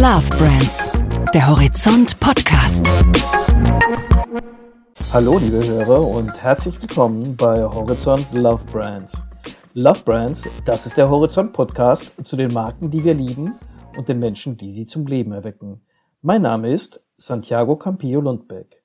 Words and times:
Love 0.00 0.28
Brands, 0.38 0.92
der 1.34 1.48
Horizont 1.48 2.20
Podcast. 2.20 2.86
Hallo 5.12 5.38
liebe 5.38 5.66
Hörer 5.66 6.06
und 6.06 6.40
herzlich 6.40 6.80
willkommen 6.80 7.36
bei 7.36 7.64
Horizont 7.64 8.28
Love 8.32 8.62
Brands. 8.70 9.24
Love 9.74 10.04
Brands, 10.04 10.48
das 10.64 10.86
ist 10.86 10.98
der 10.98 11.10
Horizont 11.10 11.52
Podcast 11.52 12.12
zu 12.22 12.36
den 12.36 12.52
Marken, 12.52 12.92
die 12.92 13.02
wir 13.02 13.12
lieben 13.12 13.58
und 13.96 14.08
den 14.08 14.20
Menschen, 14.20 14.56
die 14.56 14.70
sie 14.70 14.86
zum 14.86 15.04
Leben 15.04 15.32
erwecken. 15.32 15.84
Mein 16.22 16.42
Name 16.42 16.70
ist 16.72 17.04
Santiago 17.16 17.74
Campillo 17.74 18.20
Lundbeck. 18.20 18.84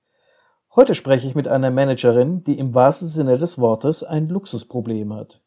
Heute 0.75 0.95
spreche 0.95 1.27
ich 1.27 1.35
mit 1.35 1.47
einer 1.47 1.69
Managerin, 1.69 2.43
die 2.43 2.57
im 2.57 2.73
wahrsten 2.73 3.07
Sinne 3.07 3.37
des 3.37 3.59
Wortes 3.59 4.03
ein 4.03 4.29
Luxusproblem 4.29 5.13
hat. 5.13 5.43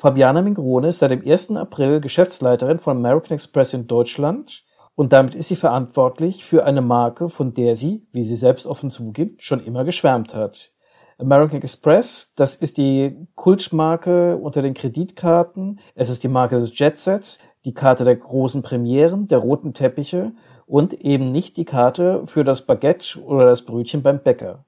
Fabiana 0.00 0.42
Mingrone 0.42 0.88
ist 0.88 0.98
seit 0.98 1.12
dem 1.12 1.24
1. 1.24 1.52
April 1.52 2.00
Geschäftsleiterin 2.00 2.80
von 2.80 2.96
American 2.96 3.36
Express 3.36 3.72
in 3.72 3.86
Deutschland 3.86 4.65
und 4.96 5.12
damit 5.12 5.34
ist 5.34 5.48
sie 5.48 5.56
verantwortlich 5.56 6.44
für 6.44 6.64
eine 6.64 6.80
Marke, 6.80 7.28
von 7.28 7.54
der 7.54 7.76
sie, 7.76 8.06
wie 8.12 8.24
sie 8.24 8.34
selbst 8.34 8.66
offen 8.66 8.90
zugibt, 8.90 9.42
schon 9.42 9.64
immer 9.64 9.84
geschwärmt 9.84 10.34
hat. 10.34 10.72
American 11.18 11.62
Express, 11.62 12.32
das 12.34 12.56
ist 12.56 12.78
die 12.78 13.16
Kultmarke 13.36 14.36
unter 14.36 14.60
den 14.60 14.74
Kreditkarten. 14.74 15.80
Es 15.94 16.10
ist 16.10 16.24
die 16.24 16.28
Marke 16.28 16.56
des 16.56 16.78
Jetsets, 16.78 17.38
die 17.64 17.72
Karte 17.72 18.04
der 18.04 18.16
großen 18.16 18.62
Premieren, 18.62 19.28
der 19.28 19.38
roten 19.38 19.72
Teppiche 19.72 20.32
und 20.66 20.92
eben 20.92 21.30
nicht 21.30 21.56
die 21.56 21.64
Karte 21.64 22.22
für 22.26 22.44
das 22.44 22.66
Baguette 22.66 23.20
oder 23.22 23.46
das 23.46 23.62
Brötchen 23.62 24.02
beim 24.02 24.20
Bäcker. 24.22 24.64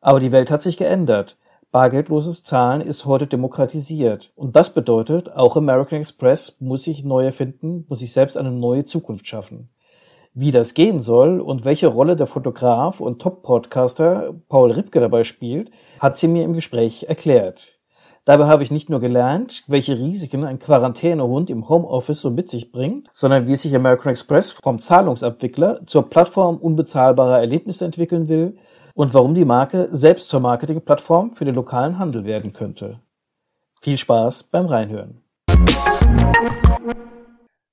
Aber 0.00 0.20
die 0.20 0.32
Welt 0.32 0.50
hat 0.50 0.62
sich 0.62 0.76
geändert. 0.76 1.36
Bargeldloses 1.70 2.44
Zahlen 2.44 2.80
ist 2.80 3.04
heute 3.04 3.26
demokratisiert. 3.26 4.32
Und 4.34 4.56
das 4.56 4.72
bedeutet, 4.72 5.30
auch 5.30 5.56
American 5.56 5.98
Express 5.98 6.60
muss 6.60 6.84
sich 6.84 7.04
neu 7.04 7.26
erfinden, 7.26 7.84
muss 7.88 7.98
sich 7.98 8.12
selbst 8.12 8.38
eine 8.38 8.50
neue 8.50 8.84
Zukunft 8.84 9.26
schaffen. 9.26 9.68
Wie 10.32 10.50
das 10.50 10.72
gehen 10.72 11.00
soll 11.00 11.40
und 11.40 11.64
welche 11.64 11.88
Rolle 11.88 12.16
der 12.16 12.26
Fotograf 12.26 13.00
und 13.00 13.20
Top-Podcaster 13.20 14.34
Paul 14.48 14.72
Ripke 14.72 15.00
dabei 15.00 15.24
spielt, 15.24 15.70
hat 16.00 16.16
sie 16.16 16.28
mir 16.28 16.44
im 16.44 16.54
Gespräch 16.54 17.04
erklärt. 17.08 17.77
Dabei 18.28 18.46
habe 18.46 18.62
ich 18.62 18.70
nicht 18.70 18.90
nur 18.90 19.00
gelernt, 19.00 19.64
welche 19.68 19.98
Risiken 19.98 20.44
ein 20.44 20.58
Quarantänehund 20.58 21.48
im 21.48 21.66
Homeoffice 21.70 22.20
so 22.20 22.28
mit 22.28 22.50
sich 22.50 22.70
bringt, 22.70 23.08
sondern 23.14 23.46
wie 23.46 23.56
sich 23.56 23.74
American 23.74 24.10
Express 24.10 24.50
vom 24.50 24.80
Zahlungsabwickler 24.80 25.86
zur 25.86 26.10
Plattform 26.10 26.58
unbezahlbarer 26.58 27.40
Erlebnisse 27.40 27.86
entwickeln 27.86 28.28
will 28.28 28.58
und 28.92 29.14
warum 29.14 29.34
die 29.34 29.46
Marke 29.46 29.88
selbst 29.92 30.28
zur 30.28 30.40
Marketingplattform 30.40 31.32
für 31.32 31.46
den 31.46 31.54
lokalen 31.54 31.98
Handel 31.98 32.26
werden 32.26 32.52
könnte. 32.52 33.00
Viel 33.80 33.96
Spaß 33.96 34.42
beim 34.42 34.66
Reinhören. 34.66 35.22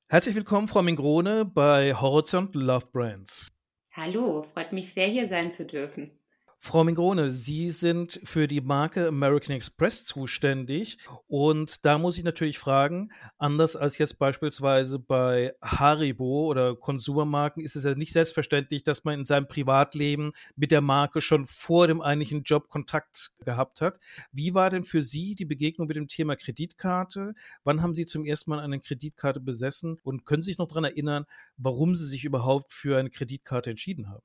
Herzlich 0.08 0.36
willkommen, 0.36 0.70
Frau 0.70 0.84
Mingrone, 0.84 1.44
bei 1.44 1.94
Horizont 1.96 2.56
Love 2.56 2.86
Brands. 2.94 3.52
Hallo, 3.92 4.46
freut 4.54 4.72
mich 4.72 4.94
sehr, 4.94 5.08
hier 5.08 5.28
sein 5.28 5.54
zu 5.54 5.66
dürfen. 5.66 6.10
Frau 6.66 6.84
Mingrone, 6.84 7.30
Sie 7.30 7.70
sind 7.70 8.20
für 8.24 8.48
die 8.48 8.60
Marke 8.60 9.10
American 9.10 9.56
Express 9.56 10.04
zuständig 10.04 10.98
und 11.28 11.86
da 11.86 12.00
muss 12.00 12.18
ich 12.18 12.24
natürlich 12.24 12.58
fragen, 12.58 13.12
anders 13.38 13.76
als 13.76 14.00
jetzt 14.00 14.18
beispielsweise 14.18 14.98
bei 14.98 15.54
Haribo 15.62 16.48
oder 16.48 16.76
Konsumermarken 16.76 17.64
ist 17.64 17.76
es 17.76 17.84
ja 17.84 17.94
nicht 17.94 18.12
selbstverständlich, 18.12 18.82
dass 18.82 19.04
man 19.04 19.20
in 19.20 19.26
seinem 19.26 19.48
Privatleben 19.48 20.32
mit 20.56 20.72
der 20.72 20.82
Marke 20.82 21.22
schon 21.22 21.46
vor 21.46 21.86
dem 21.86 22.02
eigentlichen 22.02 22.42
Job 22.42 22.68
Kontakt 22.68 23.34
gehabt 23.46 23.82
hat. 23.82 24.00
Wie 24.32 24.56
war 24.56 24.72
denn 24.72 24.84
für 24.84 25.04
Sie 25.04 25.36
die 25.36 25.46
Begegnung 25.46 25.88
mit 25.88 25.98
dem 25.98 26.08
Thema 26.08 26.36
Kreditkarte? 26.36 27.36
Wann 27.64 27.84
haben 27.84 27.94
Sie 27.94 28.08
zum 28.08 28.26
ersten 28.26 28.50
Mal 28.50 28.60
eine 28.60 28.80
Kreditkarte 28.80 29.40
besessen 29.40 30.00
und 30.02 30.26
können 30.26 30.42
Sie 30.42 30.50
sich 30.50 30.58
noch 30.58 30.68
daran 30.68 30.86
erinnern, 30.86 31.26
warum 31.58 31.96
Sie 31.96 32.08
sich 32.08 32.26
überhaupt 32.26 32.74
für 32.74 32.98
eine 32.98 33.12
Kreditkarte 33.12 33.70
entschieden 33.70 34.10
haben? 34.10 34.24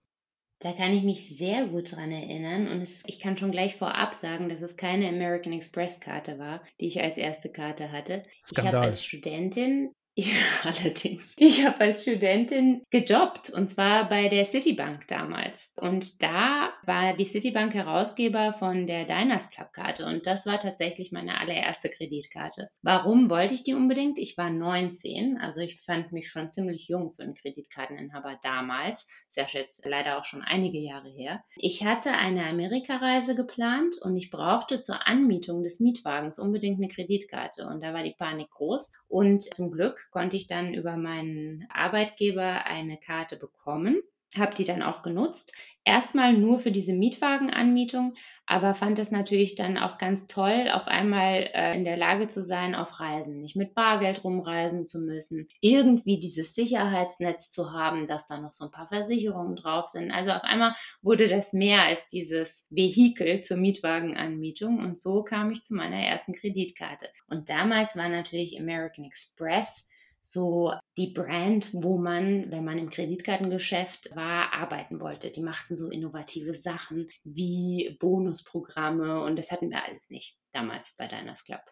Da 0.63 0.73
kann 0.73 0.93
ich 0.93 1.03
mich 1.03 1.39
sehr 1.39 1.67
gut 1.67 1.97
dran 1.97 2.13
erinnern 2.13 2.69
und 2.69 2.83
es, 2.83 3.03
ich 3.07 3.19
kann 3.19 3.39
schon 3.39 3.51
gleich 3.51 3.77
vorab 3.77 4.15
sagen, 4.15 4.51
dass 4.51 4.61
es 4.61 4.77
keine 4.77 5.09
American 5.09 5.55
Express 5.55 6.01
Karte 6.01 6.39
war, 6.39 6.63
die 6.81 6.87
ich 6.87 7.01
als 7.01 7.17
erste 7.17 7.49
Karte 7.49 7.91
hatte. 7.93 8.25
Skandal. 8.43 8.73
Ich 8.73 8.77
habe 8.77 8.87
als 8.87 9.05
Studentin 9.05 9.95
ja, 10.17 10.35
allerdings. 10.65 11.35
Ich 11.37 11.65
habe 11.65 11.81
als 11.81 12.03
Studentin 12.03 12.83
gejobbt 12.91 13.51
und 13.51 13.71
zwar 13.71 14.09
bei 14.09 14.29
der 14.29 14.45
Citibank 14.45 15.07
damals. 15.07 15.73
Und 15.77 16.21
da 16.21 16.73
war 16.85 17.17
die 17.17 17.25
Citibank 17.25 17.75
Herausgeber 17.75 18.55
von 18.59 18.89
der 18.89 19.05
Diners 19.05 19.49
Club 19.51 19.73
Karte 19.73 20.07
und 20.07 20.27
das 20.27 20.47
war 20.47 20.59
tatsächlich 20.59 21.13
meine 21.13 21.39
allererste 21.39 21.91
Kreditkarte. 21.91 22.71
Warum 22.83 23.31
wollte 23.31 23.55
ich 23.55 23.63
die 23.63 23.75
unbedingt? 23.75 24.19
Ich 24.19 24.37
war 24.37 24.51
19, 24.51 25.39
also 25.39 25.61
ich 25.61 25.81
fand 25.81 26.11
mich 26.11 26.29
schon 26.29 26.51
ziemlich 26.51 26.89
jung 26.89 27.13
für 27.13 27.23
einen 27.23 27.37
Kreditkarteninhaber 27.37 28.37
damals. 28.43 29.09
Ist 29.29 29.37
ja 29.37 29.47
jetzt 29.61 29.87
leider 29.87 30.19
auch 30.19 30.25
schon 30.25 30.43
einige 30.43 30.79
Jahre 30.79 31.09
her. 31.09 31.45
Ich 31.55 31.85
hatte 31.85 32.11
eine 32.11 32.47
Amerikareise 32.47 33.37
geplant 33.37 33.95
und 34.03 34.17
ich 34.17 34.31
brauchte 34.31 34.81
zur 34.81 35.07
Anmietung 35.07 35.63
des 35.63 35.79
Mietwagens 35.79 36.41
unbedingt 36.41 36.79
eine 36.79 36.89
Kreditkarte 36.89 37.69
und 37.69 37.81
da 37.81 37.95
war 37.95 38.03
die 38.03 38.17
Panik 38.19 38.51
groß 38.51 38.91
und 39.07 39.43
zum 39.43 39.71
Glück 39.71 40.00
konnte 40.11 40.37
ich 40.37 40.47
dann 40.47 40.75
über 40.75 40.97
meinen 40.97 41.67
Arbeitgeber 41.71 42.67
eine 42.67 42.99
Karte 42.99 43.37
bekommen, 43.37 44.01
habe 44.37 44.55
die 44.55 44.65
dann 44.65 44.83
auch 44.83 45.03
genutzt. 45.03 45.53
Erstmal 45.85 46.35
nur 46.35 46.59
für 46.59 46.73
diese 46.73 46.93
Mietwagenanmietung, 46.93 48.15
aber 48.51 48.75
fand 48.75 48.99
es 48.99 49.11
natürlich 49.11 49.55
dann 49.55 49.79
auch 49.79 49.97
ganz 49.97 50.27
toll, 50.27 50.69
auf 50.73 50.89
einmal 50.89 51.49
äh, 51.55 51.77
in 51.77 51.85
der 51.85 51.97
Lage 51.97 52.27
zu 52.27 52.45
sein, 52.45 52.75
auf 52.75 52.99
Reisen 52.99 53.41
nicht 53.41 53.55
mit 53.55 53.75
Bargeld 53.75 54.25
rumreisen 54.25 54.87
zu 54.87 55.01
müssen, 55.01 55.49
irgendwie 55.61 56.19
dieses 56.19 56.55
Sicherheitsnetz 56.55 57.51
zu 57.51 57.73
haben, 57.73 58.09
dass 58.09 58.27
da 58.27 58.41
noch 58.41 58.53
so 58.53 58.65
ein 58.65 58.73
paar 58.73 58.89
Versicherungen 58.89 59.57
drauf 59.57 59.87
sind. 59.87 60.11
Also 60.11 60.33
auf 60.33 60.43
einmal 60.43 60.75
wurde 61.01 61.29
das 61.29 61.53
mehr 61.53 61.83
als 61.83 62.09
dieses 62.09 62.67
Vehikel 62.71 63.41
zur 63.41 63.57
Mietwagenanmietung 63.57 64.81
und 64.81 64.99
so 64.99 65.23
kam 65.23 65.53
ich 65.53 65.63
zu 65.63 65.75
meiner 65.75 66.01
ersten 66.01 66.35
Kreditkarte. 66.35 67.09
Und 67.29 67.49
damals 67.49 67.97
war 67.97 68.09
natürlich 68.09 68.59
American 68.59 69.05
Express 69.05 69.89
so 70.21 70.73
die 70.97 71.13
Brand, 71.13 71.71
wo 71.73 71.99
man, 71.99 72.51
wenn 72.51 72.65
man 72.65 72.79
im 72.79 72.91
Kreditkartengeschäft 72.91 74.15
war, 74.15 74.53
arbeiten 74.53 75.01
wollte. 75.01 75.31
Die 75.31 75.43
machten 75.43 75.77
so 75.77 75.91
innovative 75.91 76.55
Sachen 76.55 77.09
wie 77.25 77.97
Bonusprogramme 78.01 79.23
und 79.23 79.37
das 79.37 79.51
hatten 79.51 79.71
wir 79.71 79.85
alles 79.85 80.11
nicht 80.11 80.37
damals 80.53 80.95
bei 80.97 81.07
Diners 81.07 81.45
Club. 81.45 81.63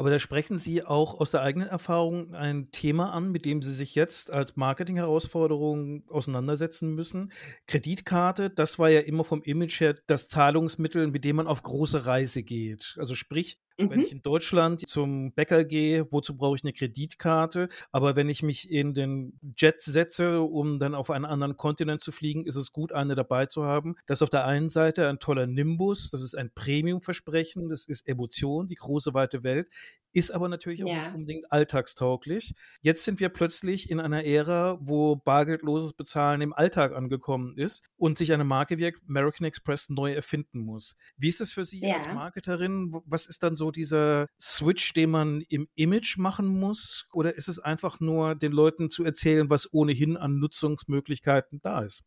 Aber 0.00 0.08
da 0.08 0.18
sprechen 0.18 0.56
Sie 0.56 0.82
auch 0.82 1.20
aus 1.20 1.32
der 1.32 1.42
eigenen 1.42 1.68
Erfahrung 1.68 2.34
ein 2.34 2.70
Thema 2.72 3.12
an, 3.12 3.32
mit 3.32 3.44
dem 3.44 3.60
Sie 3.60 3.70
sich 3.70 3.94
jetzt 3.94 4.32
als 4.32 4.56
Marketing-Herausforderung 4.56 6.04
auseinandersetzen 6.08 6.94
müssen. 6.94 7.30
Kreditkarte, 7.66 8.48
das 8.48 8.78
war 8.78 8.88
ja 8.88 9.00
immer 9.00 9.24
vom 9.24 9.42
Image 9.42 9.78
her 9.78 9.98
das 10.06 10.26
Zahlungsmittel, 10.26 11.08
mit 11.08 11.24
dem 11.24 11.36
man 11.36 11.46
auf 11.46 11.62
große 11.62 12.06
Reise 12.06 12.42
geht. 12.42 12.94
Also 12.96 13.14
sprich, 13.14 13.58
Mhm. 13.80 13.90
Wenn 13.90 14.00
ich 14.00 14.12
in 14.12 14.22
Deutschland 14.22 14.88
zum 14.88 15.32
Bäcker 15.32 15.64
gehe, 15.64 16.06
wozu 16.10 16.36
brauche 16.36 16.56
ich 16.56 16.64
eine 16.64 16.72
Kreditkarte? 16.72 17.68
Aber 17.92 18.16
wenn 18.16 18.28
ich 18.28 18.42
mich 18.42 18.70
in 18.70 18.94
den 18.94 19.38
Jet 19.56 19.80
setze, 19.80 20.42
um 20.42 20.78
dann 20.78 20.94
auf 20.94 21.10
einen 21.10 21.24
anderen 21.24 21.56
Kontinent 21.56 22.00
zu 22.00 22.12
fliegen, 22.12 22.44
ist 22.46 22.56
es 22.56 22.72
gut, 22.72 22.92
eine 22.92 23.14
dabei 23.14 23.46
zu 23.46 23.64
haben. 23.64 23.96
Das 24.06 24.18
ist 24.18 24.22
auf 24.22 24.30
der 24.30 24.46
einen 24.46 24.68
Seite 24.68 25.08
ein 25.08 25.18
toller 25.18 25.46
Nimbus, 25.46 26.10
das 26.10 26.22
ist 26.22 26.34
ein 26.34 26.50
Premium-Versprechen, 26.54 27.68
das 27.68 27.86
ist 27.86 28.06
Emotion, 28.06 28.66
die 28.66 28.74
große 28.74 29.14
weite 29.14 29.42
Welt 29.42 29.68
ist 30.12 30.30
aber 30.30 30.48
natürlich 30.48 30.84
auch 30.84 30.88
ja. 30.88 30.98
nicht 30.98 31.14
unbedingt 31.14 31.52
alltagstauglich. 31.52 32.54
Jetzt 32.82 33.04
sind 33.04 33.20
wir 33.20 33.28
plötzlich 33.28 33.90
in 33.90 34.00
einer 34.00 34.24
Ära, 34.24 34.78
wo 34.80 35.16
bargeldloses 35.16 35.92
Bezahlen 35.92 36.40
im 36.40 36.52
Alltag 36.52 36.94
angekommen 36.94 37.56
ist 37.56 37.86
und 37.96 38.18
sich 38.18 38.32
eine 38.32 38.44
Marke 38.44 38.78
wie 38.78 38.92
American 39.08 39.46
Express 39.46 39.88
neu 39.88 40.12
erfinden 40.12 40.60
muss. 40.60 40.96
Wie 41.16 41.28
ist 41.28 41.40
das 41.40 41.52
für 41.52 41.64
Sie 41.64 41.80
ja. 41.80 41.94
als 41.94 42.06
Marketerin? 42.06 42.92
Was 43.06 43.26
ist 43.26 43.42
dann 43.42 43.54
so 43.54 43.70
dieser 43.70 44.26
Switch, 44.40 44.92
den 44.92 45.10
man 45.10 45.42
im 45.48 45.68
Image 45.74 46.16
machen 46.18 46.46
muss? 46.46 47.06
Oder 47.12 47.36
ist 47.36 47.48
es 47.48 47.58
einfach 47.58 48.00
nur 48.00 48.34
den 48.34 48.52
Leuten 48.52 48.90
zu 48.90 49.04
erzählen, 49.04 49.50
was 49.50 49.72
ohnehin 49.72 50.16
an 50.16 50.38
Nutzungsmöglichkeiten 50.38 51.60
da 51.62 51.82
ist? 51.82 52.02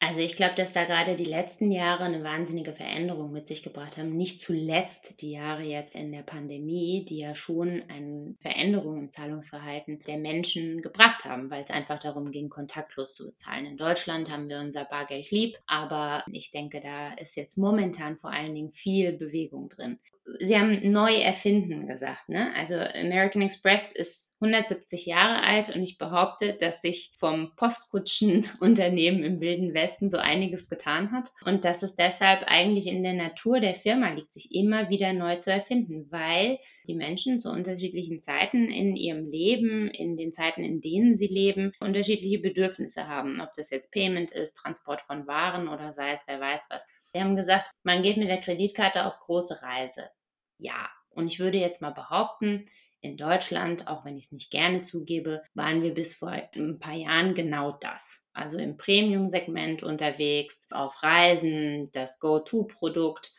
Also 0.00 0.20
ich 0.20 0.36
glaube, 0.36 0.54
dass 0.54 0.74
da 0.74 0.84
gerade 0.84 1.16
die 1.16 1.24
letzten 1.24 1.72
Jahre 1.72 2.04
eine 2.04 2.22
wahnsinnige 2.22 2.74
Veränderung 2.74 3.32
mit 3.32 3.46
sich 3.46 3.62
gebracht 3.62 3.96
haben. 3.96 4.14
Nicht 4.14 4.40
zuletzt 4.40 5.22
die 5.22 5.30
Jahre 5.30 5.62
jetzt 5.62 5.96
in 5.96 6.12
der 6.12 6.22
Pandemie, 6.22 7.06
die 7.08 7.20
ja 7.20 7.34
schon 7.34 7.82
eine 7.88 8.34
Veränderung 8.42 8.98
im 8.98 9.10
Zahlungsverhalten 9.10 10.00
der 10.06 10.18
Menschen 10.18 10.82
gebracht 10.82 11.24
haben, 11.24 11.50
weil 11.50 11.62
es 11.62 11.70
einfach 11.70 12.00
darum 12.00 12.32
ging, 12.32 12.50
kontaktlos 12.50 13.14
zu 13.14 13.26
bezahlen. 13.26 13.64
In 13.64 13.78
Deutschland 13.78 14.30
haben 14.30 14.50
wir 14.50 14.60
unser 14.60 14.84
Bargeld 14.84 15.30
lieb, 15.30 15.56
aber 15.66 16.22
ich 16.30 16.50
denke, 16.50 16.82
da 16.82 17.14
ist 17.14 17.34
jetzt 17.36 17.56
momentan 17.56 18.18
vor 18.18 18.30
allen 18.30 18.54
Dingen 18.54 18.72
viel 18.72 19.12
Bewegung 19.12 19.70
drin. 19.70 19.98
Sie 20.40 20.58
haben 20.58 20.90
neu 20.90 21.14
erfinden 21.14 21.86
gesagt, 21.86 22.28
ne? 22.28 22.52
Also 22.56 22.76
American 22.76 23.42
Express 23.42 23.90
ist 23.92 24.23
170 24.44 25.06
Jahre 25.06 25.42
alt 25.42 25.74
und 25.74 25.82
ich 25.82 25.96
behaupte, 25.96 26.54
dass 26.54 26.82
sich 26.82 27.12
vom 27.16 27.54
Postkutschenunternehmen 27.56 29.22
im 29.24 29.40
Wilden 29.40 29.72
Westen 29.72 30.10
so 30.10 30.18
einiges 30.18 30.68
getan 30.68 31.12
hat 31.12 31.30
und 31.44 31.64
dass 31.64 31.82
es 31.82 31.94
deshalb 31.94 32.44
eigentlich 32.46 32.86
in 32.86 33.02
der 33.02 33.14
Natur 33.14 33.60
der 33.60 33.74
Firma 33.74 34.10
liegt, 34.10 34.34
sich 34.34 34.54
immer 34.54 34.90
wieder 34.90 35.12
neu 35.12 35.36
zu 35.36 35.50
erfinden, 35.50 36.06
weil 36.10 36.58
die 36.86 36.94
Menschen 36.94 37.40
zu 37.40 37.50
unterschiedlichen 37.50 38.20
Zeiten 38.20 38.70
in 38.70 38.94
ihrem 38.96 39.30
Leben, 39.30 39.88
in 39.88 40.16
den 40.16 40.32
Zeiten, 40.32 40.62
in 40.62 40.82
denen 40.82 41.16
sie 41.16 41.28
leben, 41.28 41.72
unterschiedliche 41.80 42.38
Bedürfnisse 42.38 43.08
haben. 43.08 43.40
Ob 43.40 43.54
das 43.54 43.70
jetzt 43.70 43.90
Payment 43.90 44.32
ist, 44.32 44.54
Transport 44.54 45.00
von 45.00 45.26
Waren 45.26 45.68
oder 45.68 45.94
sei 45.94 46.12
es 46.12 46.24
wer 46.26 46.40
weiß 46.40 46.66
was. 46.68 46.86
Sie 47.12 47.20
haben 47.20 47.36
gesagt, 47.36 47.70
man 47.82 48.02
geht 48.02 48.18
mit 48.18 48.28
der 48.28 48.40
Kreditkarte 48.40 49.06
auf 49.06 49.18
große 49.20 49.62
Reise. 49.62 50.10
Ja, 50.58 50.88
und 51.10 51.28
ich 51.28 51.38
würde 51.38 51.58
jetzt 51.58 51.80
mal 51.80 51.92
behaupten, 51.92 52.68
in 53.04 53.16
Deutschland, 53.18 53.86
auch 53.86 54.04
wenn 54.04 54.16
ich 54.16 54.24
es 54.24 54.32
nicht 54.32 54.50
gerne 54.50 54.82
zugebe, 54.82 55.42
waren 55.52 55.82
wir 55.82 55.92
bis 55.92 56.14
vor 56.14 56.30
ein 56.30 56.78
paar 56.78 56.94
Jahren 56.94 57.34
genau 57.34 57.72
das. 57.80 58.24
Also 58.32 58.58
im 58.58 58.76
Premium-Segment 58.76 59.82
unterwegs, 59.82 60.66
auf 60.72 61.02
Reisen, 61.02 61.90
das 61.92 62.18
Go-To-Produkt, 62.18 63.32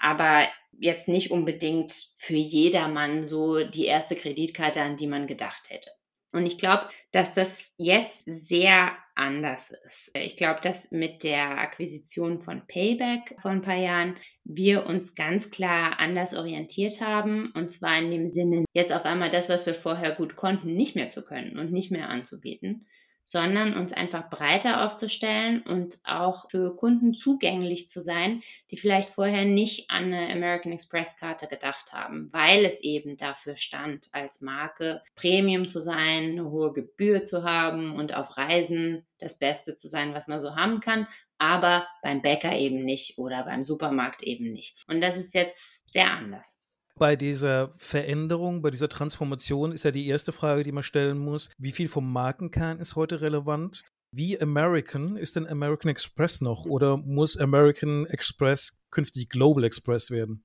aber 0.00 0.48
jetzt 0.72 1.06
nicht 1.06 1.30
unbedingt 1.30 1.92
für 2.16 2.36
jedermann 2.36 3.28
so 3.28 3.62
die 3.62 3.84
erste 3.84 4.16
Kreditkarte, 4.16 4.80
an 4.80 4.96
die 4.96 5.06
man 5.06 5.26
gedacht 5.26 5.68
hätte. 5.68 5.90
Und 6.32 6.46
ich 6.46 6.58
glaube, 6.58 6.88
dass 7.12 7.34
das 7.34 7.72
jetzt 7.76 8.22
sehr 8.24 8.92
anders 9.16 9.72
ist. 9.84 10.12
Ich 10.14 10.36
glaube, 10.36 10.60
dass 10.62 10.90
mit 10.92 11.24
der 11.24 11.58
Akquisition 11.58 12.40
von 12.40 12.66
Payback 12.66 13.36
vor 13.42 13.50
ein 13.50 13.62
paar 13.62 13.76
Jahren 13.76 14.16
wir 14.44 14.86
uns 14.86 15.14
ganz 15.14 15.50
klar 15.50 15.98
anders 15.98 16.34
orientiert 16.34 17.00
haben. 17.00 17.52
Und 17.54 17.70
zwar 17.72 17.98
in 17.98 18.10
dem 18.10 18.30
Sinne, 18.30 18.64
jetzt 18.72 18.92
auf 18.92 19.04
einmal 19.04 19.30
das, 19.30 19.48
was 19.48 19.66
wir 19.66 19.74
vorher 19.74 20.14
gut 20.14 20.36
konnten, 20.36 20.74
nicht 20.74 20.94
mehr 20.94 21.10
zu 21.10 21.24
können 21.24 21.58
und 21.58 21.72
nicht 21.72 21.90
mehr 21.90 22.08
anzubieten 22.08 22.86
sondern 23.30 23.74
uns 23.74 23.92
einfach 23.92 24.28
breiter 24.28 24.84
aufzustellen 24.84 25.62
und 25.62 26.00
auch 26.02 26.50
für 26.50 26.74
Kunden 26.74 27.14
zugänglich 27.14 27.88
zu 27.88 28.02
sein, 28.02 28.42
die 28.72 28.76
vielleicht 28.76 29.10
vorher 29.10 29.44
nicht 29.44 29.88
an 29.88 30.12
eine 30.12 30.32
American 30.32 30.72
Express 30.72 31.16
Karte 31.16 31.46
gedacht 31.46 31.92
haben, 31.92 32.28
weil 32.32 32.64
es 32.64 32.80
eben 32.80 33.16
dafür 33.16 33.56
stand, 33.56 34.08
als 34.10 34.40
Marke 34.40 35.00
Premium 35.14 35.68
zu 35.68 35.80
sein, 35.80 36.32
eine 36.32 36.50
hohe 36.50 36.72
Gebühr 36.72 37.22
zu 37.22 37.44
haben 37.44 37.94
und 37.94 38.16
auf 38.16 38.36
Reisen 38.36 39.06
das 39.20 39.38
Beste 39.38 39.76
zu 39.76 39.86
sein, 39.86 40.12
was 40.12 40.26
man 40.26 40.40
so 40.40 40.56
haben 40.56 40.80
kann, 40.80 41.06
aber 41.38 41.86
beim 42.02 42.22
Bäcker 42.22 42.56
eben 42.56 42.84
nicht 42.84 43.16
oder 43.16 43.44
beim 43.44 43.62
Supermarkt 43.62 44.24
eben 44.24 44.52
nicht. 44.52 44.82
Und 44.88 45.00
das 45.00 45.16
ist 45.16 45.34
jetzt 45.34 45.88
sehr 45.88 46.10
anders 46.10 46.59
bei 47.00 47.16
dieser 47.16 47.72
Veränderung, 47.76 48.60
bei 48.60 48.68
dieser 48.68 48.90
Transformation 48.90 49.72
ist 49.72 49.84
ja 49.84 49.90
die 49.90 50.06
erste 50.06 50.32
Frage, 50.32 50.62
die 50.62 50.70
man 50.70 50.82
stellen 50.82 51.18
muss, 51.18 51.48
wie 51.58 51.72
viel 51.72 51.88
vom 51.88 52.12
Markenkern 52.12 52.78
ist 52.78 52.94
heute 52.94 53.22
relevant? 53.22 53.82
Wie 54.14 54.38
American 54.40 55.16
ist 55.16 55.34
denn 55.34 55.46
American 55.46 55.90
Express 55.90 56.42
noch 56.42 56.66
oder 56.66 56.98
muss 56.98 57.38
American 57.38 58.04
Express 58.06 58.78
künftig 58.90 59.30
Global 59.30 59.64
Express 59.64 60.10
werden? 60.10 60.44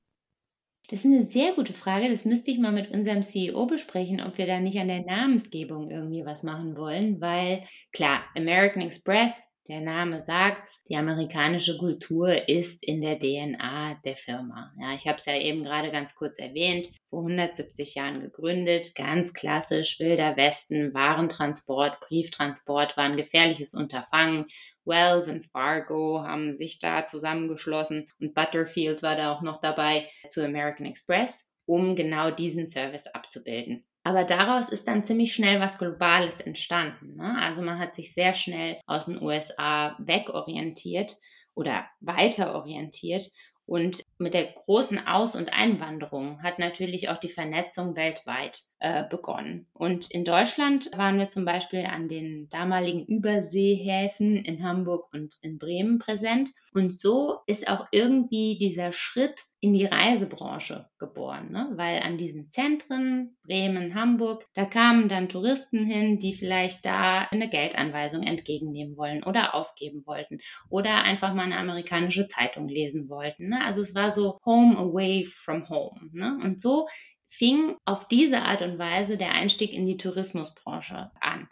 Das 0.88 1.00
ist 1.00 1.06
eine 1.06 1.24
sehr 1.24 1.54
gute 1.54 1.74
Frage. 1.74 2.10
Das 2.10 2.24
müsste 2.24 2.52
ich 2.52 2.60
mal 2.60 2.72
mit 2.72 2.90
unserem 2.90 3.22
CEO 3.24 3.66
besprechen, 3.66 4.22
ob 4.22 4.38
wir 4.38 4.46
da 4.46 4.60
nicht 4.62 4.78
an 4.78 4.88
der 4.88 5.04
Namensgebung 5.04 5.92
irgendwie 5.92 6.26
was 6.26 6.44
machen 6.44 6.78
wollen, 6.78 7.20
weil 7.20 7.68
klar, 7.92 8.24
American 8.36 8.84
Express 8.84 9.34
der 9.68 9.82
Name 9.82 10.24
sagt, 10.26 10.68
die 10.90 10.96
amerikanische 10.96 11.78
Kultur 11.78 12.48
ist 12.48 12.84
in 12.84 13.02
der 13.02 13.18
DNA 13.18 14.00
der 14.06 14.16
Firma. 14.16 14.72
Ja, 14.80 14.94
ich 14.94 15.08
habe 15.08 15.18
es 15.18 15.26
ja 15.26 15.36
eben 15.36 15.64
gerade 15.64 15.92
ganz 15.92 16.16
kurz 16.16 16.38
erwähnt, 16.38 16.90
vor 17.06 17.20
170 17.20 17.96
Jahren 17.96 18.22
gegründet, 18.22 18.94
ganz 18.96 19.34
klassisch, 19.34 20.00
wilder 20.00 20.38
Westen, 20.38 20.94
Warentransport, 20.94 22.00
Brieftransport 22.02 22.96
war 22.96 23.06
ein 23.06 23.18
gefährliches 23.18 23.74
Unterfangen. 23.74 24.46
Wells 24.86 25.28
und 25.28 25.48
Fargo 25.48 26.22
haben 26.22 26.56
sich 26.56 26.80
da 26.80 27.08
zusammengeschlossen 27.08 28.08
und 28.20 28.36
Butterfield 28.36 29.02
war 29.02 29.16
da 29.16 29.34
auch 29.34 29.42
noch 29.42 29.60
dabei 29.60 30.08
zu 30.28 30.46
American 30.46 30.86
Express, 30.86 31.50
um 31.66 31.96
genau 31.96 32.30
diesen 32.30 32.68
Service 32.68 33.08
abzubilden. 33.08 33.84
Aber 34.06 34.24
daraus 34.24 34.70
ist 34.70 34.88
dann 34.88 35.04
ziemlich 35.04 35.34
schnell 35.34 35.60
was 35.60 35.80
Globales 35.80 36.40
entstanden. 36.40 37.16
Ne? 37.16 37.38
Also 37.42 37.64
man 37.64 37.80
hat 37.80 37.96
sich 37.96 38.14
sehr 38.14 38.36
schnell 38.36 38.80
aus 38.86 39.08
den 39.08 39.20
USA 39.20 39.96
wegorientiert 39.98 41.18
oder 41.56 41.88
weiter 42.02 42.54
orientiert 42.54 43.32
und 43.66 44.04
mit 44.18 44.34
der 44.34 44.46
großen 44.46 45.08
Aus- 45.08 45.36
und 45.36 45.52
Einwanderung 45.52 46.42
hat 46.42 46.60
natürlich 46.60 47.10
auch 47.10 47.18
die 47.18 47.30
Vernetzung 47.30 47.96
weltweit 47.96 48.62
äh, 48.80 49.04
begonnen. 49.10 49.68
Und 49.74 50.10
in 50.12 50.24
Deutschland 50.24 50.90
waren 50.98 51.18
wir 51.18 51.30
zum 51.30 51.44
Beispiel 51.44 51.86
an 51.86 52.08
den 52.08 52.50
damaligen 52.50 53.06
Überseehäfen 53.06 54.38
in 54.38 54.64
Hamburg 54.64 55.12
und 55.14 55.36
in 55.42 55.58
Bremen 55.58 56.00
präsent. 56.00 56.52
Und 56.74 56.96
so 56.96 57.40
ist 57.46 57.70
auch 57.70 57.88
irgendwie 57.92 58.58
dieser 58.58 58.94
Schritt 58.94 59.36
in 59.66 59.74
die 59.74 59.86
Reisebranche 59.86 60.86
geboren, 61.00 61.52
ne? 61.52 61.72
weil 61.72 62.04
an 62.04 62.20
diesen 62.20 62.52
Zentren, 62.52 63.36
Bremen, 63.44 63.96
Hamburg, 63.96 64.46
da 64.54 64.66
kamen 64.66 65.10
dann 65.10 65.28
Touristen 65.28 65.86
hin, 65.86 66.20
die 66.20 66.36
vielleicht 66.36 66.86
da 66.86 67.22
eine 67.32 67.50
Geldanweisung 67.50 68.22
entgegennehmen 68.22 68.96
wollen 68.96 69.24
oder 69.24 69.56
aufgeben 69.56 70.06
wollten 70.06 70.40
oder 70.70 71.02
einfach 71.02 71.34
mal 71.34 71.44
eine 71.44 71.58
amerikanische 71.58 72.28
Zeitung 72.28 72.68
lesen 72.68 73.10
wollten. 73.10 73.50
Ne? 73.50 73.64
Also 73.66 73.82
es 73.82 73.96
war 73.96 74.05
so 74.12 74.40
Home 74.46 74.78
away 74.78 75.26
from 75.26 75.68
home. 75.70 76.10
Ne? 76.14 76.40
Und 76.44 76.62
so 76.62 76.88
fing 77.30 77.76
auf 77.86 78.08
diese 78.08 78.42
Art 78.42 78.62
und 78.62 78.80
Weise 78.80 79.18
der 79.18 79.32
Einstieg 79.32 79.74
in 79.74 79.86
die 79.86 79.98
Tourismusbranche 79.98 81.12
an. 81.20 81.50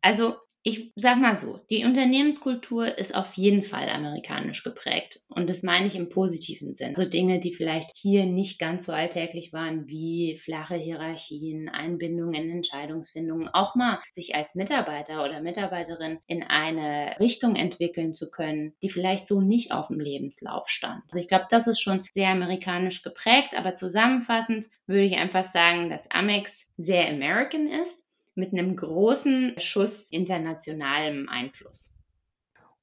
Also 0.00 0.36
ich 0.68 0.92
sag 0.96 1.18
mal 1.18 1.36
so, 1.36 1.60
die 1.70 1.84
Unternehmenskultur 1.84 2.98
ist 2.98 3.14
auf 3.14 3.34
jeden 3.34 3.62
Fall 3.62 3.88
amerikanisch 3.88 4.62
geprägt. 4.62 5.22
Und 5.28 5.48
das 5.48 5.62
meine 5.62 5.86
ich 5.86 5.96
im 5.96 6.10
positiven 6.10 6.74
Sinn. 6.74 6.94
So 6.94 7.04
Dinge, 7.04 7.38
die 7.38 7.54
vielleicht 7.54 7.96
hier 7.96 8.26
nicht 8.26 8.58
ganz 8.58 8.86
so 8.86 8.92
alltäglich 8.92 9.52
waren, 9.52 9.88
wie 9.88 10.36
flache 10.36 10.76
Hierarchien, 10.76 11.68
Einbindung 11.68 12.34
in 12.34 12.50
Entscheidungsfindungen, 12.50 13.48
auch 13.48 13.74
mal 13.74 13.98
sich 14.12 14.34
als 14.34 14.54
Mitarbeiter 14.54 15.24
oder 15.24 15.40
Mitarbeiterin 15.40 16.18
in 16.26 16.42
eine 16.42 17.16
Richtung 17.18 17.56
entwickeln 17.56 18.12
zu 18.12 18.30
können, 18.30 18.74
die 18.82 18.90
vielleicht 18.90 19.26
so 19.26 19.40
nicht 19.40 19.72
auf 19.72 19.88
dem 19.88 20.00
Lebenslauf 20.00 20.68
stand. 20.68 21.02
Also 21.06 21.18
ich 21.18 21.28
glaube, 21.28 21.46
das 21.50 21.66
ist 21.66 21.80
schon 21.80 22.04
sehr 22.14 22.28
amerikanisch 22.28 23.02
geprägt, 23.02 23.54
aber 23.56 23.74
zusammenfassend 23.74 24.66
würde 24.86 25.04
ich 25.04 25.16
einfach 25.16 25.44
sagen, 25.44 25.88
dass 25.88 26.10
Amex 26.10 26.70
sehr 26.76 27.08
American 27.08 27.68
ist 27.68 28.07
mit 28.38 28.52
einem 28.52 28.76
großen 28.76 29.54
Schuss 29.58 30.08
internationalem 30.10 31.28
Einfluss. 31.28 31.94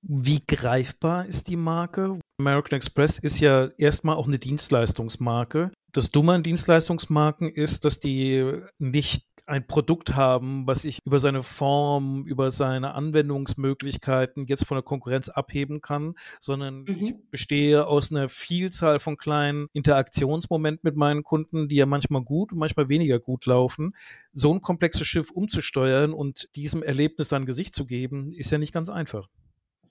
Wie 0.02 0.44
greifbar 0.46 1.25
ist 1.25 1.48
die 1.48 1.56
Marke? 1.56 2.19
American 2.40 2.78
Express 2.78 3.18
ist 3.18 3.40
ja 3.40 3.69
erstmal 3.78 4.18
auch 4.18 4.28
eine 4.28 4.38
Dienstleistungsmarke. 4.38 5.72
Das 5.92 6.12
Dumme 6.12 6.34
an 6.34 6.44
Dienstleistungsmarken 6.44 7.50
ist, 7.50 7.86
dass 7.86 8.00
die 8.00 8.62
nicht 8.78 9.25
ein 9.45 9.68
Produkt 9.68 10.15
haben, 10.15 10.65
was 10.65 10.86
ich 10.86 11.00
über 11.06 11.19
seine 11.19 11.44
Form, 11.44 12.25
über 12.25 12.51
seine 12.51 12.94
Anwendungsmöglichkeiten 12.95 14.45
jetzt 14.45 14.66
von 14.66 14.75
der 14.75 14.83
Konkurrenz 14.83 15.30
abheben 15.30 15.81
kann, 15.81 16.16
sondern 16.40 16.83
mhm. 16.83 16.97
ich 16.99 17.16
bestehe 17.30 17.85
aus 17.87 18.11
einer 18.11 18.30
Vielzahl 18.30 18.99
von 18.99 19.18
kleinen 19.18 19.68
Interaktionsmomenten 19.73 20.81
mit 20.83 20.95
meinen 20.95 21.23
Kunden, 21.23 21.68
die 21.68 21.75
ja 21.75 21.85
manchmal 21.85 22.23
gut 22.23 22.52
und 22.52 22.59
manchmal 22.59 22.90
weniger 22.90 23.19
gut 23.19 23.45
laufen. 23.45 23.94
So 24.33 24.54
ein 24.54 24.61
komplexes 24.61 25.07
Schiff 25.07 25.31
umzusteuern 25.31 26.14
und 26.14 26.49
diesem 26.56 26.81
Erlebnis 26.83 27.33
ein 27.33 27.45
Gesicht 27.45 27.75
zu 27.75 27.85
geben, 27.85 28.33
ist 28.33 28.52
ja 28.52 28.57
nicht 28.57 28.73
ganz 28.73 28.90
einfach. 28.90 29.28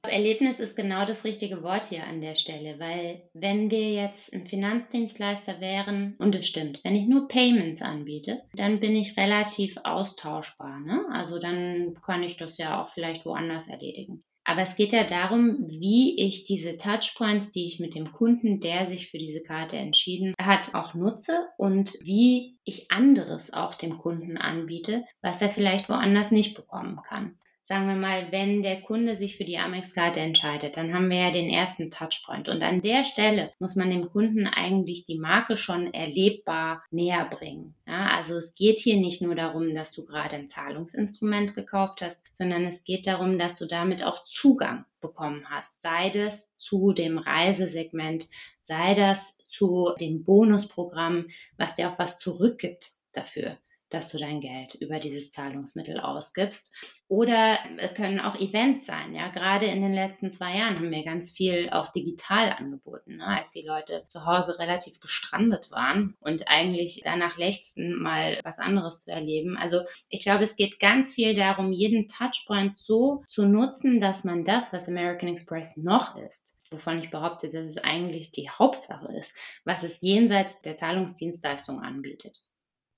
Erlebnis 0.06 0.61
ist 0.61 0.76
genau 0.76 1.06
das 1.06 1.25
richtige 1.25 1.62
Wort 1.62 1.84
hier 1.87 2.04
an 2.04 2.20
der 2.20 2.34
Stelle, 2.34 2.78
weil 2.78 3.23
wenn 3.32 3.70
wir 3.70 3.92
jetzt 3.92 4.32
ein 4.32 4.46
Finanzdienstleister 4.46 5.61
wären, 5.61 6.16
und 6.18 6.34
es 6.34 6.46
stimmt, 6.46 6.80
wenn 6.84 6.96
ich 6.96 7.06
nur 7.06 7.28
Payments 7.28 7.82
anbiete, 7.82 8.42
dann 8.54 8.80
bin 8.80 8.96
ich 8.96 9.16
relativ 9.16 9.76
austauschbar. 9.82 10.80
Ne? 10.80 11.04
Also 11.12 11.38
dann 11.38 11.94
kann 12.04 12.23
ich 12.23 12.37
das 12.37 12.58
ja 12.58 12.82
auch 12.82 12.88
vielleicht 12.88 13.26
woanders 13.26 13.68
erledigen. 13.68 14.23
Aber 14.46 14.61
es 14.61 14.76
geht 14.76 14.92
ja 14.92 15.04
darum, 15.04 15.56
wie 15.68 16.23
ich 16.23 16.44
diese 16.44 16.76
Touchpoints, 16.76 17.50
die 17.50 17.66
ich 17.66 17.80
mit 17.80 17.94
dem 17.94 18.12
Kunden, 18.12 18.61
der 18.61 18.87
sich 18.87 19.11
für 19.11 19.16
diese 19.16 19.42
Karte 19.42 19.78
entschieden 19.78 20.34
hat, 20.38 20.75
auch 20.75 20.92
nutze 20.92 21.49
und 21.56 21.94
wie 22.02 22.58
ich 22.62 22.90
anderes 22.90 23.54
auch 23.54 23.75
dem 23.75 23.96
Kunden 23.96 24.37
anbiete, 24.37 25.04
was 25.23 25.40
er 25.40 25.49
vielleicht 25.49 25.88
woanders 25.88 26.30
nicht 26.30 26.54
bekommen 26.54 27.00
kann 27.08 27.38
sagen 27.66 27.88
wir 27.88 27.97
mal, 27.97 28.30
wenn 28.30 28.62
der 28.62 28.83
Kunde 28.83 29.16
sich 29.16 29.37
für 29.37 29.44
die 29.44 29.56
Amex-Karte 29.56 30.21
entscheidet, 30.21 30.76
dann 30.76 30.92
haben 30.92 31.09
wir 31.09 31.18
ja 31.18 31.30
den 31.30 31.49
ersten 31.49 31.90
Touchpoint. 31.90 32.49
Und 32.49 32.62
an 32.62 32.83
der 32.83 33.04
Stelle 33.04 33.52
muss 33.59 33.75
man 33.75 33.90
dem 33.90 34.11
Kunden 34.11 34.47
eigentlich 34.47 35.06
die 35.06 35.18
Marke 35.18 35.56
schon 35.56 35.92
erlebbar 35.94 36.85
näher 36.90 37.25
bringen. 37.25 37.75
Ja, 37.87 38.14
also 38.14 38.37
es 38.37 38.54
geht 38.54 38.78
hier 38.78 38.97
nicht 38.97 39.23
nur 39.23 39.35
darum, 39.35 39.75
dass 39.75 39.92
du 39.92 40.04
gerade 40.04 40.37
ein 40.37 40.49
Zahlungsinstrument 40.49 41.54
gekauft 41.54 42.02
hast, 42.02 42.21
sondern 42.33 42.66
es 42.66 42.85
geht 42.85 43.06
darum, 43.06 43.38
dass 43.38 43.59
du 43.59 43.66
damit 43.66 44.04
auch 44.04 44.25
Zugang 44.26 44.85
bekommen 45.00 45.47
hast. 45.49 45.80
Sei 45.80 46.11
das 46.11 46.54
zu 46.59 46.92
dem 46.92 47.16
Reisesegment, 47.16 48.28
sei 48.61 48.94
das 48.94 49.38
zu 49.49 49.94
dem 49.99 50.23
Bonusprogramm, 50.25 51.28
was 51.56 51.76
dir 51.76 51.90
auch 51.90 51.99
was 51.99 52.18
zurückgibt 52.18 52.92
dafür 53.12 53.56
dass 53.94 54.10
du 54.10 54.18
dein 54.18 54.40
Geld 54.40 54.74
über 54.80 54.98
dieses 54.98 55.30
Zahlungsmittel 55.30 56.00
ausgibst. 56.00 56.72
Oder 57.06 57.58
es 57.78 57.94
können 57.94 58.18
auch 58.18 58.34
Events 58.40 58.86
sein. 58.86 59.14
Ja, 59.14 59.28
gerade 59.28 59.66
in 59.66 59.82
den 59.82 59.94
letzten 59.94 60.32
zwei 60.32 60.56
Jahren 60.56 60.76
haben 60.76 60.90
wir 60.90 61.04
ganz 61.04 61.30
viel 61.30 61.70
auch 61.70 61.92
digital 61.92 62.50
angeboten, 62.58 63.18
ne? 63.18 63.26
als 63.26 63.52
die 63.52 63.64
Leute 63.64 64.04
zu 64.08 64.26
Hause 64.26 64.58
relativ 64.58 64.98
gestrandet 65.00 65.70
waren 65.70 66.16
und 66.20 66.48
eigentlich 66.48 67.02
danach 67.04 67.36
lechzten, 67.36 68.02
mal 68.02 68.40
was 68.42 68.58
anderes 68.58 69.04
zu 69.04 69.12
erleben. 69.12 69.56
Also 69.56 69.82
ich 70.08 70.24
glaube, 70.24 70.42
es 70.42 70.56
geht 70.56 70.80
ganz 70.80 71.14
viel 71.14 71.36
darum, 71.36 71.72
jeden 71.72 72.08
Touchpoint 72.08 72.78
so 72.78 73.22
zu 73.28 73.46
nutzen, 73.46 74.00
dass 74.00 74.24
man 74.24 74.44
das, 74.44 74.72
was 74.72 74.88
American 74.88 75.28
Express 75.28 75.76
noch 75.76 76.16
ist, 76.16 76.58
wovon 76.70 77.00
ich 77.00 77.10
behaupte, 77.10 77.48
dass 77.48 77.66
es 77.66 77.78
eigentlich 77.78 78.32
die 78.32 78.50
Hauptsache 78.50 79.14
ist, 79.18 79.34
was 79.64 79.84
es 79.84 80.00
jenseits 80.00 80.58
der 80.62 80.76
Zahlungsdienstleistung 80.76 81.80
anbietet. 81.80 82.44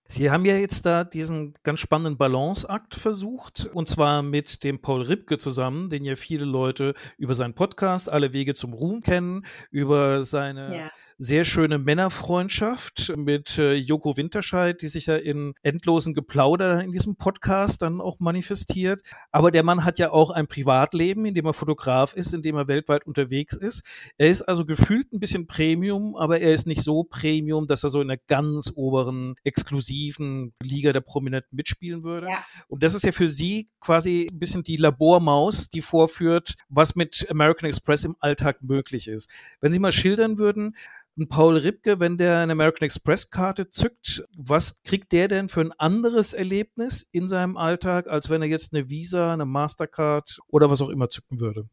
Sie 0.08 0.30
haben 0.30 0.44
ja 0.44 0.56
jetzt 0.56 0.86
da 0.86 1.04
diesen 1.04 1.54
ganz 1.62 1.80
spannenden 1.80 2.16
Balanceakt 2.16 2.94
versucht, 2.94 3.68
und 3.72 3.88
zwar 3.88 4.22
mit 4.22 4.62
dem 4.62 4.80
Paul 4.80 5.02
Ripke 5.02 5.38
zusammen, 5.38 5.88
den 5.88 6.04
ja 6.04 6.16
viele 6.16 6.44
Leute 6.44 6.94
über 7.18 7.34
seinen 7.34 7.54
Podcast 7.54 8.10
Alle 8.10 8.32
Wege 8.32 8.54
zum 8.54 8.72
Ruhm 8.72 9.00
kennen, 9.00 9.44
über 9.70 10.24
seine 10.24 10.76
ja 10.76 10.90
sehr 11.18 11.44
schöne 11.44 11.78
Männerfreundschaft 11.78 13.14
mit 13.16 13.56
äh, 13.58 13.74
Joko 13.74 14.16
Winterscheid, 14.16 14.80
die 14.82 14.88
sich 14.88 15.06
ja 15.06 15.16
in 15.16 15.54
endlosen 15.62 16.12
Geplauder 16.12 16.82
in 16.82 16.92
diesem 16.92 17.16
Podcast 17.16 17.82
dann 17.82 18.00
auch 18.00 18.20
manifestiert. 18.20 19.00
Aber 19.30 19.50
der 19.50 19.62
Mann 19.62 19.84
hat 19.84 19.98
ja 19.98 20.10
auch 20.10 20.30
ein 20.30 20.46
Privatleben, 20.46 21.24
in 21.24 21.34
dem 21.34 21.46
er 21.46 21.54
Fotograf 21.54 22.14
ist, 22.14 22.34
in 22.34 22.42
dem 22.42 22.56
er 22.56 22.68
weltweit 22.68 23.06
unterwegs 23.06 23.54
ist. 23.54 23.82
Er 24.18 24.28
ist 24.28 24.42
also 24.42 24.66
gefühlt 24.66 25.12
ein 25.12 25.20
bisschen 25.20 25.46
Premium, 25.46 26.16
aber 26.16 26.40
er 26.40 26.52
ist 26.52 26.66
nicht 26.66 26.82
so 26.82 27.04
Premium, 27.04 27.66
dass 27.66 27.82
er 27.82 27.88
so 27.88 28.02
in 28.02 28.08
der 28.08 28.18
ganz 28.26 28.72
oberen, 28.74 29.36
exklusiven 29.42 30.52
Liga 30.62 30.92
der 30.92 31.00
Prominenten 31.00 31.56
mitspielen 31.56 32.02
würde. 32.02 32.26
Ja. 32.26 32.44
Und 32.68 32.82
das 32.82 32.94
ist 32.94 33.04
ja 33.04 33.12
für 33.12 33.28
Sie 33.28 33.68
quasi 33.80 34.28
ein 34.30 34.38
bisschen 34.38 34.62
die 34.62 34.76
Labormaus, 34.76 35.70
die 35.70 35.80
vorführt, 35.80 36.54
was 36.68 36.94
mit 36.94 37.26
American 37.30 37.68
Express 37.68 38.04
im 38.04 38.16
Alltag 38.20 38.62
möglich 38.62 39.08
ist. 39.08 39.30
Wenn 39.60 39.72
Sie 39.72 39.78
mal 39.78 39.92
schildern 39.92 40.38
würden, 40.38 40.74
ein 41.18 41.28
Paul 41.28 41.56
Ripke, 41.56 41.98
wenn 42.00 42.18
der 42.18 42.38
eine 42.38 42.52
American 42.52 42.84
Express 42.84 43.30
Karte 43.30 43.70
zückt, 43.70 44.22
was 44.36 44.74
kriegt 44.84 45.12
der 45.12 45.28
denn 45.28 45.48
für 45.48 45.60
ein 45.60 45.72
anderes 45.78 46.34
Erlebnis 46.34 47.08
in 47.10 47.28
seinem 47.28 47.56
Alltag, 47.56 48.06
als 48.08 48.28
wenn 48.28 48.42
er 48.42 48.48
jetzt 48.48 48.74
eine 48.74 48.88
Visa, 48.88 49.32
eine 49.32 49.46
Mastercard 49.46 50.38
oder 50.48 50.70
was 50.70 50.82
auch 50.82 50.90
immer 50.90 51.08
zücken 51.08 51.40
würde? 51.40 51.68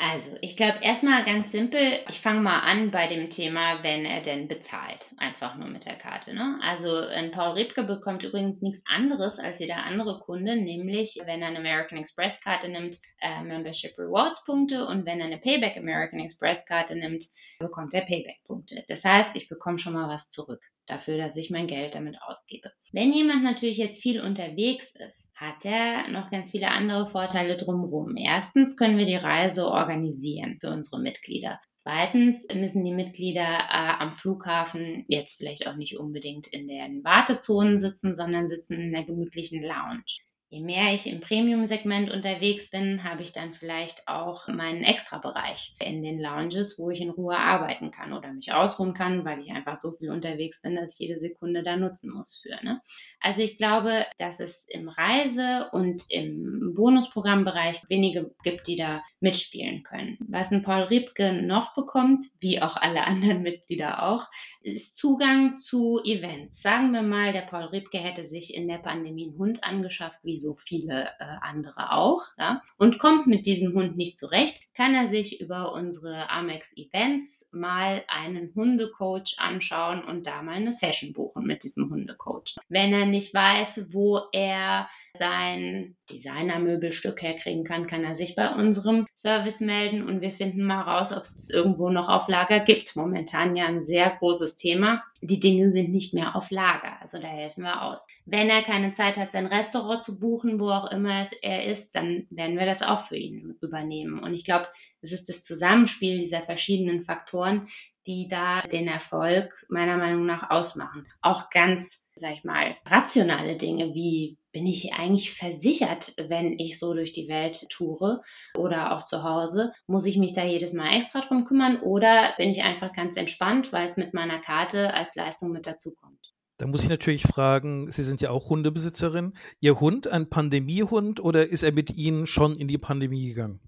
Also, 0.00 0.36
ich 0.42 0.56
glaube 0.56 0.78
erstmal 0.80 1.24
ganz 1.24 1.50
simpel, 1.50 1.80
ich 2.08 2.20
fange 2.20 2.40
mal 2.40 2.60
an 2.60 2.92
bei 2.92 3.08
dem 3.08 3.30
Thema, 3.30 3.82
wenn 3.82 4.04
er 4.04 4.20
denn 4.20 4.46
bezahlt, 4.46 5.04
einfach 5.16 5.56
nur 5.56 5.66
mit 5.66 5.86
der 5.86 5.96
Karte. 5.96 6.32
Ne? 6.34 6.60
Also 6.62 6.94
ein 6.94 7.32
Paul 7.32 7.54
Riebke 7.54 7.82
bekommt 7.82 8.22
übrigens 8.22 8.62
nichts 8.62 8.80
anderes 8.86 9.40
als 9.40 9.58
jeder 9.58 9.78
andere 9.78 10.20
Kunde, 10.20 10.54
nämlich 10.54 11.20
wenn 11.24 11.42
er 11.42 11.48
eine 11.48 11.58
American 11.58 11.98
Express 11.98 12.40
Karte 12.40 12.68
nimmt, 12.68 12.98
äh, 13.20 13.42
Membership 13.42 13.98
Rewards 13.98 14.44
Punkte 14.44 14.86
und 14.86 15.04
wenn 15.04 15.18
er 15.18 15.26
eine 15.26 15.38
Payback 15.38 15.76
American 15.76 16.20
Express 16.20 16.64
Karte 16.64 16.94
nimmt, 16.94 17.24
bekommt 17.58 17.92
er 17.92 18.02
Payback 18.02 18.44
Punkte. 18.44 18.84
Das 18.86 19.04
heißt, 19.04 19.34
ich 19.34 19.48
bekomme 19.48 19.80
schon 19.80 19.94
mal 19.94 20.08
was 20.08 20.30
zurück 20.30 20.62
dafür, 20.88 21.18
dass 21.18 21.36
ich 21.36 21.50
mein 21.50 21.66
Geld 21.66 21.94
damit 21.94 22.16
ausgebe. 22.22 22.70
Wenn 22.92 23.12
jemand 23.12 23.44
natürlich 23.44 23.78
jetzt 23.78 24.02
viel 24.02 24.20
unterwegs 24.20 24.94
ist, 25.08 25.32
hat 25.34 25.64
er 25.64 26.08
noch 26.08 26.30
ganz 26.30 26.50
viele 26.50 26.68
andere 26.68 27.06
Vorteile 27.06 27.56
drumherum. 27.56 28.16
Erstens 28.16 28.76
können 28.76 28.98
wir 28.98 29.06
die 29.06 29.16
Reise 29.16 29.66
organisieren 29.66 30.58
für 30.60 30.70
unsere 30.70 31.00
Mitglieder. 31.00 31.60
Zweitens 31.76 32.46
müssen 32.52 32.84
die 32.84 32.92
Mitglieder 32.92 33.40
äh, 33.40 34.00
am 34.00 34.12
Flughafen 34.12 35.04
jetzt 35.08 35.36
vielleicht 35.36 35.66
auch 35.66 35.76
nicht 35.76 35.98
unbedingt 35.98 36.46
in 36.48 36.68
den 36.68 37.04
Wartezonen 37.04 37.78
sitzen, 37.78 38.14
sondern 38.16 38.48
sitzen 38.48 38.74
in 38.74 38.92
der 38.92 39.04
gemütlichen 39.04 39.62
Lounge. 39.62 40.18
Je 40.50 40.60
mehr 40.60 40.94
ich 40.94 41.06
im 41.06 41.20
Premium-Segment 41.20 42.10
unterwegs 42.10 42.70
bin, 42.70 43.04
habe 43.04 43.22
ich 43.22 43.32
dann 43.32 43.52
vielleicht 43.52 44.08
auch 44.08 44.48
meinen 44.48 44.82
Extra-Bereich 44.82 45.76
in 45.78 46.02
den 46.02 46.18
Lounges, 46.20 46.78
wo 46.78 46.88
ich 46.88 47.02
in 47.02 47.10
Ruhe 47.10 47.36
arbeiten 47.36 47.90
kann 47.90 48.14
oder 48.14 48.32
mich 48.32 48.50
ausruhen 48.50 48.94
kann, 48.94 49.26
weil 49.26 49.40
ich 49.40 49.50
einfach 49.50 49.78
so 49.78 49.92
viel 49.92 50.10
unterwegs 50.10 50.62
bin, 50.62 50.74
dass 50.74 50.94
ich 50.94 51.06
jede 51.06 51.20
Sekunde 51.20 51.62
da 51.62 51.76
nutzen 51.76 52.10
muss 52.10 52.40
für. 52.42 52.64
Ne? 52.64 52.80
Also 53.20 53.42
ich 53.42 53.56
glaube, 53.56 54.06
dass 54.18 54.40
es 54.40 54.66
im 54.68 54.88
Reise- 54.88 55.68
und 55.72 56.04
im 56.10 56.74
Bonusprogrammbereich 56.74 57.88
wenige 57.88 58.34
gibt, 58.42 58.66
die 58.68 58.76
da 58.76 59.02
mitspielen 59.20 59.82
können. 59.82 60.16
Was 60.28 60.52
ein 60.52 60.62
Paul 60.62 60.82
Riebke 60.82 61.32
noch 61.32 61.74
bekommt, 61.74 62.26
wie 62.40 62.62
auch 62.62 62.76
alle 62.76 63.04
anderen 63.04 63.42
Mitglieder 63.42 64.04
auch, 64.04 64.28
ist 64.62 64.96
Zugang 64.96 65.58
zu 65.58 66.00
Events. 66.04 66.62
Sagen 66.62 66.92
wir 66.92 67.02
mal, 67.02 67.32
der 67.32 67.42
Paul 67.42 67.64
Riebke 67.64 67.98
hätte 67.98 68.24
sich 68.24 68.54
in 68.54 68.68
der 68.68 68.78
Pandemie 68.78 69.28
einen 69.28 69.38
Hund 69.38 69.64
angeschafft, 69.64 70.18
wie 70.22 70.36
so 70.36 70.54
viele 70.54 71.08
äh, 71.18 71.24
andere 71.40 71.92
auch, 71.92 72.22
ja, 72.38 72.62
und 72.76 72.98
kommt 72.98 73.26
mit 73.26 73.46
diesem 73.46 73.74
Hund 73.74 73.96
nicht 73.96 74.18
zurecht, 74.18 74.62
kann 74.74 74.94
er 74.94 75.08
sich 75.08 75.40
über 75.40 75.72
unsere 75.72 76.30
Amex 76.30 76.72
Events 76.76 77.46
mal 77.50 78.04
einen 78.08 78.52
Hundecoach 78.54 79.36
anschauen 79.38 80.04
und 80.04 80.26
da 80.26 80.42
mal 80.42 80.56
eine 80.56 80.72
Session 80.72 81.12
buchen 81.12 81.44
mit 81.44 81.64
diesem 81.64 81.90
Hundecoach. 81.90 82.56
Wenn 82.68 82.92
er 82.92 83.06
nicht 83.10 83.34
weiß, 83.34 83.86
wo 83.92 84.20
er 84.32 84.88
sein 85.18 85.96
Designermöbelstück 86.10 87.20
herkriegen 87.20 87.64
kann, 87.64 87.86
kann 87.86 88.04
er 88.04 88.14
sich 88.14 88.36
bei 88.36 88.54
unserem 88.54 89.06
Service 89.16 89.60
melden 89.60 90.06
und 90.06 90.20
wir 90.20 90.32
finden 90.32 90.64
mal 90.64 90.82
raus, 90.82 91.12
ob 91.12 91.24
es 91.24 91.50
irgendwo 91.52 91.90
noch 91.90 92.08
auf 92.08 92.28
Lager 92.28 92.60
gibt. 92.60 92.94
Momentan 92.96 93.56
ja 93.56 93.66
ein 93.66 93.84
sehr 93.84 94.10
großes 94.10 94.56
Thema. 94.56 95.02
Die 95.20 95.40
Dinge 95.40 95.72
sind 95.72 95.90
nicht 95.90 96.14
mehr 96.14 96.36
auf 96.36 96.50
Lager, 96.50 97.00
also 97.00 97.18
da 97.18 97.26
helfen 97.26 97.64
wir 97.64 97.82
aus. 97.82 98.06
Wenn 98.24 98.48
er 98.48 98.62
keine 98.62 98.92
Zeit 98.92 99.16
hat, 99.16 99.32
sein 99.32 99.46
Restaurant 99.46 100.04
zu 100.04 100.20
buchen, 100.20 100.60
wo 100.60 100.70
auch 100.70 100.90
immer 100.90 101.22
es 101.22 101.32
er 101.42 101.64
ist, 101.64 101.94
dann 101.94 102.26
werden 102.30 102.58
wir 102.58 102.66
das 102.66 102.82
auch 102.82 103.00
für 103.06 103.16
ihn 103.16 103.56
übernehmen. 103.60 104.20
Und 104.20 104.34
ich 104.34 104.44
glaube, 104.44 104.68
es 105.00 105.12
ist 105.12 105.28
das 105.28 105.42
Zusammenspiel 105.42 106.18
dieser 106.18 106.42
verschiedenen 106.42 107.04
Faktoren, 107.04 107.68
die 108.06 108.26
da 108.28 108.62
den 108.62 108.88
Erfolg 108.88 109.52
meiner 109.68 109.98
Meinung 109.98 110.26
nach 110.26 110.50
ausmachen. 110.50 111.06
Auch 111.20 111.50
ganz, 111.50 112.07
sag 112.18 112.34
ich 112.34 112.44
mal, 112.44 112.76
rationale 112.84 113.56
Dinge 113.56 113.94
wie 113.94 114.38
bin 114.52 114.66
ich 114.66 114.92
eigentlich 114.94 115.32
versichert, 115.32 116.14
wenn 116.16 116.58
ich 116.58 116.78
so 116.78 116.94
durch 116.94 117.12
die 117.12 117.28
Welt 117.28 117.68
toure 117.70 118.22
oder 118.56 118.96
auch 118.96 119.04
zu 119.04 119.22
Hause? 119.22 119.72
Muss 119.86 120.06
ich 120.06 120.16
mich 120.16 120.32
da 120.32 120.44
jedes 120.44 120.72
Mal 120.72 120.96
extra 120.96 121.20
drum 121.20 121.44
kümmern 121.44 121.80
oder 121.80 122.32
bin 122.36 122.50
ich 122.50 122.62
einfach 122.62 122.92
ganz 122.92 123.16
entspannt, 123.16 123.72
weil 123.72 123.88
es 123.88 123.96
mit 123.96 124.14
meiner 124.14 124.40
Karte 124.40 124.92
als 124.94 125.14
Leistung 125.14 125.52
mit 125.52 125.66
dazukommt? 125.66 126.18
Da 126.56 126.66
muss 126.66 126.82
ich 126.82 126.90
natürlich 126.90 127.22
fragen, 127.22 127.88
Sie 127.88 128.02
sind 128.02 128.20
ja 128.20 128.30
auch 128.30 128.50
Hundebesitzerin. 128.50 129.34
Ihr 129.60 129.78
Hund 129.78 130.08
ein 130.08 130.28
Pandemiehund 130.28 131.20
oder 131.20 131.48
ist 131.48 131.62
er 131.62 131.72
mit 131.72 131.96
Ihnen 131.96 132.26
schon 132.26 132.56
in 132.56 132.66
die 132.66 132.78
Pandemie 132.78 133.28
gegangen? 133.28 133.60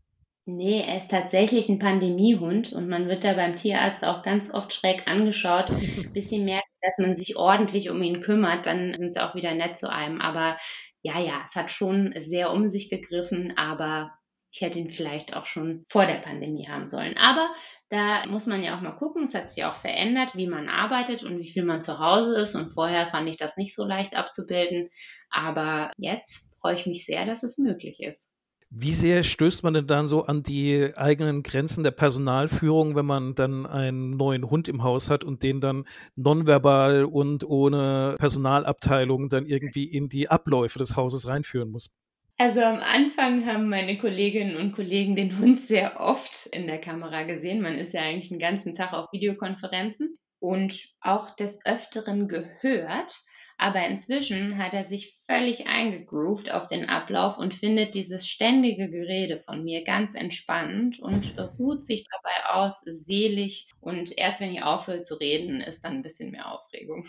Nee, 0.47 0.83
er 0.85 0.99
ist 0.99 1.11
tatsächlich 1.11 1.69
ein 1.69 1.79
Pandemiehund 1.79 2.73
und 2.73 2.89
man 2.89 3.07
wird 3.07 3.23
da 3.23 3.35
beim 3.35 3.55
Tierarzt 3.55 4.03
auch 4.03 4.25
ganz 4.25 4.53
oft 4.53 4.73
schräg 4.73 5.07
angeschaut, 5.07 5.67
bis 6.13 6.31
sie 6.31 6.41
merken, 6.41 6.67
dass 6.83 6.99
man 6.99 7.17
sich 7.17 7.37
ordentlich 7.37 7.91
um 7.91 8.03
ihn 8.03 8.21
kümmert, 8.21 8.67
dann 8.67 8.95
sind 8.97 9.15
sie 9.15 9.23
auch 9.23 9.35
wieder 9.35 9.55
nett 9.55 9.79
zu 9.79 9.91
einem. 9.91 10.21
Aber 10.21 10.59
ja, 11.03 11.19
ja, 11.21 11.43
es 11.45 11.55
hat 11.55 11.71
schon 11.71 12.15
sehr 12.25 12.53
um 12.53 12.71
sich 12.71 12.91
gegriffen, 12.91 13.57
aber 13.57 14.13
ich 14.53 14.61
hätte 14.61 14.79
ihn 14.79 14.91
vielleicht 14.91 15.37
auch 15.37 15.47
schon 15.47 15.85
vor 15.89 16.07
der 16.07 16.19
Pandemie 16.19 16.69
haben 16.69 16.89
sollen. 16.89 17.17
Aber 17.17 17.49
da 17.89 18.27
muss 18.27 18.47
man 18.47 18.63
ja 18.63 18.77
auch 18.77 18.81
mal 18.81 18.97
gucken, 18.97 19.25
es 19.25 19.35
hat 19.35 19.51
sich 19.51 19.65
auch 19.65 19.77
verändert, 19.77 20.37
wie 20.37 20.47
man 20.47 20.69
arbeitet 20.69 21.25
und 21.25 21.39
wie 21.39 21.51
viel 21.51 21.65
man 21.65 21.83
zu 21.83 21.99
Hause 21.99 22.39
ist. 22.39 22.55
Und 22.55 22.71
vorher 22.71 23.07
fand 23.09 23.29
ich 23.29 23.37
das 23.37 23.57
nicht 23.57 23.75
so 23.75 23.85
leicht 23.85 24.17
abzubilden. 24.17 24.91
Aber 25.31 25.91
jetzt 25.97 26.53
freue 26.61 26.75
ich 26.75 26.87
mich 26.87 27.05
sehr, 27.07 27.27
dass 27.27 27.43
es 27.43 27.59
möglich 27.59 28.01
ist. 28.01 28.30
Wie 28.73 28.93
sehr 28.93 29.25
stößt 29.25 29.65
man 29.65 29.75
denn 29.75 29.89
dann 29.89 30.07
so 30.07 30.27
an 30.27 30.45
die 30.45 30.93
eigenen 30.95 31.43
Grenzen 31.43 31.83
der 31.83 31.91
Personalführung, 31.91 32.95
wenn 32.95 33.05
man 33.05 33.35
dann 33.35 33.67
einen 33.67 34.11
neuen 34.11 34.49
Hund 34.49 34.69
im 34.69 34.85
Haus 34.85 35.11
hat 35.11 35.25
und 35.25 35.43
den 35.43 35.61
dann 35.61 35.87
nonverbal 36.15 37.05
und 37.05 37.43
ohne 37.45 38.15
Personalabteilung 38.21 39.29
dann 39.29 39.47
irgendwie 39.47 39.85
in 39.85 40.09
die 40.09 40.29
Abläufe 40.29 40.79
des 40.79 40.95
Hauses 40.95 41.27
reinführen 41.27 41.71
muss? 41.71 41.91
Also 42.39 42.63
am 42.63 42.79
Anfang 42.79 43.45
haben 43.45 43.69
meine 43.69 43.99
Kolleginnen 43.99 44.57
und 44.57 44.73
Kollegen 44.73 45.17
den 45.17 45.37
Hund 45.39 45.61
sehr 45.61 45.99
oft 45.99 46.47
in 46.53 46.69
der 46.69 46.81
Kamera 46.81 47.25
gesehen. 47.25 47.61
Man 47.61 47.75
ist 47.75 47.93
ja 47.93 48.03
eigentlich 48.03 48.29
den 48.29 48.39
ganzen 48.39 48.75
Tag 48.75 48.93
auf 48.93 49.13
Videokonferenzen 49.13 50.17
und 50.39 50.89
auch 51.01 51.35
des 51.35 51.59
Öfteren 51.67 52.29
gehört. 52.29 53.21
Aber 53.63 53.87
inzwischen 53.87 54.57
hat 54.57 54.73
er 54.73 54.87
sich 54.87 55.19
völlig 55.27 55.67
eingegroovt 55.67 56.51
auf 56.51 56.67
den 56.67 56.89
Ablauf 56.89 57.37
und 57.37 57.53
findet 57.55 57.95
dieses 57.95 58.27
ständige 58.27 58.89
Gerede 58.91 59.43
von 59.45 59.65
mir 59.65 59.85
ganz 59.85 60.15
entspannt 60.15 60.99
und 60.99 61.37
ruht 61.59 61.85
sich 61.85 62.07
dabei 62.11 62.55
aus, 62.55 62.81
selig. 63.03 63.69
Und 63.83 64.17
erst 64.17 64.41
wenn 64.41 64.55
ich 64.55 64.63
aufhöre 64.63 65.01
zu 65.01 65.21
reden, 65.21 65.61
ist 65.61 65.85
dann 65.85 65.97
ein 65.97 66.03
bisschen 66.03 66.31
mehr 66.31 66.51
Aufregung. 66.51 67.07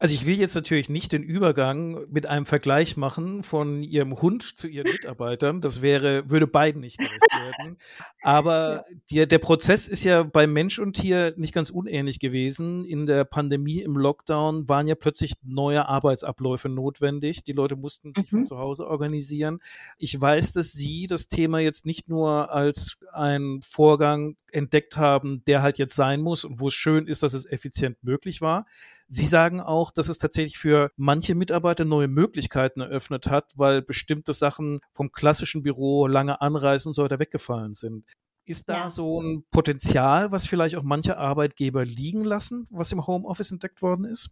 Also 0.00 0.14
ich 0.14 0.26
will 0.26 0.38
jetzt 0.38 0.54
natürlich 0.54 0.88
nicht 0.88 1.12
den 1.12 1.24
Übergang 1.24 2.04
mit 2.08 2.26
einem 2.26 2.46
Vergleich 2.46 2.96
machen 2.96 3.42
von 3.42 3.82
ihrem 3.82 4.20
Hund 4.22 4.56
zu 4.56 4.68
ihren 4.68 4.92
Mitarbeitern. 4.92 5.60
Das 5.60 5.82
wäre, 5.82 6.30
würde 6.30 6.46
beiden 6.46 6.80
nicht 6.82 6.98
gerecht 6.98 7.32
werden. 7.32 7.78
Aber 8.22 8.84
die, 9.10 9.26
der 9.26 9.38
Prozess 9.38 9.88
ist 9.88 10.04
ja 10.04 10.22
bei 10.22 10.46
Mensch 10.46 10.78
und 10.78 10.92
Tier 10.92 11.34
nicht 11.36 11.52
ganz 11.52 11.70
unähnlich 11.70 12.20
gewesen. 12.20 12.84
In 12.84 13.06
der 13.06 13.24
Pandemie, 13.24 13.80
im 13.80 13.96
Lockdown 13.96 14.68
waren 14.68 14.86
ja 14.86 14.94
plötzlich 14.94 15.32
neue 15.42 15.88
Arbeitsabläufe 15.88 16.68
notwendig. 16.68 17.42
Die 17.42 17.52
Leute 17.52 17.74
mussten 17.74 18.12
sich 18.14 18.30
mhm. 18.30 18.36
von 18.38 18.44
zu 18.44 18.58
Hause 18.58 18.86
organisieren. 18.86 19.58
Ich 19.96 20.18
weiß, 20.20 20.52
dass 20.52 20.72
Sie 20.72 21.08
das 21.08 21.26
Thema 21.26 21.58
jetzt 21.58 21.86
nicht 21.86 22.08
nur 22.08 22.52
als 22.52 22.98
ein 23.12 23.60
Vorgang 23.64 24.36
entdeckt 24.52 24.96
haben, 24.96 25.42
der 25.46 25.62
halt 25.62 25.78
jetzt 25.78 25.96
sein 25.96 26.20
muss 26.20 26.44
und 26.44 26.60
wo 26.60 26.68
es 26.68 26.74
schön 26.74 27.06
ist, 27.06 27.22
dass 27.22 27.34
es 27.34 27.46
effizient 27.46 28.02
möglich 28.02 28.40
war, 28.40 28.64
Sie 29.08 29.24
sagen 29.24 29.60
auch, 29.60 29.90
dass 29.90 30.08
es 30.08 30.18
tatsächlich 30.18 30.58
für 30.58 30.90
manche 30.96 31.34
Mitarbeiter 31.34 31.86
neue 31.86 32.08
Möglichkeiten 32.08 32.82
eröffnet 32.82 33.26
hat, 33.26 33.52
weil 33.56 33.80
bestimmte 33.80 34.34
Sachen 34.34 34.80
vom 34.92 35.12
klassischen 35.12 35.62
Büro, 35.62 36.06
lange 36.06 36.42
Anreisen 36.42 36.90
und 36.90 36.94
so 36.94 37.04
weiter 37.04 37.18
weggefallen 37.18 37.74
sind. 37.74 38.04
Ist 38.44 38.68
da 38.68 38.74
ja. 38.74 38.90
so 38.90 39.20
ein 39.20 39.44
Potenzial, 39.50 40.30
was 40.30 40.46
vielleicht 40.46 40.76
auch 40.76 40.82
manche 40.82 41.16
Arbeitgeber 41.16 41.84
liegen 41.84 42.24
lassen, 42.24 42.66
was 42.70 42.92
im 42.92 43.06
Homeoffice 43.06 43.52
entdeckt 43.52 43.82
worden 43.82 44.04
ist? 44.04 44.30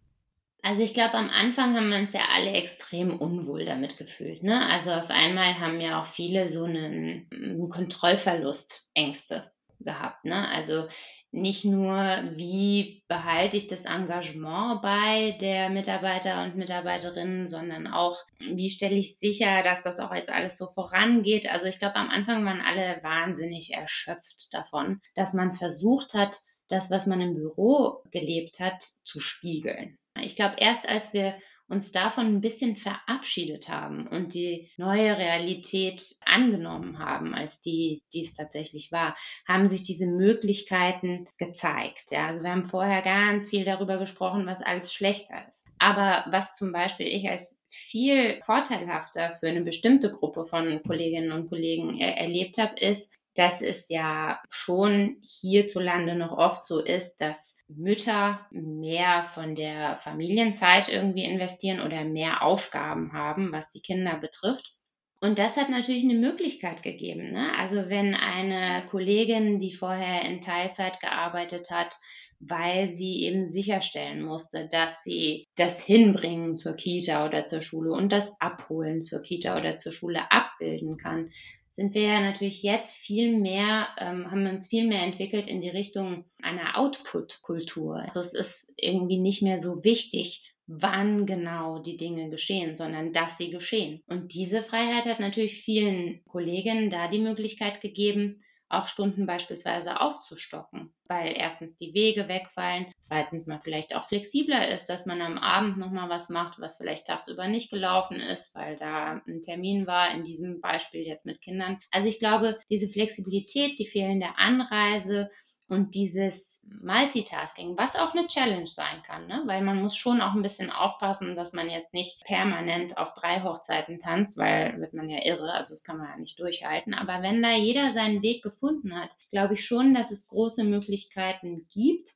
Also 0.63 0.81
ich 0.81 0.93
glaube, 0.93 1.13
am 1.13 1.29
Anfang 1.29 1.75
haben 1.75 1.89
wir 1.89 1.97
uns 1.97 2.13
ja 2.13 2.21
alle 2.33 2.51
extrem 2.51 3.17
unwohl 3.19 3.65
damit 3.65 3.97
gefühlt. 3.97 4.43
Ne? 4.43 4.67
Also 4.67 4.91
auf 4.91 5.09
einmal 5.09 5.59
haben 5.59 5.79
ja 5.79 6.01
auch 6.01 6.07
viele 6.07 6.49
so 6.49 6.65
einen, 6.65 7.27
einen 7.31 7.69
Kontrollverlust, 7.69 8.89
Ängste 8.93 9.51
gehabt. 9.79 10.25
Ne? 10.25 10.47
Also 10.49 10.87
nicht 11.31 11.65
nur, 11.65 11.97
wie 12.35 13.03
behalte 13.07 13.57
ich 13.57 13.67
das 13.67 13.85
Engagement 13.85 14.81
bei 14.81 15.37
der 15.41 15.69
Mitarbeiter 15.69 16.43
und 16.43 16.55
Mitarbeiterinnen, 16.55 17.47
sondern 17.49 17.87
auch, 17.87 18.17
wie 18.39 18.69
stelle 18.69 18.95
ich 18.95 19.19
sicher, 19.19 19.61
dass 19.63 19.81
das 19.81 19.99
auch 19.99 20.13
jetzt 20.13 20.29
alles 20.29 20.57
so 20.57 20.67
vorangeht. 20.67 21.51
Also 21.51 21.67
ich 21.67 21.79
glaube, 21.79 21.95
am 21.95 22.09
Anfang 22.09 22.45
waren 22.45 22.61
alle 22.61 23.01
wahnsinnig 23.03 23.73
erschöpft 23.73 24.53
davon, 24.53 25.01
dass 25.15 25.33
man 25.33 25.53
versucht 25.53 26.13
hat, 26.13 26.39
das, 26.69 26.91
was 26.91 27.05
man 27.05 27.21
im 27.21 27.35
Büro 27.35 28.01
gelebt 28.11 28.59
hat, 28.59 28.81
zu 29.03 29.19
spiegeln. 29.19 29.97
Ich 30.21 30.35
glaube, 30.35 30.55
erst 30.57 30.87
als 30.87 31.13
wir 31.13 31.35
uns 31.69 31.91
davon 31.91 32.27
ein 32.27 32.41
bisschen 32.41 32.75
verabschiedet 32.77 33.67
haben 33.67 34.07
und 34.07 34.33
die 34.33 34.69
neue 34.77 35.17
Realität 35.17 36.15
angenommen 36.25 36.99
haben, 36.99 37.35
als 37.35 37.59
die, 37.59 38.03
die 38.13 38.23
es 38.23 38.33
tatsächlich 38.33 38.91
war, 38.91 39.17
haben 39.47 39.67
sich 39.67 39.83
diese 39.83 40.07
Möglichkeiten 40.07 41.27
gezeigt. 41.37 42.11
Ja, 42.11 42.27
also 42.27 42.43
wir 42.43 42.51
haben 42.51 42.65
vorher 42.65 43.01
ganz 43.01 43.49
viel 43.49 43.65
darüber 43.65 43.97
gesprochen, 43.97 44.45
was 44.45 44.61
alles 44.61 44.93
schlechter 44.93 45.45
ist. 45.51 45.67
Aber 45.77 46.25
was 46.31 46.55
zum 46.55 46.71
Beispiel 46.71 47.07
ich 47.07 47.29
als 47.29 47.59
viel 47.69 48.41
vorteilhafter 48.41 49.37
für 49.39 49.49
eine 49.49 49.61
bestimmte 49.61 50.11
Gruppe 50.11 50.45
von 50.45 50.81
Kolleginnen 50.83 51.33
und 51.33 51.49
Kollegen 51.49 51.99
er 51.99 52.17
erlebt 52.17 52.57
habe, 52.57 52.79
ist, 52.79 53.13
dass 53.37 53.61
es 53.61 53.89
ja 53.89 54.41
schon 54.49 55.17
hierzulande 55.21 56.15
noch 56.15 56.31
oft 56.31 56.65
so 56.65 56.79
ist, 56.79 57.17
dass 57.17 57.57
Mütter 57.69 58.47
mehr 58.51 59.25
von 59.33 59.55
der 59.55 59.97
Familienzeit 59.97 60.89
irgendwie 60.89 61.25
investieren 61.25 61.81
oder 61.81 62.03
mehr 62.05 62.41
Aufgaben 62.41 63.13
haben, 63.13 63.51
was 63.51 63.71
die 63.71 63.81
Kinder 63.81 64.15
betrifft. 64.17 64.73
Und 65.19 65.39
das 65.39 65.57
hat 65.57 65.69
natürlich 65.69 66.03
eine 66.03 66.13
Möglichkeit 66.13 66.83
gegeben. 66.83 67.31
Ne? 67.31 67.51
Also 67.57 67.89
wenn 67.89 68.13
eine 68.13 68.85
Kollegin, 68.87 69.59
die 69.59 69.73
vorher 69.73 70.21
in 70.23 70.41
Teilzeit 70.41 70.99
gearbeitet 71.01 71.71
hat, 71.71 71.95
weil 72.39 72.89
sie 72.89 73.23
eben 73.23 73.47
sicherstellen 73.47 74.21
musste, 74.21 74.67
dass 74.71 75.03
sie 75.03 75.47
das 75.55 75.83
Hinbringen 75.83 76.55
zur 76.55 76.75
Kita 76.75 77.25
oder 77.25 77.45
zur 77.45 77.61
Schule 77.61 77.91
und 77.91 78.11
das 78.11 78.39
Abholen 78.39 79.01
zur 79.01 79.23
Kita 79.23 79.57
oder 79.57 79.77
zur 79.77 79.91
Schule 79.91 80.31
abbilden 80.31 80.97
kann, 80.97 81.31
sind 81.77 81.93
wir 81.93 82.01
ja 82.01 82.19
natürlich 82.19 82.63
jetzt 82.63 82.97
viel 82.97 83.37
mehr, 83.37 83.89
ähm, 83.99 84.31
haben 84.31 84.43
wir 84.43 84.51
uns 84.51 84.67
viel 84.67 84.87
mehr 84.87 85.03
entwickelt 85.03 85.47
in 85.47 85.61
die 85.61 85.69
Richtung 85.69 86.25
einer 86.41 86.75
Output-Kultur. 86.75 87.97
Also 87.97 88.19
es 88.19 88.33
ist 88.33 88.73
irgendwie 88.77 89.19
nicht 89.19 89.43
mehr 89.43 89.59
so 89.59 89.83
wichtig, 89.83 90.51
wann 90.65 91.27
genau 91.27 91.77
die 91.77 91.95
Dinge 91.95 92.31
geschehen, 92.31 92.75
sondern 92.75 93.13
dass 93.13 93.37
sie 93.37 93.51
geschehen. 93.51 94.01
Und 94.07 94.33
diese 94.33 94.63
Freiheit 94.63 95.05
hat 95.05 95.19
natürlich 95.19 95.61
vielen 95.61 96.25
Kolleginnen 96.25 96.89
da 96.89 97.09
die 97.09 97.21
Möglichkeit 97.21 97.79
gegeben, 97.79 98.41
auch 98.69 98.87
Stunden 98.87 99.25
beispielsweise 99.25 100.01
aufzustocken, 100.01 100.93
weil 101.07 101.33
erstens 101.37 101.77
die 101.77 101.93
Wege 101.93 102.27
wegfallen, 102.27 102.87
zweitens 102.99 103.45
man 103.45 103.61
vielleicht 103.61 103.95
auch 103.95 104.05
flexibler 104.07 104.69
ist, 104.69 104.87
dass 104.87 105.05
man 105.05 105.21
am 105.21 105.37
Abend 105.37 105.77
nochmal 105.77 106.09
was 106.09 106.29
macht, 106.29 106.59
was 106.59 106.77
vielleicht 106.77 107.07
tagsüber 107.07 107.47
nicht 107.47 107.69
gelaufen 107.69 108.19
ist, 108.19 108.53
weil 108.55 108.75
da 108.75 109.21
ein 109.27 109.41
Termin 109.41 109.87
war, 109.87 110.11
in 110.11 110.25
diesem 110.25 110.59
Beispiel 110.61 111.01
jetzt 111.01 111.25
mit 111.25 111.41
Kindern. 111.41 111.79
Also 111.91 112.07
ich 112.07 112.19
glaube, 112.19 112.59
diese 112.69 112.87
Flexibilität, 112.87 113.79
die 113.79 113.87
fehlende 113.87 114.37
Anreise, 114.37 115.29
und 115.69 115.95
dieses 115.95 116.65
Multitasking, 116.81 117.77
was 117.77 117.95
auch 117.95 118.13
eine 118.13 118.27
Challenge 118.27 118.67
sein 118.67 119.03
kann, 119.05 119.27
ne? 119.27 119.43
weil 119.45 119.61
man 119.61 119.81
muss 119.81 119.95
schon 119.95 120.21
auch 120.21 120.33
ein 120.33 120.41
bisschen 120.41 120.71
aufpassen, 120.71 121.35
dass 121.35 121.53
man 121.53 121.69
jetzt 121.69 121.93
nicht 121.93 122.23
permanent 122.23 122.97
auf 122.97 123.13
drei 123.13 123.41
Hochzeiten 123.41 123.99
tanzt, 123.99 124.37
weil 124.37 124.79
wird 124.79 124.93
man 124.93 125.09
ja 125.09 125.23
irre, 125.23 125.51
also 125.51 125.73
das 125.73 125.83
kann 125.83 125.97
man 125.97 126.07
ja 126.07 126.17
nicht 126.17 126.39
durchhalten. 126.39 126.93
Aber 126.93 127.21
wenn 127.21 127.41
da 127.41 127.53
jeder 127.53 127.91
seinen 127.91 128.21
Weg 128.21 128.43
gefunden 128.43 128.99
hat, 128.99 129.09
glaube 129.31 129.55
ich 129.55 129.65
schon, 129.65 129.93
dass 129.93 130.11
es 130.11 130.27
große 130.27 130.63
Möglichkeiten 130.63 131.67
gibt, 131.73 132.09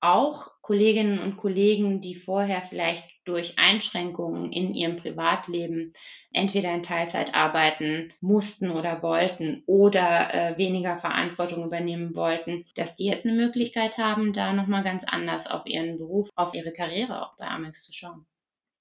auch 0.00 0.50
Kolleginnen 0.60 1.18
und 1.18 1.36
Kollegen, 1.36 2.00
die 2.00 2.14
vorher 2.14 2.62
vielleicht 2.62 3.08
durch 3.24 3.58
Einschränkungen 3.58 4.52
in 4.52 4.74
ihrem 4.74 4.96
Privatleben 4.96 5.92
entweder 6.32 6.72
in 6.74 6.82
Teilzeit 6.82 7.34
arbeiten 7.34 8.12
mussten 8.20 8.70
oder 8.70 9.02
wollten 9.02 9.62
oder 9.66 10.34
äh, 10.34 10.58
weniger 10.58 10.98
Verantwortung 10.98 11.64
übernehmen 11.64 12.14
wollten, 12.14 12.66
dass 12.74 12.96
die 12.96 13.06
jetzt 13.06 13.26
eine 13.26 13.36
Möglichkeit 13.36 13.98
haben, 13.98 14.32
da 14.32 14.52
nochmal 14.52 14.84
ganz 14.84 15.04
anders 15.06 15.46
auf 15.46 15.66
ihren 15.66 15.96
Beruf, 15.96 16.28
auf 16.36 16.54
ihre 16.54 16.72
Karriere 16.72 17.22
auch 17.22 17.36
bei 17.38 17.46
Amex 17.46 17.84
zu 17.84 17.92
schauen. 17.92 18.26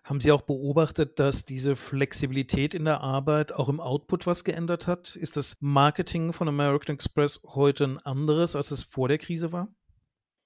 Haben 0.03 0.21
Sie 0.21 0.31
auch 0.31 0.43
beobachtet, 0.43 1.19
dass 1.19 1.45
diese 1.45 1.75
Flexibilität 1.75 2.75
in 2.75 2.85
der 2.85 3.01
Arbeit 3.01 3.51
auch 3.53 3.69
im 3.69 3.79
Output 3.79 4.27
was 4.27 4.43
geändert 4.43 4.85
hat? 4.85 5.15
Ist 5.15 5.35
das 5.35 5.57
Marketing 5.61 6.31
von 6.31 6.47
American 6.47 6.93
Express 6.93 7.41
heute 7.55 7.85
ein 7.85 7.97
anderes, 7.97 8.55
als 8.55 8.69
es 8.69 8.83
vor 8.83 9.07
der 9.07 9.17
Krise 9.17 9.51
war? 9.51 9.69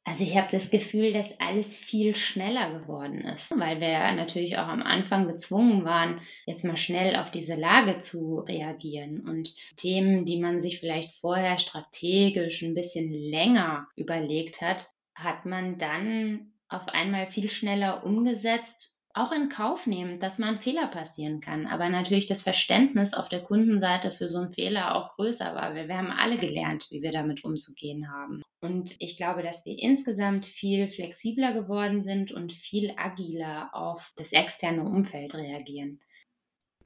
Also 0.09 0.23
ich 0.23 0.35
habe 0.35 0.47
das 0.51 0.71
Gefühl, 0.71 1.13
dass 1.13 1.39
alles 1.39 1.75
viel 1.75 2.15
schneller 2.15 2.79
geworden 2.79 3.21
ist, 3.27 3.51
weil 3.59 3.79
wir 3.79 4.11
natürlich 4.13 4.57
auch 4.57 4.67
am 4.67 4.81
Anfang 4.81 5.27
gezwungen 5.27 5.85
waren, 5.85 6.21
jetzt 6.47 6.63
mal 6.63 6.77
schnell 6.77 7.15
auf 7.15 7.29
diese 7.29 7.53
Lage 7.53 7.99
zu 7.99 8.39
reagieren 8.39 9.19
und 9.29 9.53
Themen, 9.75 10.25
die 10.25 10.39
man 10.39 10.63
sich 10.63 10.79
vielleicht 10.79 11.13
vorher 11.19 11.59
strategisch 11.59 12.63
ein 12.63 12.73
bisschen 12.73 13.13
länger 13.13 13.87
überlegt 13.95 14.63
hat, 14.63 14.89
hat 15.13 15.45
man 15.45 15.77
dann 15.77 16.53
auf 16.69 16.87
einmal 16.87 17.27
viel 17.27 17.51
schneller 17.51 18.03
umgesetzt 18.03 18.98
auch 19.19 19.31
in 19.31 19.49
Kauf 19.49 19.85
nehmen, 19.85 20.19
dass 20.19 20.39
mal 20.39 20.49
ein 20.49 20.61
Fehler 20.61 20.87
passieren 20.87 21.41
kann. 21.41 21.67
Aber 21.67 21.89
natürlich 21.89 22.27
das 22.27 22.41
Verständnis 22.41 23.13
auf 23.13 23.29
der 23.29 23.41
Kundenseite 23.41 24.11
für 24.11 24.29
so 24.29 24.39
einen 24.39 24.53
Fehler 24.53 24.95
auch 24.95 25.15
größer 25.15 25.53
war, 25.55 25.75
weil 25.75 25.87
wir 25.87 25.97
haben 25.97 26.11
alle 26.11 26.37
gelernt, 26.37 26.87
wie 26.89 27.01
wir 27.01 27.11
damit 27.11 27.43
umzugehen 27.43 28.11
haben. 28.11 28.41
Und 28.61 28.95
ich 28.99 29.17
glaube, 29.17 29.43
dass 29.43 29.65
wir 29.65 29.77
insgesamt 29.77 30.45
viel 30.45 30.87
flexibler 30.87 31.53
geworden 31.53 32.03
sind 32.03 32.31
und 32.31 32.51
viel 32.51 32.93
agiler 32.97 33.69
auf 33.73 34.11
das 34.17 34.31
externe 34.31 34.83
Umfeld 34.83 35.35
reagieren 35.35 35.99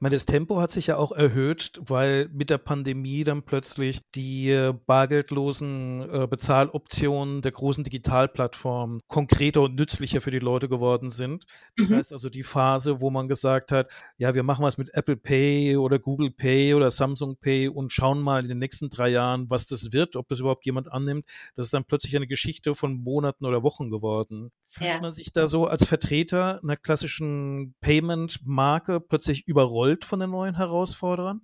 meine, 0.04 0.16
das 0.16 0.26
Tempo 0.26 0.60
hat 0.60 0.70
sich 0.70 0.88
ja 0.88 0.98
auch 0.98 1.12
erhöht, 1.12 1.80
weil 1.80 2.28
mit 2.30 2.50
der 2.50 2.58
Pandemie 2.58 3.24
dann 3.24 3.42
plötzlich 3.42 4.02
die 4.14 4.50
äh, 4.50 4.74
bargeldlosen 4.86 6.02
äh, 6.02 6.26
Bezahloptionen 6.26 7.40
der 7.40 7.52
großen 7.52 7.84
Digitalplattformen 7.84 9.00
konkreter 9.08 9.62
und 9.62 9.76
nützlicher 9.76 10.20
für 10.20 10.30
die 10.30 10.40
Leute 10.40 10.68
geworden 10.68 11.08
sind. 11.08 11.46
Das 11.78 11.88
mhm. 11.88 11.96
heißt 11.96 12.12
also 12.12 12.28
die 12.28 12.42
Phase, 12.42 13.00
wo 13.00 13.08
man 13.08 13.28
gesagt 13.28 13.72
hat, 13.72 13.90
ja, 14.18 14.34
wir 14.34 14.42
machen 14.42 14.62
was 14.62 14.76
mit 14.76 14.92
Apple 14.92 15.16
Pay 15.16 15.78
oder 15.78 15.98
Google 15.98 16.30
Pay 16.30 16.74
oder 16.74 16.90
Samsung 16.90 17.38
Pay 17.38 17.68
und 17.68 17.90
schauen 17.90 18.20
mal 18.20 18.42
in 18.42 18.50
den 18.50 18.58
nächsten 18.58 18.90
drei 18.90 19.08
Jahren, 19.08 19.48
was 19.48 19.64
das 19.64 19.94
wird, 19.94 20.16
ob 20.16 20.28
das 20.28 20.38
überhaupt 20.38 20.66
jemand 20.66 20.92
annimmt. 20.92 21.24
Das 21.56 21.68
ist 21.68 21.72
dann 21.72 21.86
plötzlich 21.86 22.14
eine 22.14 22.26
Geschichte 22.26 22.74
von 22.74 22.92
Monaten 23.02 23.46
oder 23.46 23.62
Wochen 23.62 23.88
geworden. 23.88 24.50
Fühlt 24.60 24.90
ja. 24.90 25.00
man 25.00 25.12
sich 25.12 25.32
da 25.32 25.46
so 25.46 25.66
als 25.66 25.86
Vertreter 25.86 26.60
einer 26.62 26.76
klassischen 26.76 27.74
Payment-Marke 27.80 29.00
plötzlich 29.00 29.48
überrollt? 29.48 29.93
Überrollt 29.94 30.04
von 30.04 30.20
den 30.20 30.30
neuen 30.30 30.56
Herausforderern? 30.56 31.40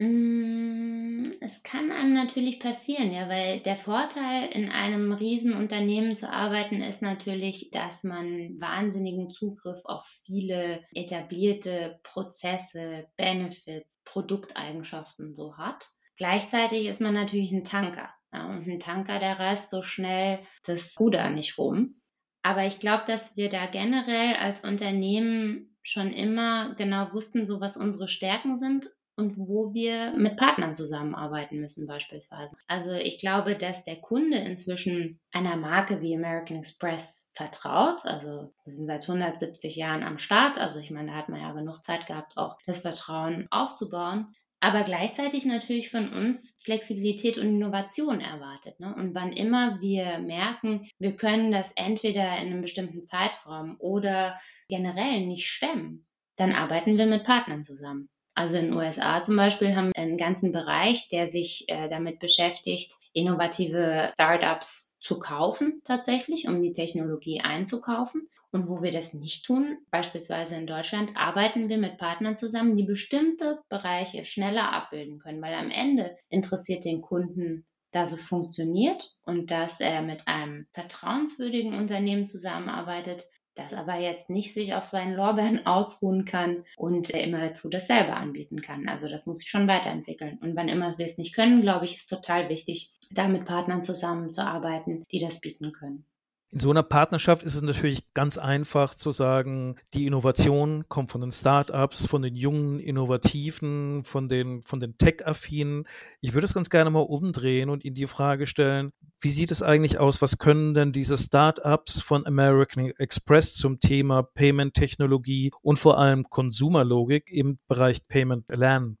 Mm, 0.00 1.32
es 1.40 1.62
kann 1.64 1.90
einem 1.90 2.14
natürlich 2.14 2.60
passieren, 2.60 3.12
ja, 3.12 3.28
weil 3.28 3.60
der 3.60 3.76
Vorteil 3.76 4.48
in 4.52 4.70
einem 4.70 5.12
Riesenunternehmen 5.12 6.14
zu 6.14 6.30
arbeiten 6.32 6.82
ist 6.82 7.02
natürlich, 7.02 7.70
dass 7.72 8.04
man 8.04 8.60
wahnsinnigen 8.60 9.30
Zugriff 9.30 9.80
auf 9.84 10.06
viele 10.24 10.84
etablierte 10.94 11.98
Prozesse, 12.04 13.08
Benefits, 13.16 14.00
Produkteigenschaften 14.04 15.34
so 15.34 15.56
hat. 15.56 15.84
Gleichzeitig 16.16 16.86
ist 16.86 17.00
man 17.00 17.14
natürlich 17.14 17.52
ein 17.52 17.64
Tanker. 17.64 18.10
Ja, 18.32 18.46
und 18.50 18.68
ein 18.68 18.78
Tanker, 18.78 19.18
der 19.18 19.38
reißt 19.38 19.70
so 19.70 19.82
schnell 19.82 20.40
das 20.64 20.94
Ruder 21.00 21.30
nicht 21.30 21.58
rum. 21.58 22.00
Aber 22.42 22.66
ich 22.66 22.78
glaube, 22.78 23.04
dass 23.06 23.36
wir 23.36 23.48
da 23.48 23.66
generell 23.66 24.36
als 24.36 24.64
Unternehmen 24.64 25.67
schon 25.88 26.12
immer 26.12 26.74
genau 26.74 27.12
wussten, 27.12 27.46
so 27.46 27.60
was 27.60 27.76
unsere 27.76 28.08
Stärken 28.08 28.58
sind 28.58 28.86
und 29.16 29.38
wo 29.38 29.72
wir 29.72 30.12
mit 30.12 30.36
Partnern 30.36 30.74
zusammenarbeiten 30.74 31.58
müssen 31.60 31.86
beispielsweise. 31.86 32.56
Also 32.68 32.92
ich 32.92 33.18
glaube, 33.18 33.56
dass 33.56 33.82
der 33.84 33.96
Kunde 33.96 34.36
inzwischen 34.36 35.18
einer 35.32 35.56
Marke 35.56 36.02
wie 36.02 36.14
American 36.14 36.58
Express 36.58 37.30
vertraut. 37.34 38.04
Also 38.04 38.52
wir 38.64 38.74
sind 38.74 38.86
seit 38.86 39.08
170 39.08 39.76
Jahren 39.76 40.02
am 40.02 40.18
Start. 40.18 40.58
Also 40.58 40.78
ich 40.78 40.90
meine, 40.90 41.10
da 41.10 41.16
hat 41.16 41.30
man 41.30 41.40
ja 41.40 41.52
genug 41.52 41.84
Zeit 41.84 42.06
gehabt, 42.06 42.36
auch 42.36 42.58
das 42.66 42.82
Vertrauen 42.82 43.48
aufzubauen. 43.50 44.34
Aber 44.60 44.82
gleichzeitig 44.82 45.46
natürlich 45.46 45.90
von 45.90 46.12
uns 46.12 46.58
Flexibilität 46.62 47.38
und 47.38 47.48
Innovation 47.48 48.20
erwartet. 48.20 48.78
Ne? 48.78 48.94
Und 48.94 49.14
wann 49.14 49.32
immer 49.32 49.80
wir 49.80 50.18
merken, 50.18 50.88
wir 50.98 51.16
können 51.16 51.50
das 51.50 51.72
entweder 51.76 52.38
in 52.38 52.48
einem 52.48 52.62
bestimmten 52.62 53.06
Zeitraum 53.06 53.76
oder 53.78 54.38
generell 54.68 55.26
nicht 55.26 55.48
stemmen, 55.48 56.06
dann 56.36 56.52
arbeiten 56.52 56.96
wir 56.98 57.06
mit 57.06 57.24
Partnern 57.24 57.64
zusammen. 57.64 58.08
Also 58.34 58.56
in 58.56 58.66
den 58.66 58.74
USA 58.74 59.20
zum 59.22 59.36
Beispiel 59.36 59.74
haben 59.74 59.88
wir 59.88 60.00
einen 60.00 60.16
ganzen 60.16 60.52
Bereich, 60.52 61.08
der 61.08 61.26
sich 61.28 61.64
äh, 61.66 61.88
damit 61.88 62.20
beschäftigt, 62.20 62.92
innovative 63.12 64.12
Startups 64.14 64.96
zu 65.00 65.18
kaufen 65.18 65.82
tatsächlich, 65.84 66.46
um 66.46 66.62
die 66.62 66.72
Technologie 66.72 67.40
einzukaufen. 67.40 68.28
Und 68.50 68.68
wo 68.68 68.80
wir 68.80 68.92
das 68.92 69.12
nicht 69.12 69.44
tun, 69.44 69.76
beispielsweise 69.90 70.56
in 70.56 70.66
Deutschland, 70.66 71.10
arbeiten 71.16 71.68
wir 71.68 71.76
mit 71.76 71.98
Partnern 71.98 72.36
zusammen, 72.36 72.76
die 72.76 72.84
bestimmte 72.84 73.60
Bereiche 73.68 74.24
schneller 74.24 74.72
abbilden 74.72 75.18
können, 75.18 75.42
weil 75.42 75.52
am 75.54 75.70
Ende 75.70 76.16
interessiert 76.30 76.84
den 76.84 77.02
Kunden, 77.02 77.66
dass 77.90 78.12
es 78.12 78.22
funktioniert 78.22 79.14
und 79.22 79.50
dass 79.50 79.80
er 79.80 80.00
mit 80.00 80.26
einem 80.28 80.66
vertrauenswürdigen 80.72 81.74
Unternehmen 81.74 82.26
zusammenarbeitet, 82.26 83.24
das 83.58 83.72
aber 83.72 83.96
jetzt 83.96 84.30
nicht 84.30 84.54
sich 84.54 84.74
auf 84.74 84.86
seinen 84.86 85.14
Lorbeeren 85.14 85.66
ausruhen 85.66 86.24
kann 86.24 86.64
und 86.76 87.10
immerzu 87.10 87.68
dasselbe 87.68 88.14
anbieten 88.14 88.62
kann. 88.62 88.88
Also 88.88 89.08
das 89.08 89.26
muss 89.26 89.38
sich 89.38 89.50
schon 89.50 89.68
weiterentwickeln. 89.68 90.38
Und 90.40 90.56
wann 90.56 90.68
immer 90.68 90.96
wir 90.98 91.06
es 91.06 91.18
nicht 91.18 91.34
können, 91.34 91.62
glaube 91.62 91.86
ich, 91.86 91.96
ist 91.96 92.08
total 92.08 92.48
wichtig, 92.48 92.92
da 93.10 93.28
mit 93.28 93.44
Partnern 93.44 93.82
zusammenzuarbeiten, 93.82 95.04
die 95.10 95.18
das 95.18 95.40
bieten 95.40 95.72
können. 95.72 96.04
In 96.50 96.60
so 96.60 96.70
einer 96.70 96.82
Partnerschaft 96.82 97.42
ist 97.42 97.56
es 97.56 97.60
natürlich 97.60 98.14
ganz 98.14 98.38
einfach 98.38 98.94
zu 98.94 99.10
sagen, 99.10 99.76
die 99.92 100.06
Innovation 100.06 100.88
kommt 100.88 101.10
von 101.10 101.20
den 101.20 101.30
Startups, 101.30 102.06
von 102.06 102.22
den 102.22 102.34
jungen 102.34 102.80
Innovativen, 102.80 104.02
von 104.02 104.30
den, 104.30 104.62
von 104.62 104.80
den 104.80 104.96
Tech-Affinen. 104.96 105.86
Ich 106.22 106.32
würde 106.32 106.46
es 106.46 106.54
ganz 106.54 106.70
gerne 106.70 106.88
mal 106.88 107.00
umdrehen 107.00 107.68
und 107.68 107.84
Ihnen 107.84 107.96
die 107.96 108.06
Frage 108.06 108.46
stellen, 108.46 108.92
wie 109.20 109.28
sieht 109.28 109.50
es 109.50 109.62
eigentlich 109.62 109.98
aus? 109.98 110.22
Was 110.22 110.38
können 110.38 110.72
denn 110.72 110.92
diese 110.92 111.18
Startups 111.18 112.00
von 112.00 112.24
American 112.26 112.92
Express 112.96 113.54
zum 113.54 113.78
Thema 113.78 114.22
Payment-Technologie 114.22 115.50
und 115.60 115.78
vor 115.78 115.98
allem 115.98 116.24
Konsumerlogik 116.30 117.30
im 117.30 117.58
Bereich 117.68 118.08
Payment 118.08 118.46
lernen? 118.48 118.96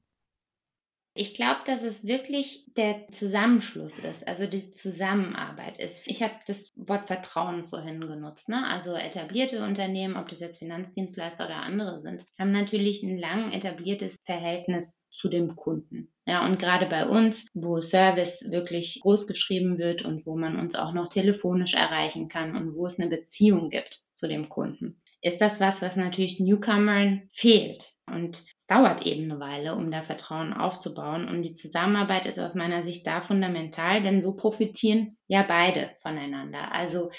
Ich 1.20 1.34
glaube, 1.34 1.62
dass 1.66 1.82
es 1.82 2.06
wirklich 2.06 2.64
der 2.76 3.08
Zusammenschluss 3.10 3.98
ist, 3.98 4.28
also 4.28 4.46
die 4.46 4.70
Zusammenarbeit 4.70 5.80
ist. 5.80 6.06
Ich 6.06 6.22
habe 6.22 6.34
das 6.46 6.72
Wort 6.76 7.08
Vertrauen 7.08 7.64
vorhin 7.64 8.00
genutzt. 8.00 8.48
Ne? 8.48 8.64
Also 8.64 8.94
etablierte 8.94 9.64
Unternehmen, 9.64 10.16
ob 10.16 10.28
das 10.28 10.38
jetzt 10.38 10.60
Finanzdienstleister 10.60 11.46
oder 11.46 11.56
andere 11.56 12.00
sind, 12.00 12.24
haben 12.38 12.52
natürlich 12.52 13.02
ein 13.02 13.18
lang 13.18 13.50
etabliertes 13.50 14.14
Verhältnis 14.24 15.08
zu 15.10 15.28
dem 15.28 15.56
Kunden. 15.56 16.14
Ja, 16.24 16.46
und 16.46 16.60
gerade 16.60 16.86
bei 16.86 17.04
uns, 17.04 17.48
wo 17.52 17.80
Service 17.80 18.48
wirklich 18.48 19.00
groß 19.02 19.26
geschrieben 19.26 19.76
wird 19.76 20.04
und 20.04 20.24
wo 20.24 20.36
man 20.36 20.56
uns 20.56 20.76
auch 20.76 20.92
noch 20.92 21.08
telefonisch 21.08 21.74
erreichen 21.74 22.28
kann 22.28 22.54
und 22.54 22.76
wo 22.76 22.86
es 22.86 23.00
eine 23.00 23.10
Beziehung 23.10 23.70
gibt 23.70 24.04
zu 24.14 24.28
dem 24.28 24.48
Kunden, 24.48 25.02
ist 25.20 25.40
das 25.40 25.58
was, 25.58 25.82
was 25.82 25.96
natürlich 25.96 26.38
Newcomern 26.38 27.28
fehlt. 27.32 27.97
Und 28.18 28.44
dauert 28.66 29.06
eben 29.06 29.30
eine 29.30 29.38
Weile, 29.38 29.76
um 29.76 29.92
da 29.92 30.02
Vertrauen 30.02 30.52
aufzubauen. 30.52 31.28
Und 31.28 31.42
die 31.42 31.52
Zusammenarbeit 31.52 32.26
ist 32.26 32.40
aus 32.40 32.56
meiner 32.56 32.82
Sicht 32.82 33.06
da 33.06 33.20
fundamental, 33.20 34.02
denn 34.02 34.20
so 34.20 34.34
profitieren 34.34 35.16
ja 35.28 35.42
beide 35.42 35.90
voneinander. 36.00 36.72
Also 36.72 37.10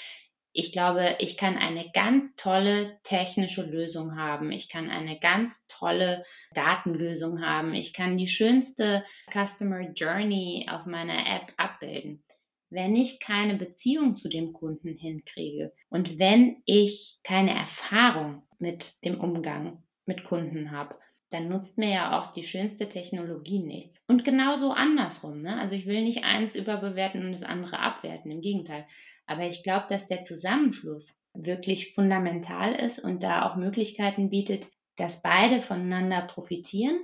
ich 0.52 0.72
glaube, 0.72 1.16
ich 1.18 1.38
kann 1.38 1.56
eine 1.56 1.90
ganz 1.92 2.36
tolle 2.36 2.98
technische 3.02 3.62
Lösung 3.62 4.16
haben. 4.16 4.52
Ich 4.52 4.68
kann 4.68 4.90
eine 4.90 5.18
ganz 5.18 5.64
tolle 5.68 6.24
Datenlösung 6.54 7.40
haben. 7.40 7.72
Ich 7.72 7.94
kann 7.94 8.18
die 8.18 8.28
schönste 8.28 9.04
Customer 9.32 9.80
Journey 9.92 10.68
auf 10.70 10.84
meiner 10.84 11.26
App 11.34 11.54
abbilden. 11.56 12.22
Wenn 12.68 12.94
ich 12.94 13.20
keine 13.20 13.56
Beziehung 13.56 14.16
zu 14.16 14.28
dem 14.28 14.52
Kunden 14.52 14.96
hinkriege 14.96 15.72
und 15.88 16.18
wenn 16.18 16.62
ich 16.66 17.20
keine 17.24 17.54
Erfahrung 17.54 18.42
mit 18.58 19.02
dem 19.04 19.18
Umgang 19.18 19.82
mit 20.06 20.24
Kunden 20.24 20.70
habe, 20.70 20.96
dann 21.30 21.48
nutzt 21.48 21.78
mir 21.78 21.90
ja 21.90 22.18
auch 22.18 22.32
die 22.32 22.44
schönste 22.44 22.88
Technologie 22.88 23.60
nichts. 23.60 24.02
Und 24.08 24.24
genauso 24.24 24.72
andersrum. 24.72 25.42
Ne? 25.42 25.58
Also 25.58 25.76
ich 25.76 25.86
will 25.86 26.02
nicht 26.02 26.24
eins 26.24 26.54
überbewerten 26.54 27.24
und 27.24 27.32
das 27.32 27.42
andere 27.42 27.78
abwerten, 27.78 28.30
im 28.30 28.40
Gegenteil. 28.40 28.86
Aber 29.26 29.46
ich 29.46 29.62
glaube, 29.62 29.86
dass 29.88 30.08
der 30.08 30.24
Zusammenschluss 30.24 31.20
wirklich 31.34 31.94
fundamental 31.94 32.74
ist 32.74 32.98
und 32.98 33.22
da 33.22 33.48
auch 33.48 33.56
Möglichkeiten 33.56 34.30
bietet, 34.30 34.66
dass 34.96 35.22
beide 35.22 35.62
voneinander 35.62 36.22
profitieren 36.22 37.00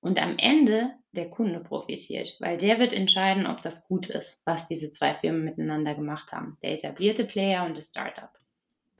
und 0.00 0.22
am 0.22 0.36
Ende 0.38 0.94
der 1.12 1.30
Kunde 1.30 1.60
profitiert, 1.60 2.36
weil 2.38 2.58
der 2.58 2.78
wird 2.78 2.92
entscheiden, 2.92 3.46
ob 3.46 3.62
das 3.62 3.88
gut 3.88 4.10
ist, 4.10 4.42
was 4.44 4.66
diese 4.66 4.92
zwei 4.92 5.14
Firmen 5.14 5.44
miteinander 5.44 5.94
gemacht 5.94 6.32
haben, 6.32 6.58
der 6.62 6.72
etablierte 6.72 7.24
Player 7.24 7.64
und 7.64 7.76
das 7.76 7.88
Startup. 7.88 8.30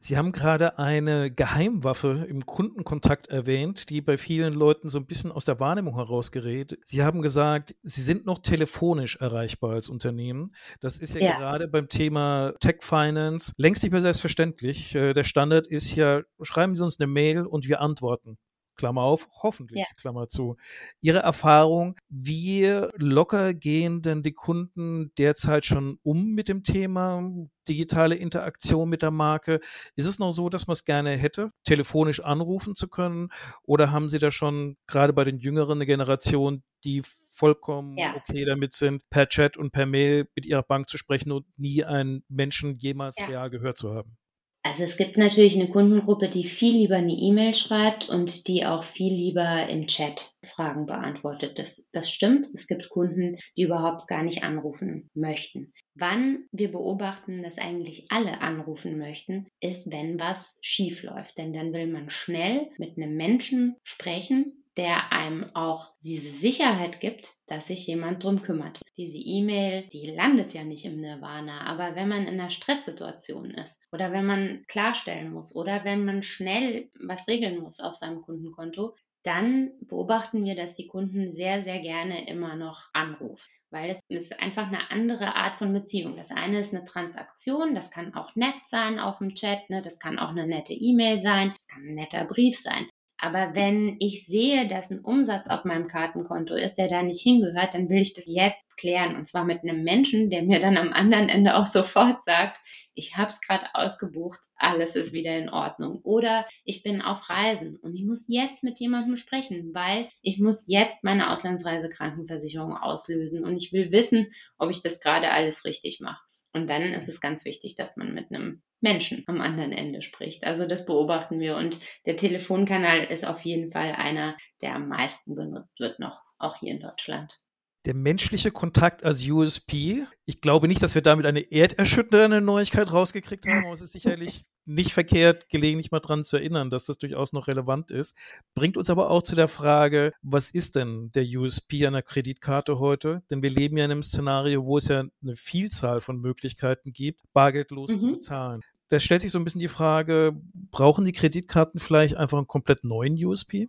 Sie 0.03 0.17
haben 0.17 0.33
gerade 0.33 0.79
eine 0.79 1.31
Geheimwaffe 1.31 2.27
im 2.27 2.47
Kundenkontakt 2.47 3.29
erwähnt, 3.29 3.91
die 3.91 4.01
bei 4.01 4.17
vielen 4.17 4.55
Leuten 4.55 4.89
so 4.89 4.99
ein 4.99 5.05
bisschen 5.05 5.31
aus 5.31 5.45
der 5.45 5.61
Wahrnehmung 5.61 5.97
herausgerät. 5.97 6.79
Sie 6.87 7.03
haben 7.03 7.21
gesagt, 7.21 7.75
Sie 7.83 8.01
sind 8.01 8.25
noch 8.25 8.39
telefonisch 8.39 9.17
erreichbar 9.17 9.73
als 9.73 9.91
Unternehmen. 9.91 10.55
Das 10.81 10.99
ist 10.99 11.15
ja, 11.15 11.21
ja. 11.21 11.39
gerade 11.39 11.69
beim 11.69 11.91
Thema 11.91 12.55
Tech 12.61 12.77
Finance 12.81 13.53
längst 13.59 13.83
nicht 13.83 13.93
mehr 13.93 14.01
selbstverständlich. 14.01 14.95
Äh, 14.95 15.13
der 15.13 15.25
Standard 15.25 15.67
ist 15.67 15.95
ja, 15.95 16.23
schreiben 16.41 16.75
Sie 16.77 16.83
uns 16.83 16.99
eine 16.99 17.07
Mail 17.07 17.45
und 17.45 17.69
wir 17.69 17.83
antworten. 17.83 18.39
Klammer 18.81 19.03
auf, 19.03 19.29
hoffentlich, 19.43 19.81
ja. 19.81 19.95
Klammer 20.01 20.29
zu. 20.29 20.57
Ihre 21.03 21.19
Erfahrung, 21.19 21.97
wie 22.09 22.65
locker 22.97 23.53
gehen 23.53 24.01
denn 24.01 24.23
die 24.23 24.33
Kunden 24.33 25.13
derzeit 25.19 25.67
schon 25.67 25.99
um 26.03 26.33
mit 26.33 26.49
dem 26.49 26.63
Thema 26.63 27.31
digitale 27.69 28.15
Interaktion 28.15 28.89
mit 28.89 29.03
der 29.03 29.11
Marke? 29.11 29.61
Ist 29.97 30.07
es 30.07 30.19
noch 30.19 30.31
so, 30.31 30.49
dass 30.49 30.67
man 30.67 30.73
es 30.73 30.87
gerne 30.87 31.11
hätte, 31.11 31.51
telefonisch 31.65 32.21
anrufen 32.21 32.75
zu 32.75 32.89
können? 32.89 33.29
Oder 33.65 33.93
haben 33.93 34.09
Sie 34.09 34.19
da 34.19 34.31
schon 34.31 34.79
gerade 34.87 35.13
bei 35.13 35.25
den 35.25 35.39
jüngeren 35.39 35.81
Generationen, 35.81 36.63
die 36.85 37.03
vollkommen 37.05 37.99
ja. 37.99 38.15
okay 38.17 38.47
damit 38.47 38.73
sind, 38.73 39.03
per 39.11 39.29
Chat 39.29 39.59
und 39.59 39.73
per 39.73 39.85
Mail 39.85 40.27
mit 40.35 40.47
ihrer 40.47 40.63
Bank 40.63 40.89
zu 40.89 40.97
sprechen 40.97 41.33
und 41.33 41.45
nie 41.59 41.85
einen 41.85 42.25
Menschen 42.29 42.79
jemals 42.79 43.19
ja. 43.19 43.27
real 43.27 43.51
gehört 43.51 43.77
zu 43.77 43.95
haben? 43.95 44.17
Also 44.63 44.85
es 44.85 44.99
gibt 44.99 45.17
natürlich 45.17 45.57
eine 45.57 45.71
Kundengruppe, 45.71 46.29
die 46.29 46.45
viel 46.45 46.75
lieber 46.75 46.97
eine 46.97 47.15
E-Mail 47.15 47.55
schreibt 47.55 48.11
und 48.11 48.47
die 48.47 48.67
auch 48.67 48.85
viel 48.85 49.13
lieber 49.13 49.67
im 49.69 49.87
Chat 49.87 50.35
Fragen 50.45 50.85
beantwortet. 50.85 51.59
Das, 51.59 51.89
das 51.93 52.11
stimmt. 52.11 52.47
Es 52.53 52.67
gibt 52.67 52.91
Kunden, 52.91 53.39
die 53.57 53.63
überhaupt 53.63 54.07
gar 54.07 54.23
nicht 54.23 54.45
anrufen 54.45 55.09
möchten. 55.15 55.73
Wann 55.95 56.45
wir 56.53 56.71
beobachten, 56.71 57.43
dass 57.43 57.57
eigentlich 57.57 58.07
alle 58.11 58.43
anrufen 58.43 58.99
möchten, 58.99 59.49
ist, 59.61 59.91
wenn 59.91 60.21
was 60.21 60.59
schief 60.61 61.03
läuft. 61.03 61.39
Denn 61.39 61.55
dann 61.55 61.73
will 61.73 61.87
man 61.87 62.11
schnell 62.11 62.69
mit 62.77 62.99
einem 62.99 63.17
Menschen 63.17 63.77
sprechen, 63.83 64.61
der 64.77 65.11
einem 65.11 65.55
auch 65.55 65.93
diese 66.05 66.31
Sicherheit 66.31 67.01
gibt, 67.01 67.35
dass 67.47 67.67
sich 67.67 67.87
jemand 67.87 68.25
drum 68.25 68.43
kümmert. 68.43 68.81
Diese 69.01 69.17
E-Mail, 69.17 69.89
die 69.95 70.11
landet 70.11 70.53
ja 70.53 70.63
nicht 70.63 70.85
im 70.85 71.01
Nirvana, 71.01 71.63
aber 71.63 71.95
wenn 71.97 72.07
man 72.07 72.27
in 72.27 72.39
einer 72.39 72.51
Stresssituation 72.51 73.51
ist 73.53 73.81
oder 73.93 74.13
wenn 74.13 74.27
man 74.27 74.63
klarstellen 74.69 75.33
muss 75.33 75.57
oder 75.57 75.85
wenn 75.85 76.05
man 76.05 76.23
schnell 76.23 76.91
was 77.01 77.27
regeln 77.27 77.61
muss 77.61 77.81
auf 77.81 77.97
seinem 77.97 78.21
Kundenkonto, 78.21 78.95
dann 79.23 79.71
beobachten 79.81 80.45
wir, 80.45 80.55
dass 80.55 80.75
die 80.75 80.87
Kunden 80.87 81.33
sehr, 81.33 81.63
sehr 81.63 81.81
gerne 81.81 82.29
immer 82.29 82.57
noch 82.57 82.91
anrufen. 82.93 83.49
Weil 83.71 83.89
es 83.89 84.01
ist 84.09 84.39
einfach 84.39 84.67
eine 84.67 84.91
andere 84.91 85.35
Art 85.35 85.57
von 85.57 85.73
Beziehung. 85.73 86.19
Das 86.19 86.31
eine 86.31 86.61
ist 86.61 86.75
eine 86.75 86.85
Transaktion, 86.85 87.75
das 87.75 87.91
kann 87.91 88.13
auch 88.13 88.37
nett 88.37 88.61
sein 88.67 88.99
auf 88.99 89.17
dem 89.17 89.35
Chat, 89.35 89.71
ne? 89.71 89.81
das 89.81 89.99
kann 89.99 90.19
auch 90.19 90.29
eine 90.29 90.47
nette 90.47 90.75
E-Mail 90.75 91.23
sein, 91.23 91.55
das 91.57 91.69
kann 91.69 91.89
ein 91.89 91.95
netter 91.95 92.27
Brief 92.27 92.59
sein. 92.59 92.87
Aber 93.21 93.55
wenn 93.55 93.97
ich 94.01 94.25
sehe, 94.27 94.67
dass 94.67 94.91
ein 94.91 95.01
Umsatz 95.01 95.49
auf 95.49 95.65
meinem 95.65 95.89
Kartenkonto 95.89 96.55
ist, 96.55 96.77
der 96.77 96.89
da 96.89 97.03
nicht 97.03 97.21
hingehört, 97.21 97.75
dann 97.75 97.89
will 97.91 98.01
ich 98.01 98.15
das 98.15 98.25
jetzt 98.27 98.79
klären. 98.79 99.15
Und 99.15 99.27
zwar 99.27 99.45
mit 99.45 99.63
einem 99.63 99.85
Menschen, 99.85 100.31
der 100.31 100.43
mir 100.43 100.59
dann 100.59 100.79
am 100.79 100.93
anderen 100.93 101.29
Ende 101.29 101.57
auch 101.57 101.67
sofort 101.67 102.23
sagt, 102.25 102.59
ich 102.95 103.17
habe 103.17 103.29
es 103.29 103.41
gerade 103.41 103.67
ausgebucht, 103.75 104.41
alles 104.57 104.97
ist 104.97 105.13
wieder 105.13 105.37
in 105.37 105.49
Ordnung. 105.49 106.01
Oder 106.03 106.47
ich 106.65 106.83
bin 106.83 107.03
auf 107.03 107.29
Reisen 107.29 107.77
und 107.77 107.95
ich 107.95 108.05
muss 108.05 108.27
jetzt 108.29 108.65
mit 108.65 108.81
jemandem 108.81 109.17
sprechen, 109.17 109.75
weil 109.75 110.09
ich 110.23 110.39
muss 110.39 110.67
jetzt 110.67 111.05
meine 111.05 111.31
Auslandsreisekrankenversicherung 111.31 112.77
auslösen 112.77 113.45
und 113.45 113.57
ich 113.57 113.73
will 113.73 113.93
wissen, 113.93 114.33
ob 114.59 114.71
ich 114.71 114.83
das 114.83 115.01
gerade 115.01 115.31
alles 115.31 115.65
richtig 115.65 116.01
mache. 116.01 116.30
Und 116.53 116.69
dann 116.69 116.93
ist 116.95 117.09
es 117.09 117.21
ganz 117.21 117.45
wichtig, 117.45 117.77
dass 117.77 117.97
man 117.97 118.13
mit 118.13 118.31
einem 118.31 118.63
Menschen 118.81 119.25
am 119.27 119.41
anderen 119.41 119.73
Ende 119.73 120.03
spricht. 120.03 120.45
Also 120.45 120.67
das 120.67 120.87
beobachten 120.87 121.39
wir. 121.39 121.57
Und 121.57 121.79
der 122.07 122.17
Telefonkanal 122.17 123.05
ist 123.05 123.27
auf 123.27 123.43
jeden 123.43 123.71
Fall 123.73 123.93
einer, 123.93 124.37
der 124.63 124.75
am 124.75 124.89
meisten 124.89 125.35
benutzt 125.35 125.79
wird 125.79 125.99
noch, 126.01 126.21
auch 126.39 126.57
hier 126.59 126.73
in 126.73 126.81
Deutschland 126.81 127.39
der 127.87 127.95
menschliche 127.95 128.51
Kontakt 128.51 129.05
als 129.05 129.27
USP. 129.27 130.05
Ich 130.27 130.41
glaube 130.41 130.69
nicht, 130.69 130.83
dass 130.83 130.95
wir 130.95 131.03
damit 131.03 131.27
eine 131.27 131.51
erderschütternde 131.51 132.41
Neuigkeit 132.41 132.93
rausgekriegt 132.93 133.47
haben, 133.47 133.65
aber 133.65 133.73
es 133.73 133.81
ist 133.81 133.93
sicherlich 133.93 134.43
nicht 134.71 134.93
verkehrt, 134.93 135.49
gelegentlich 135.49 135.91
mal 135.91 136.01
dran 136.01 136.25
zu 136.25 136.37
erinnern, 136.37 136.71
dass 136.71 136.87
das 136.87 136.99
durchaus 136.99 137.33
noch 137.33 137.49
relevant 137.49 137.91
ist. 137.91 138.17
Bringt 138.55 138.77
uns 138.77 138.89
aber 138.89 139.11
auch 139.11 139.23
zu 139.23 139.35
der 139.35 139.49
Frage, 139.49 140.13
was 140.23 140.51
ist 140.51 140.77
denn 140.77 141.11
der 141.15 141.25
USP 141.25 141.87
einer 141.87 142.03
Kreditkarte 142.03 142.79
heute? 142.79 143.23
Denn 143.31 143.43
wir 143.43 143.51
leben 143.51 143.77
ja 143.77 143.85
in 143.85 143.91
einem 143.91 144.03
Szenario, 144.03 144.65
wo 144.65 144.79
es 144.79 144.89
ja 144.89 145.05
eine 145.23 145.37
Vielzahl 145.37 146.01
von 146.01 146.21
Möglichkeiten 146.21 146.93
gibt, 146.93 147.23
bargeldlos 147.33 147.91
mhm. 147.91 147.99
zu 147.99 148.13
bezahlen. 148.13 148.61
Da 148.89 148.99
stellt 148.99 149.23
sich 149.23 149.31
so 149.31 149.39
ein 149.39 149.45
bisschen 149.45 149.61
die 149.61 149.69
Frage, 149.69 150.41
brauchen 150.71 151.05
die 151.05 151.13
Kreditkarten 151.13 151.81
vielleicht 151.81 152.17
einfach 152.17 152.39
einen 152.39 152.47
komplett 152.47 152.85
neuen 152.85 153.15
USP? 153.25 153.69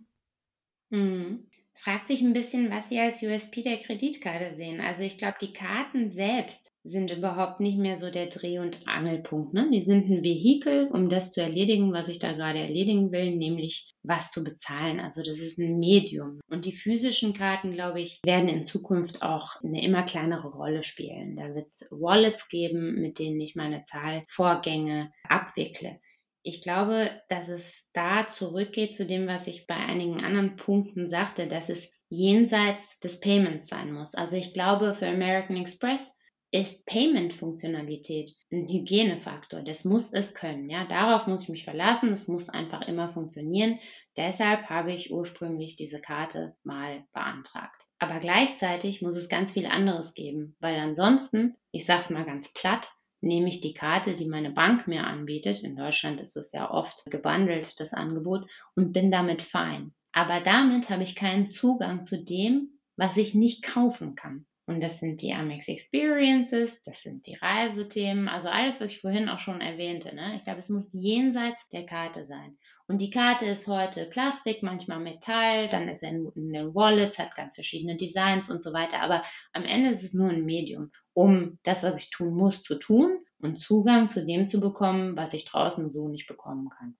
Mhm 0.90 1.46
fragt 1.82 2.06
sich 2.06 2.20
ein 2.20 2.32
bisschen, 2.32 2.70
was 2.70 2.88
Sie 2.88 3.00
als 3.00 3.22
USP 3.22 3.62
der 3.62 3.78
Kreditkarte 3.78 4.54
sehen. 4.54 4.80
Also 4.80 5.02
ich 5.02 5.18
glaube, 5.18 5.38
die 5.40 5.52
Karten 5.52 6.10
selbst 6.10 6.71
sind 6.84 7.16
überhaupt 7.16 7.60
nicht 7.60 7.78
mehr 7.78 7.96
so 7.96 8.10
der 8.10 8.26
Dreh- 8.26 8.58
und 8.58 8.88
Angelpunkt. 8.88 9.54
Ne? 9.54 9.70
Die 9.72 9.82
sind 9.82 10.10
ein 10.10 10.24
Vehikel, 10.24 10.88
um 10.88 11.08
das 11.08 11.32
zu 11.32 11.40
erledigen, 11.40 11.92
was 11.92 12.08
ich 12.08 12.18
da 12.18 12.32
gerade 12.32 12.58
erledigen 12.58 13.12
will, 13.12 13.36
nämlich 13.36 13.94
was 14.02 14.32
zu 14.32 14.42
bezahlen. 14.42 14.98
Also 14.98 15.22
das 15.22 15.38
ist 15.38 15.58
ein 15.58 15.78
Medium. 15.78 16.40
Und 16.48 16.64
die 16.64 16.76
physischen 16.76 17.34
Karten, 17.34 17.72
glaube 17.72 18.00
ich, 18.00 18.20
werden 18.24 18.48
in 18.48 18.64
Zukunft 18.64 19.22
auch 19.22 19.62
eine 19.62 19.84
immer 19.84 20.02
kleinere 20.02 20.48
Rolle 20.48 20.82
spielen. 20.82 21.36
Da 21.36 21.54
wird 21.54 21.68
es 21.68 21.86
Wallets 21.90 22.48
geben, 22.48 23.00
mit 23.00 23.20
denen 23.20 23.40
ich 23.40 23.54
meine 23.54 23.84
Zahlvorgänge 23.84 25.12
abwickle. 25.28 26.00
Ich 26.42 26.62
glaube, 26.62 27.10
dass 27.28 27.48
es 27.48 27.88
da 27.92 28.28
zurückgeht 28.28 28.96
zu 28.96 29.06
dem, 29.06 29.28
was 29.28 29.46
ich 29.46 29.68
bei 29.68 29.76
einigen 29.76 30.24
anderen 30.24 30.56
Punkten 30.56 31.08
sagte, 31.08 31.46
dass 31.46 31.68
es 31.68 31.92
jenseits 32.08 32.98
des 32.98 33.20
Payments 33.20 33.68
sein 33.68 33.92
muss. 33.92 34.14
Also 34.14 34.36
ich 34.36 34.52
glaube, 34.52 34.96
für 34.96 35.06
American 35.06 35.56
Express 35.56 36.12
ist 36.52 36.84
Payment-Funktionalität 36.86 38.30
ein 38.52 38.68
Hygienefaktor. 38.68 39.62
Das 39.62 39.84
muss 39.84 40.12
es 40.12 40.34
können. 40.34 40.68
Ja, 40.68 40.84
darauf 40.84 41.26
muss 41.26 41.44
ich 41.44 41.48
mich 41.48 41.64
verlassen. 41.64 42.12
Es 42.12 42.28
muss 42.28 42.50
einfach 42.50 42.82
immer 42.82 43.12
funktionieren. 43.12 43.80
Deshalb 44.18 44.68
habe 44.68 44.92
ich 44.92 45.10
ursprünglich 45.10 45.76
diese 45.76 46.00
Karte 46.00 46.54
mal 46.62 47.04
beantragt. 47.14 47.82
Aber 47.98 48.20
gleichzeitig 48.20 49.00
muss 49.00 49.16
es 49.16 49.30
ganz 49.30 49.54
viel 49.54 49.64
anderes 49.64 50.12
geben, 50.12 50.54
weil 50.60 50.76
ansonsten, 50.78 51.56
ich 51.70 51.86
sage 51.86 52.00
es 52.00 52.10
mal 52.10 52.26
ganz 52.26 52.52
platt, 52.52 52.86
nehme 53.22 53.48
ich 53.48 53.62
die 53.62 53.72
Karte, 53.74 54.14
die 54.14 54.26
meine 54.26 54.50
Bank 54.50 54.86
mir 54.86 55.04
anbietet, 55.04 55.62
in 55.62 55.76
Deutschland 55.76 56.20
ist 56.20 56.36
es 56.36 56.52
ja 56.52 56.70
oft 56.70 57.04
gebundelt, 57.06 57.80
das 57.80 57.94
Angebot, 57.94 58.46
und 58.74 58.92
bin 58.92 59.10
damit 59.10 59.40
fein. 59.42 59.94
Aber 60.12 60.40
damit 60.40 60.90
habe 60.90 61.04
ich 61.04 61.16
keinen 61.16 61.50
Zugang 61.50 62.04
zu 62.04 62.22
dem, 62.22 62.80
was 62.96 63.16
ich 63.16 63.34
nicht 63.34 63.64
kaufen 63.64 64.16
kann. 64.16 64.44
Und 64.66 64.80
das 64.80 65.00
sind 65.00 65.22
die 65.22 65.32
Amex 65.32 65.66
Experiences, 65.66 66.82
das 66.84 67.02
sind 67.02 67.26
die 67.26 67.34
Reisethemen, 67.34 68.28
also 68.28 68.48
alles, 68.48 68.80
was 68.80 68.92
ich 68.92 69.00
vorhin 69.00 69.28
auch 69.28 69.40
schon 69.40 69.60
erwähnte. 69.60 70.14
Ne? 70.14 70.36
Ich 70.36 70.44
glaube, 70.44 70.60
es 70.60 70.68
muss 70.68 70.92
jenseits 70.92 71.68
der 71.70 71.84
Karte 71.84 72.26
sein. 72.26 72.56
Und 72.86 72.98
die 72.98 73.10
Karte 73.10 73.46
ist 73.46 73.66
heute 73.66 74.06
Plastik, 74.06 74.62
manchmal 74.62 75.00
Metall, 75.00 75.68
dann 75.68 75.88
ist 75.88 76.02
er 76.02 76.10
in, 76.10 76.52
den 76.52 76.74
Wallets, 76.74 77.18
hat 77.18 77.34
ganz 77.34 77.54
verschiedene 77.54 77.96
Designs 77.96 78.50
und 78.50 78.62
so 78.62 78.72
weiter. 78.72 79.00
Aber 79.00 79.24
am 79.52 79.64
Ende 79.64 79.90
ist 79.90 80.04
es 80.04 80.14
nur 80.14 80.28
ein 80.28 80.44
Medium, 80.44 80.92
um 81.12 81.58
das, 81.64 81.82
was 81.82 81.98
ich 81.98 82.10
tun 82.10 82.34
muss, 82.34 82.62
zu 82.62 82.78
tun 82.78 83.24
und 83.40 83.60
Zugang 83.60 84.08
zu 84.08 84.24
dem 84.24 84.46
zu 84.46 84.60
bekommen, 84.60 85.16
was 85.16 85.34
ich 85.34 85.44
draußen 85.44 85.88
so 85.90 86.08
nicht 86.08 86.28
bekommen 86.28 86.68
kann. 86.70 86.96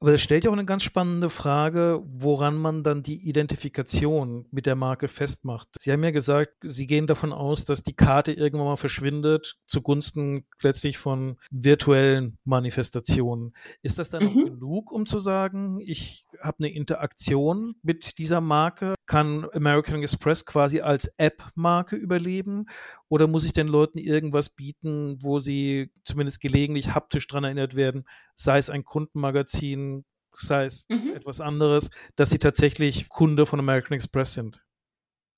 Aber 0.00 0.12
das 0.12 0.20
stellt 0.20 0.44
ja 0.44 0.50
auch 0.50 0.54
eine 0.54 0.66
ganz 0.66 0.82
spannende 0.82 1.30
Frage, 1.30 2.02
woran 2.04 2.56
man 2.58 2.82
dann 2.82 3.02
die 3.02 3.26
Identifikation 3.28 4.46
mit 4.50 4.66
der 4.66 4.74
Marke 4.74 5.08
festmacht. 5.08 5.68
Sie 5.78 5.92
haben 5.92 6.04
ja 6.04 6.10
gesagt, 6.10 6.52
Sie 6.60 6.86
gehen 6.86 7.06
davon 7.06 7.32
aus, 7.32 7.64
dass 7.64 7.82
die 7.82 7.94
Karte 7.94 8.32
irgendwann 8.32 8.66
mal 8.66 8.76
verschwindet 8.76 9.56
zugunsten 9.64 10.46
letztlich 10.60 10.98
von 10.98 11.38
virtuellen 11.50 12.38
Manifestationen. 12.44 13.54
Ist 13.82 13.98
das 13.98 14.10
dann 14.10 14.24
mhm. 14.24 14.34
noch 14.34 14.44
genug, 14.44 14.92
um 14.92 15.06
zu 15.06 15.18
sagen, 15.18 15.80
ich 15.80 16.26
habe 16.40 16.58
eine 16.58 16.72
Interaktion 16.72 17.76
mit 17.82 18.18
dieser 18.18 18.40
Marke? 18.40 18.93
Kann 19.06 19.46
American 19.52 20.02
Express 20.02 20.46
quasi 20.46 20.80
als 20.80 21.12
App-Marke 21.18 21.96
überleben? 21.96 22.66
Oder 23.08 23.26
muss 23.26 23.44
ich 23.44 23.52
den 23.52 23.68
Leuten 23.68 23.98
irgendwas 23.98 24.50
bieten, 24.50 25.18
wo 25.22 25.38
sie 25.38 25.90
zumindest 26.04 26.40
gelegentlich 26.40 26.94
haptisch 26.94 27.26
dran 27.26 27.44
erinnert 27.44 27.74
werden, 27.74 28.04
sei 28.34 28.58
es 28.58 28.70
ein 28.70 28.84
Kundenmagazin, 28.84 30.04
sei 30.32 30.64
es 30.64 30.86
mhm. 30.88 31.12
etwas 31.14 31.40
anderes, 31.40 31.90
dass 32.16 32.30
sie 32.30 32.38
tatsächlich 32.38 33.08
Kunde 33.08 33.46
von 33.46 33.58
American 33.58 33.94
Express 33.94 34.34
sind? 34.34 34.60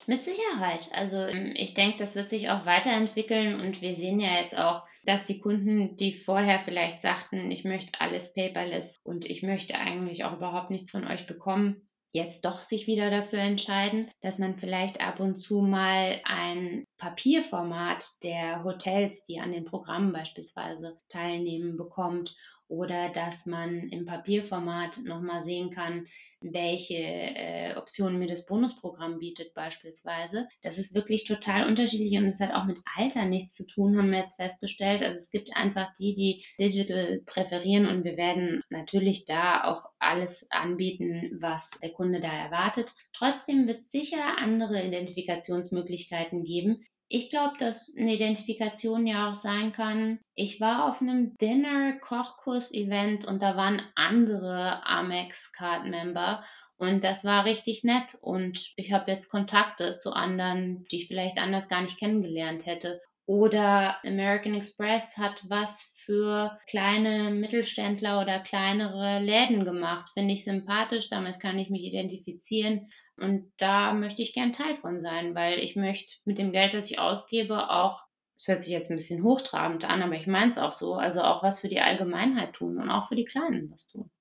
Mit 0.05 0.23
Sicherheit. 0.23 0.89
Also 0.93 1.17
ähm, 1.17 1.53
ich 1.55 1.73
denke, 1.73 1.97
das 1.97 2.15
wird 2.15 2.29
sich 2.29 2.49
auch 2.49 2.65
weiterentwickeln 2.65 3.59
und 3.59 3.81
wir 3.81 3.95
sehen 3.95 4.21
ja 4.21 4.39
jetzt 4.39 4.57
auch, 4.57 4.83
dass 5.03 5.25
die 5.25 5.39
Kunden, 5.39 5.95
die 5.97 6.13
vorher 6.13 6.59
vielleicht 6.59 7.01
sagten, 7.01 7.51
ich 7.51 7.63
möchte 7.63 7.99
alles 7.99 8.33
paperless 8.33 8.99
und 9.03 9.25
ich 9.25 9.43
möchte 9.43 9.75
eigentlich 9.75 10.23
auch 10.23 10.37
überhaupt 10.37 10.69
nichts 10.69 10.91
von 10.91 11.05
euch 11.05 11.27
bekommen, 11.27 11.86
jetzt 12.11 12.45
doch 12.45 12.61
sich 12.61 12.87
wieder 12.87 13.09
dafür 13.09 13.39
entscheiden, 13.39 14.09
dass 14.21 14.39
man 14.39 14.57
vielleicht 14.57 15.01
ab 15.01 15.19
und 15.19 15.39
zu 15.39 15.61
mal 15.61 16.19
ein 16.23 16.85
Papierformat 16.97 18.05
der 18.23 18.63
Hotels, 18.63 19.21
die 19.23 19.39
an 19.39 19.51
den 19.51 19.65
Programmen 19.65 20.13
beispielsweise 20.13 20.97
teilnehmen, 21.09 21.77
bekommt 21.77 22.35
oder 22.67 23.09
dass 23.09 23.45
man 23.45 23.89
im 23.89 24.05
Papierformat 24.05 24.99
nochmal 25.03 25.43
sehen 25.43 25.71
kann, 25.71 26.07
welche 26.41 26.97
äh, 26.97 27.75
Optionen 27.77 28.19
mir 28.19 28.27
das 28.27 28.45
Bonusprogramm 28.45 29.19
bietet 29.19 29.53
beispielsweise. 29.53 30.47
Das 30.61 30.77
ist 30.77 30.93
wirklich 30.93 31.25
total 31.25 31.67
unterschiedlich 31.67 32.17
und 32.17 32.25
es 32.25 32.39
hat 32.39 32.53
auch 32.53 32.65
mit 32.65 32.79
Alter 32.95 33.25
nichts 33.25 33.55
zu 33.55 33.65
tun, 33.65 33.97
haben 33.97 34.11
wir 34.11 34.19
jetzt 34.19 34.35
festgestellt. 34.35 35.01
Also 35.01 35.15
es 35.15 35.31
gibt 35.31 35.55
einfach 35.55 35.91
die, 35.99 36.13
die 36.15 36.45
Digital 36.59 37.21
präferieren 37.25 37.87
und 37.87 38.03
wir 38.03 38.17
werden 38.17 38.61
natürlich 38.69 39.25
da 39.25 39.63
auch 39.63 39.89
alles 39.99 40.47
anbieten, 40.51 41.37
was 41.39 41.71
der 41.81 41.91
Kunde 41.91 42.21
da 42.21 42.31
erwartet. 42.31 42.93
Trotzdem 43.13 43.67
wird 43.67 43.79
es 43.79 43.89
sicher 43.89 44.37
andere 44.37 44.85
Identifikationsmöglichkeiten 44.85 46.43
geben, 46.43 46.85
ich 47.09 47.29
glaube, 47.29 47.57
dass 47.57 47.93
eine 47.97 48.13
Identifikation 48.13 49.07
ja 49.07 49.29
auch 49.29 49.35
sein 49.35 49.71
kann. 49.71 50.19
Ich 50.35 50.59
war 50.59 50.89
auf 50.89 51.01
einem 51.01 51.37
Dinner-Kochkurs-Event 51.37 53.25
und 53.25 53.41
da 53.41 53.55
waren 53.55 53.81
andere 53.95 54.85
Amex-Card-Member 54.85 56.43
und 56.77 57.03
das 57.03 57.23
war 57.25 57.45
richtig 57.45 57.83
nett. 57.83 58.15
Und 58.21 58.73
ich 58.75 58.91
habe 58.91 59.11
jetzt 59.11 59.29
Kontakte 59.29 59.97
zu 59.97 60.13
anderen, 60.13 60.85
die 60.91 60.97
ich 60.97 61.07
vielleicht 61.07 61.37
anders 61.37 61.69
gar 61.69 61.81
nicht 61.81 61.97
kennengelernt 61.97 62.65
hätte. 62.65 63.01
Oder 63.25 64.03
American 64.05 64.53
Express 64.53 65.17
hat 65.17 65.43
was 65.49 65.93
für 66.05 66.57
kleine 66.67 67.31
Mittelständler 67.31 68.21
oder 68.21 68.39
kleinere 68.39 69.19
Läden 69.19 69.65
gemacht. 69.65 70.09
Finde 70.13 70.33
ich 70.33 70.45
sympathisch, 70.45 71.09
damit 71.09 71.39
kann 71.39 71.59
ich 71.59 71.69
mich 71.69 71.83
identifizieren. 71.83 72.89
Und 73.19 73.51
da 73.57 73.93
möchte 73.93 74.21
ich 74.21 74.33
gern 74.33 74.53
Teil 74.53 74.75
von 74.75 75.01
sein, 75.01 75.33
weil 75.33 75.59
ich 75.59 75.75
möchte 75.75 76.15
mit 76.25 76.37
dem 76.37 76.51
Geld, 76.51 76.73
das 76.73 76.89
ich 76.89 76.99
ausgebe, 76.99 77.69
auch, 77.71 78.03
es 78.37 78.47
hört 78.47 78.61
sich 78.61 78.71
jetzt 78.71 78.91
ein 78.91 78.97
bisschen 78.97 79.23
hochtrabend 79.23 79.89
an, 79.89 80.03
aber 80.03 80.13
ich 80.13 80.27
meine 80.27 80.51
es 80.51 80.57
auch 80.59 80.73
so, 80.73 80.95
also 80.95 81.21
auch 81.21 81.41
was 81.41 81.59
für 81.59 81.69
die 81.69 81.79
Allgemeinheit 81.79 82.53
tun 82.53 82.77
und 82.77 82.89
auch 82.91 83.07
für 83.07 83.15
die 83.15 83.25
Kleinen 83.25 83.71
was 83.71 83.87
tun. 83.87 84.11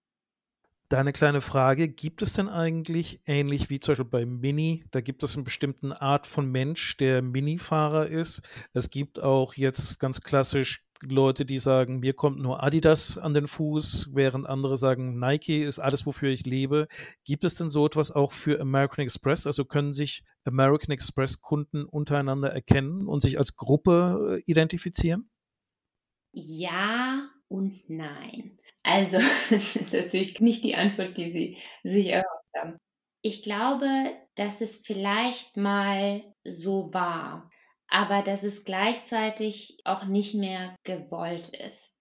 Deine 0.88 1.12
kleine 1.12 1.40
Frage, 1.40 1.88
gibt 1.88 2.22
es 2.22 2.34
denn 2.34 2.48
eigentlich, 2.48 3.20
ähnlich 3.26 3.68
wie 3.70 3.80
zum 3.80 3.92
Beispiel 3.92 4.04
bei 4.04 4.24
Mini, 4.24 4.84
da 4.92 5.00
gibt 5.00 5.24
es 5.24 5.34
eine 5.34 5.42
bestimmte 5.42 6.00
Art 6.00 6.28
von 6.28 6.48
Mensch, 6.48 6.96
der 6.96 7.22
Mini-Fahrer 7.22 8.06
ist. 8.06 8.42
Es 8.72 8.88
gibt 8.88 9.20
auch 9.20 9.54
jetzt 9.54 9.98
ganz 9.98 10.20
klassisch 10.20 10.85
Leute, 11.02 11.44
die 11.44 11.58
sagen, 11.58 12.00
mir 12.00 12.14
kommt 12.14 12.38
nur 12.38 12.62
Adidas 12.62 13.18
an 13.18 13.34
den 13.34 13.46
Fuß, 13.46 14.10
während 14.14 14.46
andere 14.46 14.76
sagen, 14.76 15.18
Nike 15.18 15.62
ist 15.62 15.78
alles, 15.78 16.06
wofür 16.06 16.30
ich 16.30 16.46
lebe. 16.46 16.88
Gibt 17.24 17.44
es 17.44 17.54
denn 17.54 17.68
so 17.68 17.86
etwas 17.86 18.10
auch 18.10 18.32
für 18.32 18.60
American 18.60 19.04
Express? 19.04 19.46
Also 19.46 19.64
können 19.64 19.92
sich 19.92 20.24
American 20.44 20.92
Express 20.92 21.40
Kunden 21.40 21.84
untereinander 21.84 22.50
erkennen 22.50 23.06
und 23.06 23.20
sich 23.20 23.38
als 23.38 23.56
Gruppe 23.56 24.38
äh, 24.38 24.50
identifizieren? 24.50 25.30
Ja 26.32 27.28
und 27.48 27.88
nein. 27.88 28.58
Also, 28.82 29.18
das 29.50 29.76
ist 29.76 29.92
natürlich 29.92 30.40
nicht 30.40 30.64
die 30.64 30.76
Antwort, 30.76 31.16
die 31.16 31.30
Sie 31.30 31.58
sich 31.82 32.08
erhofft 32.08 32.54
haben. 32.56 32.78
Ich 33.22 33.42
glaube, 33.42 33.88
dass 34.36 34.60
es 34.60 34.76
vielleicht 34.76 35.56
mal 35.56 36.22
so 36.44 36.92
war 36.92 37.50
aber 37.88 38.22
dass 38.22 38.42
es 38.42 38.64
gleichzeitig 38.64 39.78
auch 39.84 40.04
nicht 40.04 40.34
mehr 40.34 40.74
gewollt 40.84 41.48
ist. 41.48 42.00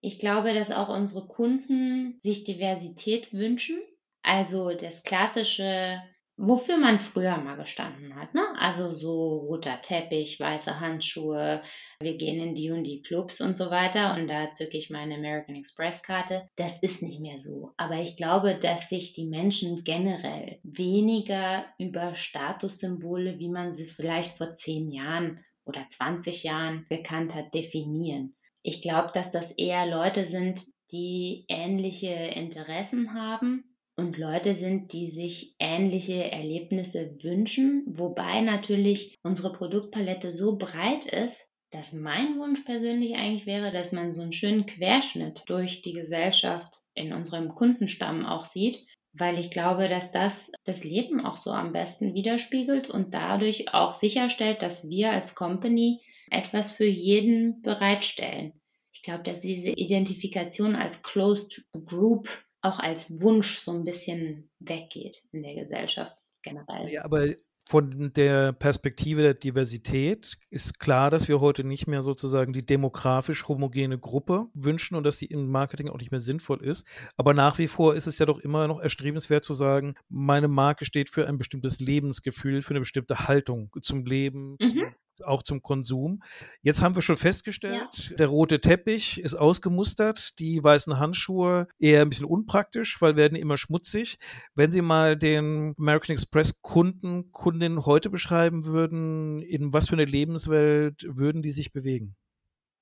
Ich 0.00 0.18
glaube, 0.18 0.54
dass 0.54 0.70
auch 0.70 0.88
unsere 0.88 1.26
Kunden 1.26 2.18
sich 2.20 2.44
Diversität 2.44 3.32
wünschen. 3.32 3.78
Also 4.22 4.70
das 4.70 5.02
klassische 5.02 6.00
wofür 6.36 6.76
man 6.76 7.00
früher 7.00 7.36
mal 7.38 7.56
gestanden 7.56 8.14
hat. 8.14 8.34
Ne? 8.34 8.42
Also 8.58 8.92
so 8.92 9.38
roter 9.38 9.80
Teppich, 9.80 10.38
weiße 10.38 10.80
Handschuhe, 10.80 11.62
wir 12.00 12.16
gehen 12.18 12.40
in 12.40 12.54
die 12.54 12.70
und 12.70 12.84
die 12.84 13.02
Clubs 13.02 13.40
und 13.40 13.56
so 13.56 13.70
weiter 13.70 14.14
und 14.14 14.28
da 14.28 14.52
zücke 14.52 14.76
ich 14.76 14.90
meine 14.90 15.14
American 15.14 15.56
Express 15.56 16.02
Karte. 16.02 16.48
Das 16.56 16.82
ist 16.82 17.00
nicht 17.02 17.20
mehr 17.20 17.40
so. 17.40 17.72
Aber 17.78 17.96
ich 17.96 18.16
glaube, 18.18 18.54
dass 18.54 18.90
sich 18.90 19.14
die 19.14 19.26
Menschen 19.26 19.82
generell 19.82 20.58
weniger 20.62 21.64
über 21.78 22.14
Statussymbole, 22.14 23.38
wie 23.38 23.48
man 23.48 23.74
sie 23.74 23.86
vielleicht 23.86 24.36
vor 24.36 24.54
zehn 24.54 24.90
Jahren 24.90 25.42
oder 25.64 25.86
20 25.88 26.44
Jahren 26.44 26.84
gekannt 26.90 27.34
hat, 27.34 27.54
definieren. 27.54 28.36
Ich 28.62 28.82
glaube, 28.82 29.10
dass 29.14 29.30
das 29.30 29.52
eher 29.52 29.86
Leute 29.86 30.26
sind, 30.26 30.60
die 30.92 31.46
ähnliche 31.48 32.12
Interessen 32.12 33.14
haben 33.14 33.75
und 33.96 34.18
Leute 34.18 34.54
sind, 34.54 34.92
die 34.92 35.08
sich 35.08 35.54
ähnliche 35.58 36.30
Erlebnisse 36.30 37.16
wünschen, 37.22 37.84
wobei 37.86 38.42
natürlich 38.42 39.16
unsere 39.22 39.52
Produktpalette 39.52 40.32
so 40.32 40.56
breit 40.56 41.06
ist, 41.06 41.48
dass 41.70 41.92
mein 41.92 42.38
Wunsch 42.38 42.60
persönlich 42.60 43.14
eigentlich 43.16 43.46
wäre, 43.46 43.72
dass 43.72 43.92
man 43.92 44.14
so 44.14 44.22
einen 44.22 44.32
schönen 44.32 44.66
Querschnitt 44.66 45.42
durch 45.46 45.82
die 45.82 45.94
Gesellschaft 45.94 46.72
in 46.94 47.12
unserem 47.12 47.54
Kundenstamm 47.54 48.24
auch 48.24 48.44
sieht, 48.44 48.86
weil 49.12 49.38
ich 49.38 49.50
glaube, 49.50 49.88
dass 49.88 50.12
das 50.12 50.52
das 50.64 50.84
Leben 50.84 51.24
auch 51.24 51.38
so 51.38 51.50
am 51.50 51.72
besten 51.72 52.14
widerspiegelt 52.14 52.90
und 52.90 53.14
dadurch 53.14 53.72
auch 53.74 53.94
sicherstellt, 53.94 54.62
dass 54.62 54.88
wir 54.88 55.10
als 55.10 55.34
Company 55.34 56.00
etwas 56.30 56.72
für 56.72 56.86
jeden 56.86 57.62
bereitstellen. 57.62 58.52
Ich 58.92 59.02
glaube, 59.02 59.22
dass 59.22 59.40
diese 59.40 59.70
Identifikation 59.70 60.74
als 60.76 61.02
Closed 61.02 61.64
Group 61.86 62.28
auch 62.62 62.78
als 62.78 63.20
Wunsch 63.20 63.58
so 63.58 63.72
ein 63.72 63.84
bisschen 63.84 64.50
weggeht 64.58 65.24
in 65.32 65.42
der 65.42 65.54
Gesellschaft 65.54 66.16
generell. 66.42 66.90
Ja, 66.90 67.04
aber 67.04 67.34
von 67.68 68.12
der 68.14 68.52
Perspektive 68.52 69.22
der 69.22 69.34
Diversität 69.34 70.36
ist 70.50 70.78
klar, 70.78 71.10
dass 71.10 71.26
wir 71.26 71.40
heute 71.40 71.64
nicht 71.64 71.88
mehr 71.88 72.00
sozusagen 72.00 72.52
die 72.52 72.64
demografisch 72.64 73.48
homogene 73.48 73.98
Gruppe 73.98 74.46
wünschen 74.54 74.94
und 74.94 75.02
dass 75.02 75.16
die 75.16 75.26
im 75.26 75.50
Marketing 75.50 75.88
auch 75.88 75.98
nicht 75.98 76.12
mehr 76.12 76.20
sinnvoll 76.20 76.62
ist. 76.62 76.86
Aber 77.16 77.34
nach 77.34 77.58
wie 77.58 77.66
vor 77.66 77.96
ist 77.96 78.06
es 78.06 78.20
ja 78.20 78.26
doch 78.26 78.38
immer 78.38 78.68
noch 78.68 78.80
erstrebenswert 78.80 79.42
zu 79.42 79.52
sagen, 79.52 79.96
meine 80.08 80.46
Marke 80.46 80.84
steht 80.84 81.10
für 81.10 81.26
ein 81.26 81.38
bestimmtes 81.38 81.80
Lebensgefühl, 81.80 82.62
für 82.62 82.70
eine 82.70 82.80
bestimmte 82.80 83.26
Haltung 83.26 83.70
zum 83.80 84.04
Leben, 84.04 84.56
mhm. 84.60 84.66
zum 84.66 84.82
auch 85.24 85.42
zum 85.42 85.62
Konsum. 85.62 86.22
Jetzt 86.62 86.82
haben 86.82 86.94
wir 86.94 87.02
schon 87.02 87.16
festgestellt, 87.16 88.10
ja. 88.10 88.16
der 88.16 88.26
rote 88.26 88.60
Teppich 88.60 89.20
ist 89.20 89.34
ausgemustert, 89.34 90.38
die 90.38 90.62
weißen 90.62 90.98
Handschuhe 90.98 91.68
eher 91.78 92.02
ein 92.02 92.08
bisschen 92.08 92.26
unpraktisch, 92.26 93.00
weil 93.00 93.16
werden 93.16 93.36
immer 93.36 93.56
schmutzig. 93.56 94.18
Wenn 94.54 94.70
Sie 94.70 94.82
mal 94.82 95.16
den 95.16 95.74
American 95.78 96.14
Express 96.14 96.60
Kunden, 96.62 97.30
Kundinnen 97.32 97.86
heute 97.86 98.10
beschreiben 98.10 98.64
würden, 98.64 99.40
in 99.40 99.72
was 99.72 99.88
für 99.88 99.94
eine 99.94 100.04
Lebenswelt 100.04 101.06
würden 101.08 101.42
die 101.42 101.50
sich 101.50 101.72
bewegen? 101.72 102.16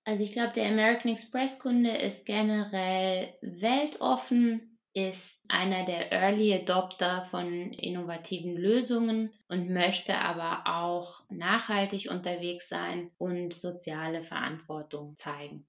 Also 0.05 0.23
ich 0.23 0.33
glaube, 0.33 0.53
der 0.55 0.69
American 0.69 1.13
Express 1.13 1.59
Kunde 1.59 1.91
ist 1.97 2.27
generell 2.27 3.35
weltoffen, 3.41 4.74
ist 4.95 5.41
einer 5.49 5.85
der 5.85 6.13
Early 6.13 6.55
Adopter 6.55 7.27
von 7.31 7.73
innovativen 7.73 8.57
Lösungen 8.57 9.33
und 9.49 9.69
möchte 9.69 10.17
aber 10.17 10.63
auch 10.67 11.25
nachhaltig 11.29 12.09
unterwegs 12.11 12.69
sein 12.69 13.11
und 13.19 13.53
soziale 13.53 14.23
Verantwortung 14.23 15.17
zeigen. 15.19 15.67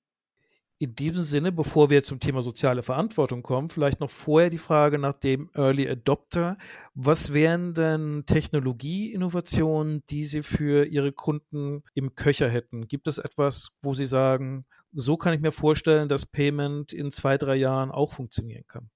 In 0.77 0.93
diesem 0.93 1.21
Sinne, 1.21 1.51
bevor 1.51 1.89
wir 1.89 2.03
zum 2.03 2.19
Thema 2.19 2.41
soziale 2.41 2.83
Verantwortung 2.83 3.41
kommen, 3.41 3.69
vielleicht 3.69 4.01
noch 4.01 4.09
vorher 4.09 4.49
die 4.49 4.57
Frage 4.57 4.99
nach 4.99 5.15
dem 5.15 5.49
Early 5.55 5.89
Adopter. 5.89 6.57
Was 6.93 7.33
wären 7.33 7.73
denn 7.73 8.23
Technologieinnovationen, 8.25 10.03
die 10.09 10.25
Sie 10.25 10.43
für 10.43 10.85
Ihre 10.85 11.13
Kunden 11.13 11.81
im 11.93 12.13
Köcher 12.13 12.49
hätten? 12.49 12.87
Gibt 12.87 13.07
es 13.07 13.17
etwas, 13.17 13.71
wo 13.81 13.93
Sie 13.93 14.05
sagen, 14.05 14.65
so 14.91 15.15
kann 15.15 15.33
ich 15.33 15.39
mir 15.39 15.53
vorstellen, 15.53 16.09
dass 16.09 16.25
Payment 16.25 16.91
in 16.91 17.09
zwei, 17.09 17.37
drei 17.37 17.55
Jahren 17.55 17.89
auch 17.89 18.11
funktionieren 18.11 18.65
kann? 18.67 18.89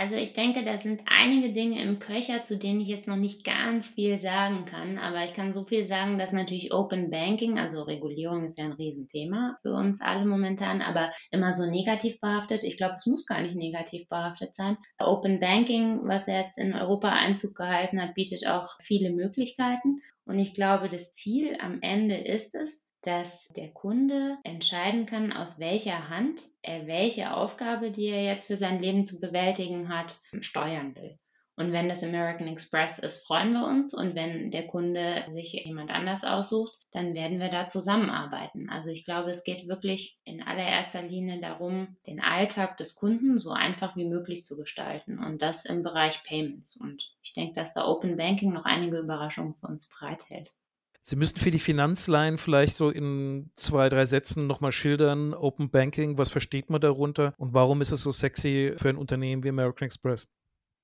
Also 0.00 0.14
ich 0.14 0.32
denke, 0.32 0.64
da 0.64 0.78
sind 0.78 1.02
einige 1.04 1.52
Dinge 1.52 1.82
im 1.82 1.98
Köcher, 1.98 2.42
zu 2.42 2.56
denen 2.56 2.80
ich 2.80 2.88
jetzt 2.88 3.06
noch 3.06 3.18
nicht 3.18 3.44
ganz 3.44 3.86
viel 3.86 4.18
sagen 4.18 4.64
kann. 4.64 4.96
Aber 4.96 5.26
ich 5.26 5.34
kann 5.34 5.52
so 5.52 5.66
viel 5.66 5.88
sagen, 5.88 6.18
dass 6.18 6.32
natürlich 6.32 6.72
Open 6.72 7.10
Banking, 7.10 7.58
also 7.58 7.82
Regulierung 7.82 8.46
ist 8.46 8.58
ja 8.58 8.64
ein 8.64 8.72
Riesenthema 8.72 9.58
für 9.60 9.74
uns 9.74 10.00
alle 10.00 10.24
momentan, 10.24 10.80
aber 10.80 11.12
immer 11.30 11.52
so 11.52 11.66
negativ 11.66 12.18
behaftet. 12.18 12.64
Ich 12.64 12.78
glaube, 12.78 12.94
es 12.94 13.04
muss 13.04 13.26
gar 13.26 13.42
nicht 13.42 13.56
negativ 13.56 14.08
behaftet 14.08 14.54
sein. 14.54 14.78
Open 14.98 15.38
Banking, 15.38 16.00
was 16.04 16.26
jetzt 16.28 16.56
in 16.56 16.72
Europa 16.74 17.10
Einzug 17.10 17.54
gehalten 17.54 18.00
hat, 18.00 18.14
bietet 18.14 18.46
auch 18.46 18.76
viele 18.80 19.10
Möglichkeiten. 19.10 20.00
Und 20.24 20.38
ich 20.38 20.54
glaube, 20.54 20.88
das 20.88 21.12
Ziel 21.12 21.58
am 21.60 21.82
Ende 21.82 22.14
ist 22.16 22.54
es, 22.54 22.89
dass 23.02 23.48
der 23.48 23.70
Kunde 23.70 24.38
entscheiden 24.44 25.06
kann, 25.06 25.32
aus 25.32 25.58
welcher 25.58 26.08
Hand 26.08 26.42
er 26.62 26.86
welche 26.86 27.34
Aufgabe, 27.34 27.90
die 27.90 28.06
er 28.06 28.24
jetzt 28.24 28.46
für 28.46 28.58
sein 28.58 28.80
Leben 28.80 29.04
zu 29.04 29.20
bewältigen 29.20 29.88
hat, 29.88 30.20
steuern 30.40 30.94
will. 30.94 31.18
Und 31.60 31.72
wenn 31.72 31.90
das 31.90 32.02
American 32.02 32.48
Express 32.48 32.98
ist, 32.98 33.26
freuen 33.26 33.52
wir 33.52 33.66
uns. 33.66 33.92
Und 33.92 34.14
wenn 34.14 34.50
der 34.50 34.66
Kunde 34.66 35.26
sich 35.34 35.52
jemand 35.52 35.90
anders 35.90 36.24
aussucht, 36.24 36.78
dann 36.90 37.12
werden 37.12 37.38
wir 37.38 37.50
da 37.50 37.66
zusammenarbeiten. 37.66 38.70
Also 38.70 38.88
ich 38.88 39.04
glaube, 39.04 39.30
es 39.30 39.44
geht 39.44 39.68
wirklich 39.68 40.18
in 40.24 40.42
allererster 40.42 41.02
Linie 41.02 41.38
darum, 41.38 41.98
den 42.06 42.22
Alltag 42.22 42.78
des 42.78 42.94
Kunden 42.94 43.38
so 43.38 43.50
einfach 43.50 43.94
wie 43.94 44.06
möglich 44.06 44.42
zu 44.42 44.56
gestalten. 44.56 45.18
Und 45.18 45.42
das 45.42 45.66
im 45.66 45.82
Bereich 45.82 46.24
Payments. 46.24 46.78
Und 46.80 47.14
ich 47.22 47.34
denke, 47.34 47.54
dass 47.54 47.74
da 47.74 47.84
Open 47.84 48.16
Banking 48.16 48.54
noch 48.54 48.64
einige 48.64 48.98
Überraschungen 48.98 49.54
für 49.54 49.66
uns 49.66 49.90
bereithält. 49.90 50.54
Sie 51.02 51.16
müssten 51.16 51.40
für 51.40 51.50
die 51.50 51.58
Finanzline 51.58 52.36
vielleicht 52.36 52.74
so 52.74 52.90
in 52.90 53.50
zwei, 53.56 53.88
drei 53.88 54.04
Sätzen 54.04 54.46
nochmal 54.46 54.72
schildern, 54.72 55.32
Open 55.32 55.70
Banking, 55.70 56.18
was 56.18 56.30
versteht 56.30 56.68
man 56.68 56.80
darunter 56.80 57.32
und 57.38 57.54
warum 57.54 57.80
ist 57.80 57.90
es 57.90 58.02
so 58.02 58.10
sexy 58.10 58.74
für 58.76 58.90
ein 58.90 58.96
Unternehmen 58.96 59.42
wie 59.42 59.48
American 59.48 59.86
Express? 59.86 60.28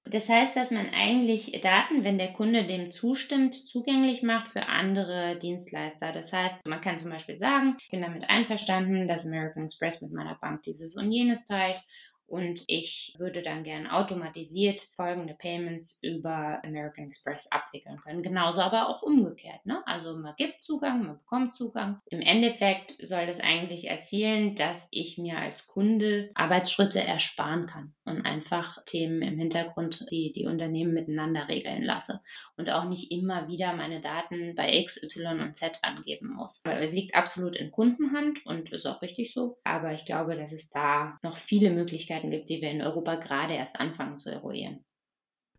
Das 0.09 0.29
heißt, 0.29 0.55
dass 0.55 0.71
man 0.71 0.89
eigentlich 0.91 1.61
Daten, 1.63 2.05
wenn 2.05 2.17
der 2.17 2.33
Kunde 2.33 2.65
dem 2.65 2.93
zustimmt, 2.93 3.55
zugänglich 3.55 4.23
macht 4.23 4.53
für 4.53 4.67
andere 4.67 5.37
Dienstleister. 5.41 6.13
Das 6.13 6.33
heißt, 6.33 6.59
man 6.65 6.81
kann 6.81 6.99
zum 6.99 7.11
Beispiel 7.11 7.37
sagen, 7.39 7.77
ich 7.81 7.91
bin 7.91 8.03
damit 8.03 8.31
einverstanden, 8.31 9.09
dass 9.09 9.27
American 9.27 9.65
Express 9.65 10.03
mit 10.03 10.13
meiner 10.13 10.37
Bank 10.37 10.63
dieses 10.63 10.97
und 10.97 11.11
jenes 11.11 11.45
teilt 11.45 11.85
und 12.27 12.65
ich 12.67 13.15
würde 13.19 13.43
dann 13.43 13.63
gern 13.63 13.87
automatisiert 13.87 14.81
folgende 14.95 15.35
Payments 15.35 15.99
über 16.03 16.61
American 16.65 17.07
Express 17.07 17.51
abwickeln 17.53 17.99
können. 18.03 18.23
Genauso 18.23 18.61
aber 18.61 18.89
auch 18.89 19.03
umgekehrt. 19.03 19.65
Ne? 19.65 19.83
Also 19.87 20.17
man 20.17 20.35
gibt 20.37 20.63
Zugang, 20.63 21.05
man 21.05 21.19
bekommt 21.19 21.55
Zugang. 21.55 22.01
Im 22.07 22.21
Endeffekt 22.21 22.95
soll 23.07 23.27
das 23.27 23.41
eigentlich 23.41 23.89
erzielen, 23.89 24.57
dass 24.57 24.87
ich 24.91 25.19
mir 25.19 25.39
als 25.39 25.67
Kunde 25.67 26.31
Arbeitsschritte 26.35 27.01
ersparen 27.01 27.67
kann 27.67 27.95
und 28.05 28.27
einfach 28.27 28.85
Themen 28.85 29.23
im 29.23 29.39
Hintergrund, 29.39 30.07
die 30.11 30.33
die 30.33 30.47
Unternehmen 30.47 30.95
miteinander 30.95 31.49
regeln 31.49 31.83
lasse 31.83 32.21
und 32.57 32.71
auch 32.71 32.89
nicht 32.89 33.13
immer 33.13 33.49
wieder 33.49 33.73
meine 33.75 34.01
Daten 34.01 34.55
bei 34.57 34.75
X, 34.79 35.03
Y 35.03 35.41
und 35.41 35.57
Z 35.57 35.79
angeben 35.83 36.35
muss. 36.35 36.63
Es 36.65 36.93
liegt 36.93 37.15
absolut 37.15 37.55
in 37.55 37.71
Kundenhand 37.71 38.45
und 38.47 38.73
ist 38.73 38.87
auch 38.87 39.03
richtig 39.03 39.33
so. 39.33 39.59
Aber 39.63 39.93
ich 39.93 40.05
glaube, 40.07 40.37
dass 40.37 40.53
es 40.53 40.71
da 40.71 41.17
noch 41.23 41.37
viele 41.37 41.71
Möglichkeiten 41.71 42.16
gibt, 42.23 42.49
die 42.49 42.61
wir 42.61 42.71
in 42.71 42.83
Europa 42.83 43.17
gerade 43.17 43.55
erst 43.55 43.79
anfangen 43.79 44.17
zu 44.17 44.31
eruieren. 44.31 44.85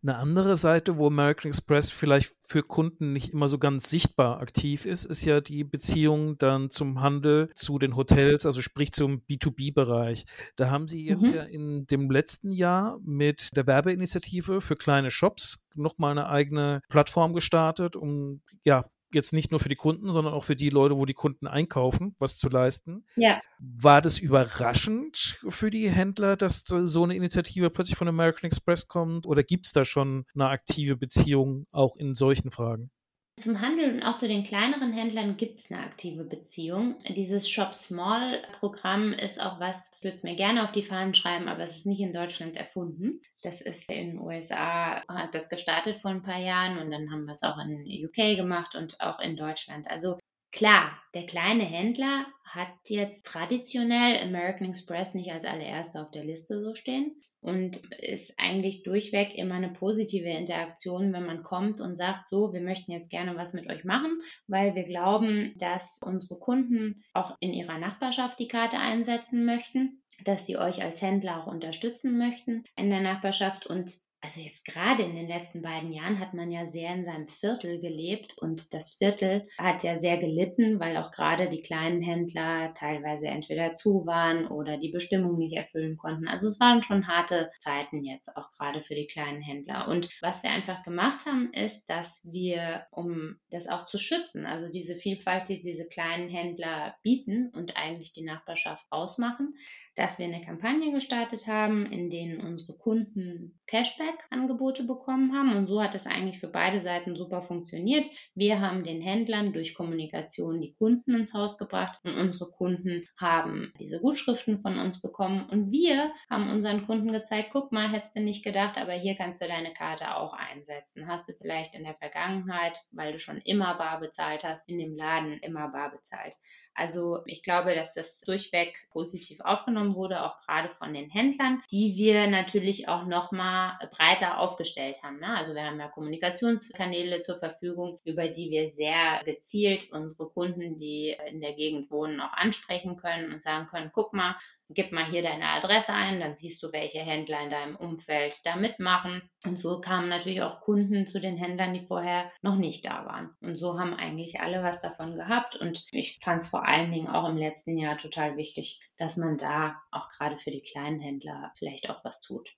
Eine 0.03 0.17
andere 0.17 0.57
Seite, 0.57 0.97
wo 0.97 1.07
American 1.07 1.49
Express 1.49 1.89
vielleicht 1.89 2.31
für 2.47 2.61
Kunden 2.61 3.13
nicht 3.13 3.33
immer 3.33 3.47
so 3.47 3.57
ganz 3.57 3.89
sichtbar 3.89 4.39
aktiv 4.39 4.85
ist, 4.85 5.05
ist 5.05 5.25
ja 5.25 5.41
die 5.41 5.63
Beziehung 5.63 6.37
dann 6.37 6.69
zum 6.69 7.01
Handel, 7.01 7.49
zu 7.55 7.79
den 7.79 7.95
Hotels, 7.95 8.45
also 8.45 8.61
sprich 8.61 8.91
zum 8.91 9.23
B2B-Bereich. 9.29 10.25
Da 10.55 10.69
haben 10.69 10.87
Sie 10.87 11.05
jetzt 11.05 11.27
mhm. 11.27 11.33
ja 11.33 11.43
in 11.43 11.87
dem 11.87 12.11
letzten 12.11 12.51
Jahr 12.51 12.99
mit 13.03 13.49
der 13.55 13.65
Werbeinitiative 13.65 14.61
für 14.61 14.75
kleine 14.75 15.09
Shops 15.09 15.65
nochmal 15.73 16.11
eine 16.11 16.29
eigene 16.29 16.81
Plattform 16.89 17.33
gestartet, 17.33 17.95
um 17.95 18.41
ja 18.63 18.85
jetzt 19.17 19.33
nicht 19.33 19.51
nur 19.51 19.59
für 19.59 19.69
die 19.69 19.75
Kunden, 19.75 20.11
sondern 20.11 20.33
auch 20.33 20.43
für 20.43 20.55
die 20.55 20.69
Leute, 20.69 20.97
wo 20.97 21.05
die 21.05 21.13
Kunden 21.13 21.47
einkaufen, 21.47 22.15
was 22.19 22.37
zu 22.37 22.47
leisten. 22.47 23.05
Ja. 23.15 23.41
War 23.59 24.01
das 24.01 24.19
überraschend 24.19 25.37
für 25.49 25.69
die 25.69 25.89
Händler, 25.89 26.37
dass 26.37 26.63
so 26.65 27.03
eine 27.03 27.15
Initiative 27.15 27.69
plötzlich 27.69 27.97
von 27.97 28.07
American 28.07 28.47
Express 28.47 28.87
kommt? 28.87 29.27
Oder 29.27 29.43
gibt 29.43 29.65
es 29.65 29.73
da 29.73 29.83
schon 29.83 30.25
eine 30.33 30.47
aktive 30.47 30.95
Beziehung 30.95 31.65
auch 31.71 31.97
in 31.97 32.15
solchen 32.15 32.51
Fragen? 32.51 32.91
Zum 33.39 33.61
Handel 33.61 33.93
und 33.93 34.01
auch 34.01 34.17
zu 34.17 34.27
den 34.27 34.43
kleineren 34.43 34.91
Händlern 34.91 35.37
gibt 35.37 35.59
es 35.59 35.69
eine 35.69 35.83
aktive 35.83 36.23
Beziehung. 36.23 36.95
Dieses 37.07 37.47
Shop 37.47 37.75
Small 37.75 38.41
Programm 38.59 39.13
ist 39.13 39.39
auch 39.39 39.59
was, 39.59 39.91
ich 39.95 40.03
würde 40.03 40.17
es 40.17 40.23
mir 40.23 40.35
gerne 40.35 40.63
auf 40.63 40.71
die 40.71 40.81
Fahnen 40.81 41.13
schreiben, 41.13 41.47
aber 41.47 41.63
es 41.63 41.77
ist 41.77 41.85
nicht 41.85 42.01
in 42.01 42.13
Deutschland 42.13 42.55
erfunden. 42.55 43.21
Das 43.43 43.61
ist 43.61 43.91
in 43.91 44.13
den 44.13 44.19
USA, 44.19 45.03
hat 45.07 45.35
das 45.35 45.49
gestartet 45.49 46.01
vor 46.01 46.09
ein 46.09 46.23
paar 46.23 46.39
Jahren 46.39 46.79
und 46.79 46.89
dann 46.89 47.11
haben 47.11 47.25
wir 47.25 47.33
es 47.33 47.43
auch 47.43 47.59
in 47.59 47.85
UK 48.07 48.37
gemacht 48.37 48.73
und 48.73 48.99
auch 49.01 49.19
in 49.19 49.37
Deutschland. 49.37 49.87
Also 49.87 50.17
klar, 50.51 50.99
der 51.13 51.27
kleine 51.27 51.63
Händler 51.63 52.25
hat 52.43 52.73
jetzt 52.87 53.27
traditionell 53.27 54.19
American 54.19 54.69
Express 54.69 55.13
nicht 55.13 55.31
als 55.31 55.45
allererster 55.45 56.01
auf 56.01 56.09
der 56.11 56.25
Liste 56.25 56.63
so 56.63 56.73
stehen. 56.73 57.21
Und 57.47 57.77
ist 57.93 58.33
eigentlich 58.37 58.83
durchweg 58.83 59.35
immer 59.35 59.55
eine 59.55 59.69
positive 59.69 60.29
Interaktion, 60.29 61.13
wenn 61.13 61.25
man 61.25 61.43
kommt 61.43 61.81
und 61.81 61.95
sagt, 61.95 62.29
so, 62.29 62.53
wir 62.53 62.61
möchten 62.61 62.91
jetzt 62.91 63.09
gerne 63.09 63.35
was 63.35 63.53
mit 63.53 63.69
euch 63.69 63.83
machen, 63.85 64.21
weil 64.47 64.75
wir 64.75 64.83
glauben, 64.83 65.53
dass 65.57 65.99
unsere 66.03 66.37
Kunden 66.37 67.03
auch 67.13 67.37
in 67.39 67.53
ihrer 67.53 67.77
Nachbarschaft 67.77 68.37
die 68.39 68.47
Karte 68.47 68.77
einsetzen 68.77 69.45
möchten 69.45 70.01
dass 70.23 70.47
sie 70.47 70.57
euch 70.57 70.83
als 70.83 71.01
Händler 71.01 71.43
auch 71.43 71.47
unterstützen 71.47 72.17
möchten 72.17 72.63
in 72.75 72.89
der 72.89 73.01
Nachbarschaft 73.01 73.67
und 73.67 73.93
also 74.27 74.41
jetzt 74.41 74.65
gerade 74.65 75.03
in 75.03 75.15
den 75.15 75.29
letzten 75.29 75.61
beiden 75.61 75.93
Jahren 75.93 76.19
hat 76.19 76.33
man 76.33 76.51
ja 76.51 76.67
sehr 76.67 76.93
in 76.93 77.05
seinem 77.05 77.29
Viertel 77.29 77.79
gelebt 77.79 78.37
und 78.37 78.73
das 78.73 78.95
Viertel 78.95 79.47
hat 79.57 79.85
ja 79.85 79.97
sehr 79.97 80.17
gelitten, 80.17 80.81
weil 80.81 80.97
auch 80.97 81.13
gerade 81.13 81.49
die 81.49 81.61
kleinen 81.61 82.01
Händler 82.01 82.73
teilweise 82.73 83.27
entweder 83.27 83.73
zu 83.73 84.05
waren 84.05 84.45
oder 84.47 84.77
die 84.79 84.91
Bestimmung 84.91 85.37
nicht 85.37 85.55
erfüllen 85.55 85.95
konnten. 85.95 86.27
Also 86.27 86.49
es 86.49 86.59
waren 86.59 86.83
schon 86.83 87.07
harte 87.07 87.49
Zeiten 87.59 88.03
jetzt 88.03 88.35
auch 88.35 88.51
gerade 88.51 88.83
für 88.83 88.95
die 88.95 89.07
kleinen 89.07 89.41
Händler. 89.41 89.87
Und 89.87 90.09
was 90.19 90.43
wir 90.43 90.49
einfach 90.49 90.83
gemacht 90.83 91.25
haben, 91.25 91.53
ist, 91.53 91.89
dass 91.89 92.27
wir, 92.29 92.85
um 92.91 93.37
das 93.49 93.69
auch 93.69 93.85
zu 93.85 93.97
schützen, 93.97 94.45
also 94.45 94.67
diese 94.67 94.97
Vielfalt, 94.97 95.47
die 95.47 95.61
diese 95.61 95.85
kleinen 95.85 96.27
Händler 96.27 96.97
bieten 97.01 97.49
und 97.55 97.77
eigentlich 97.77 98.11
die 98.11 98.25
Nachbarschaft 98.25 98.85
ausmachen, 98.89 99.55
dass 99.97 100.19
wir 100.19 100.27
eine 100.27 100.45
Kampagne 100.45 100.91
gestartet 100.91 101.47
haben, 101.47 101.91
in 101.91 102.11
denen 102.11 102.39
unsere 102.39 102.77
Kunden 102.77 103.59
Cashback-Angebote 103.65 104.83
bekommen 104.83 105.35
haben. 105.35 105.57
Und 105.57 105.65
so 105.65 105.81
hat 105.81 105.95
es 105.95 106.05
eigentlich 106.05 106.39
für 106.39 106.47
beide 106.47 106.81
Seiten 106.81 107.15
super 107.15 107.41
funktioniert. 107.41 108.05
Wir 108.35 108.61
haben 108.61 108.83
den 108.83 109.01
Händlern 109.01 109.53
durch 109.53 109.73
Kommunikation 109.73 110.61
die 110.61 110.75
Kunden 110.75 111.15
ins 111.15 111.33
Haus 111.33 111.57
gebracht 111.57 111.99
und 112.03 112.15
unsere 112.15 112.51
Kunden 112.51 113.07
haben 113.17 113.73
diese 113.79 113.99
Gutschriften 113.99 114.59
von 114.59 114.77
uns 114.77 115.01
bekommen. 115.01 115.49
Und 115.49 115.71
wir 115.71 116.11
haben 116.29 116.51
unseren 116.51 116.85
Kunden 116.85 117.11
gezeigt, 117.11 117.49
guck 117.51 117.71
mal, 117.71 117.91
hättest 117.91 118.15
du 118.15 118.19
nicht 118.19 118.45
gedacht, 118.45 118.79
aber 118.79 118.93
hier 118.93 119.15
kannst 119.15 119.41
du 119.41 119.47
deine 119.47 119.73
Karte 119.73 120.15
auch 120.15 120.33
einsetzen. 120.33 121.07
Hast 121.07 121.27
du 121.27 121.33
vielleicht 121.33 121.73
in 121.73 121.83
der 121.83 121.95
Vergangenheit, 121.95 122.77
weil 122.91 123.13
du 123.13 123.19
schon 123.19 123.41
immer 123.45 123.73
bar 123.79 123.99
bezahlt 123.99 124.43
hast, 124.43 124.69
in 124.69 124.77
dem 124.77 124.95
Laden 124.95 125.39
immer 125.39 125.69
bar 125.69 125.89
bezahlt. 125.89 126.35
Also 126.77 127.23
ich 127.25 127.41
glaube, 127.41 127.73
dass 127.73 127.95
das 127.95 128.21
durchweg 128.21 128.87
positiv 128.91 129.41
aufgenommen 129.41 129.95
wurde, 129.95 130.23
auch 130.23 130.39
gerade 130.41 130.69
von 130.69 130.93
den 130.93 131.09
Händlern, 131.09 131.63
die 131.71 131.95
wir 131.95 132.27
natürlich 132.27 132.87
auch 132.87 133.05
nochmal 133.05 133.79
breiter 133.91 134.39
aufgestellt 134.39 135.01
haben. 135.01 135.19
Ne? 135.19 135.35
Also 135.35 135.55
wir 135.55 135.63
haben 135.63 135.79
ja 135.79 135.87
Kommunikationskanäle 135.87 137.23
zur 137.23 137.39
Verfügung, 137.39 137.99
über 138.03 138.27
die 138.27 138.51
wir 138.51 138.67
sehr 138.67 139.23
gezielt 139.25 139.91
unsere 139.91 140.29
Kunden, 140.29 140.77
die 140.77 141.17
in 141.31 141.41
der 141.41 141.53
Gegend 141.53 141.89
wohnen, 141.89 142.21
auch 142.21 142.33
ansprechen 142.33 142.97
können 142.97 143.33
und 143.33 143.41
sagen 143.41 143.67
können, 143.67 143.89
guck 143.91 144.13
mal, 144.13 144.35
gib 144.69 144.91
mal 144.91 145.05
hier 145.05 145.21
deine 145.21 145.45
Adresse 145.45 145.93
ein, 145.93 146.19
dann 146.19 146.35
siehst 146.35 146.61
du, 146.61 146.71
welche 146.71 146.99
Händler 146.99 147.41
in 147.41 147.49
deinem 147.49 147.75
Umfeld 147.75 148.45
da 148.45 148.55
mitmachen. 148.55 149.21
Und 149.45 149.59
so 149.59 149.79
kamen 149.81 150.09
natürlich 150.09 150.41
auch 150.41 150.61
Kunden 150.61 151.07
zu 151.07 151.19
den 151.19 151.37
Händlern, 151.37 151.73
die 151.73 151.85
vorher 151.85 152.31
noch 152.41 152.55
nicht 152.55 152.85
da 152.85 153.05
waren. 153.05 153.35
Und 153.41 153.57
so 153.57 153.79
haben 153.79 153.93
eigentlich 153.93 154.41
alle 154.41 154.63
was 154.63 154.81
davon 154.81 155.15
gehabt. 155.15 155.55
Und 155.55 155.85
ich 155.91 156.19
fand 156.21 156.41
es 156.41 156.49
vor 156.49 156.67
allen 156.67 156.91
Dingen 156.91 157.07
auch 157.07 157.27
im 157.29 157.37
letzten 157.37 157.77
Jahr 157.77 157.97
total 157.97 158.37
wichtig, 158.37 158.81
dass 158.97 159.17
man 159.17 159.37
da 159.37 159.81
auch 159.91 160.09
gerade 160.09 160.37
für 160.37 160.51
die 160.51 160.61
kleinen 160.61 160.99
Händler 160.99 161.53
vielleicht 161.57 161.89
auch 161.89 162.03
was 162.03 162.21
tut. 162.21 162.49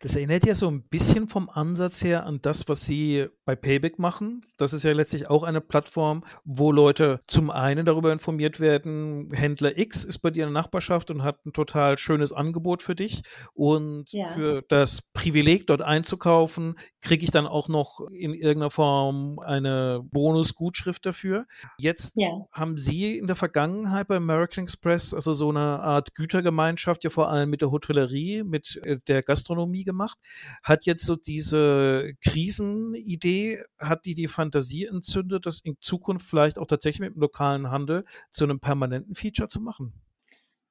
Das 0.00 0.16
erinnert 0.16 0.46
ja 0.46 0.54
so 0.54 0.68
ein 0.68 0.82
bisschen 0.82 1.28
vom 1.28 1.48
Ansatz 1.48 2.02
her 2.02 2.24
an 2.24 2.40
das, 2.42 2.68
was 2.68 2.84
Sie 2.84 3.26
bei 3.44 3.56
Payback 3.56 3.98
machen. 3.98 4.44
Das 4.56 4.72
ist 4.72 4.84
ja 4.84 4.92
letztlich 4.92 5.28
auch 5.28 5.42
eine 5.42 5.60
Plattform, 5.60 6.24
wo 6.44 6.72
Leute 6.72 7.20
zum 7.26 7.50
einen 7.50 7.86
darüber 7.86 8.12
informiert 8.12 8.60
werden, 8.60 9.28
Händler 9.32 9.76
X 9.78 10.04
ist 10.04 10.18
bei 10.18 10.30
dir 10.30 10.46
in 10.46 10.52
der 10.52 10.62
Nachbarschaft 10.62 11.10
und 11.10 11.22
hat 11.22 11.44
ein 11.46 11.52
total 11.52 11.98
schönes 11.98 12.32
Angebot 12.32 12.82
für 12.82 12.94
dich. 12.94 13.22
Und 13.54 14.12
ja. 14.12 14.26
für 14.26 14.62
das 14.68 15.02
Privileg, 15.12 15.66
dort 15.66 15.82
einzukaufen, 15.82 16.76
kriege 17.00 17.24
ich 17.24 17.30
dann 17.30 17.46
auch 17.46 17.68
noch 17.68 18.00
in 18.10 18.34
irgendeiner 18.34 18.70
Form 18.70 19.38
eine 19.40 20.00
Bonusgutschrift 20.04 21.04
dafür. 21.06 21.46
Jetzt 21.78 22.14
ja. 22.16 22.28
haben 22.52 22.76
Sie 22.76 23.18
in 23.18 23.26
der 23.26 23.36
Vergangenheit 23.36 24.08
bei 24.08 24.16
American 24.16 24.64
Express 24.64 25.14
also 25.14 25.32
so 25.32 25.50
eine 25.50 25.60
Art 25.60 26.14
Gütergemeinschaft, 26.14 27.04
ja 27.04 27.10
vor 27.10 27.28
allem 27.28 27.50
mit 27.50 27.62
der 27.62 27.70
Hotellerie, 27.70 28.42
mit 28.44 28.78
äh, 28.84 28.98
der 29.06 29.22
Gastronomie 29.22 29.84
gemacht. 29.88 30.18
Hat 30.62 30.84
jetzt 30.86 31.04
so 31.04 31.16
diese 31.16 32.12
Krisenidee, 32.22 33.62
hat 33.78 34.04
die 34.04 34.14
die 34.14 34.28
Fantasie 34.28 34.84
entzündet, 34.86 35.46
das 35.46 35.60
in 35.60 35.76
Zukunft 35.80 36.28
vielleicht 36.28 36.58
auch 36.58 36.66
tatsächlich 36.66 37.00
mit 37.00 37.14
dem 37.14 37.22
lokalen 37.22 37.70
Handel 37.70 38.04
zu 38.30 38.44
einem 38.44 38.60
permanenten 38.60 39.14
Feature 39.14 39.48
zu 39.48 39.60
machen? 39.60 39.94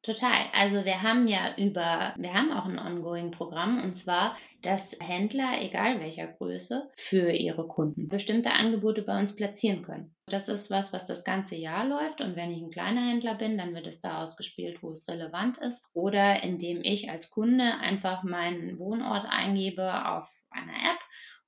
Total. 0.07 0.45
Also 0.53 0.85
wir 0.85 1.03
haben 1.03 1.27
ja 1.27 1.53
über, 1.57 2.13
wir 2.15 2.33
haben 2.33 2.53
auch 2.53 2.63
ein 2.63 2.79
Ongoing-Programm 2.79 3.83
und 3.83 3.97
zwar, 3.97 4.37
dass 4.61 4.95
Händler, 5.01 5.61
egal 5.61 5.99
welcher 5.99 6.27
Größe, 6.27 6.89
für 6.95 7.31
ihre 7.31 7.67
Kunden 7.67 8.07
bestimmte 8.07 8.53
Angebote 8.53 9.01
bei 9.01 9.19
uns 9.19 9.35
platzieren 9.35 9.81
können. 9.81 10.15
Das 10.27 10.47
ist 10.47 10.71
was, 10.71 10.93
was 10.93 11.07
das 11.07 11.25
ganze 11.25 11.57
Jahr 11.57 11.85
läuft 11.85 12.21
und 12.21 12.37
wenn 12.37 12.51
ich 12.51 12.61
ein 12.61 12.71
kleiner 12.71 13.01
Händler 13.01 13.35
bin, 13.35 13.57
dann 13.57 13.75
wird 13.75 13.85
es 13.85 13.99
da 13.99 14.23
ausgespielt, 14.23 14.81
wo 14.81 14.91
es 14.91 15.09
relevant 15.09 15.57
ist 15.57 15.85
oder 15.91 16.41
indem 16.41 16.85
ich 16.85 17.09
als 17.09 17.29
Kunde 17.29 17.75
einfach 17.81 18.23
meinen 18.23 18.79
Wohnort 18.79 19.25
eingebe 19.29 20.07
auf 20.07 20.29
einer 20.51 20.71
App 20.71 20.99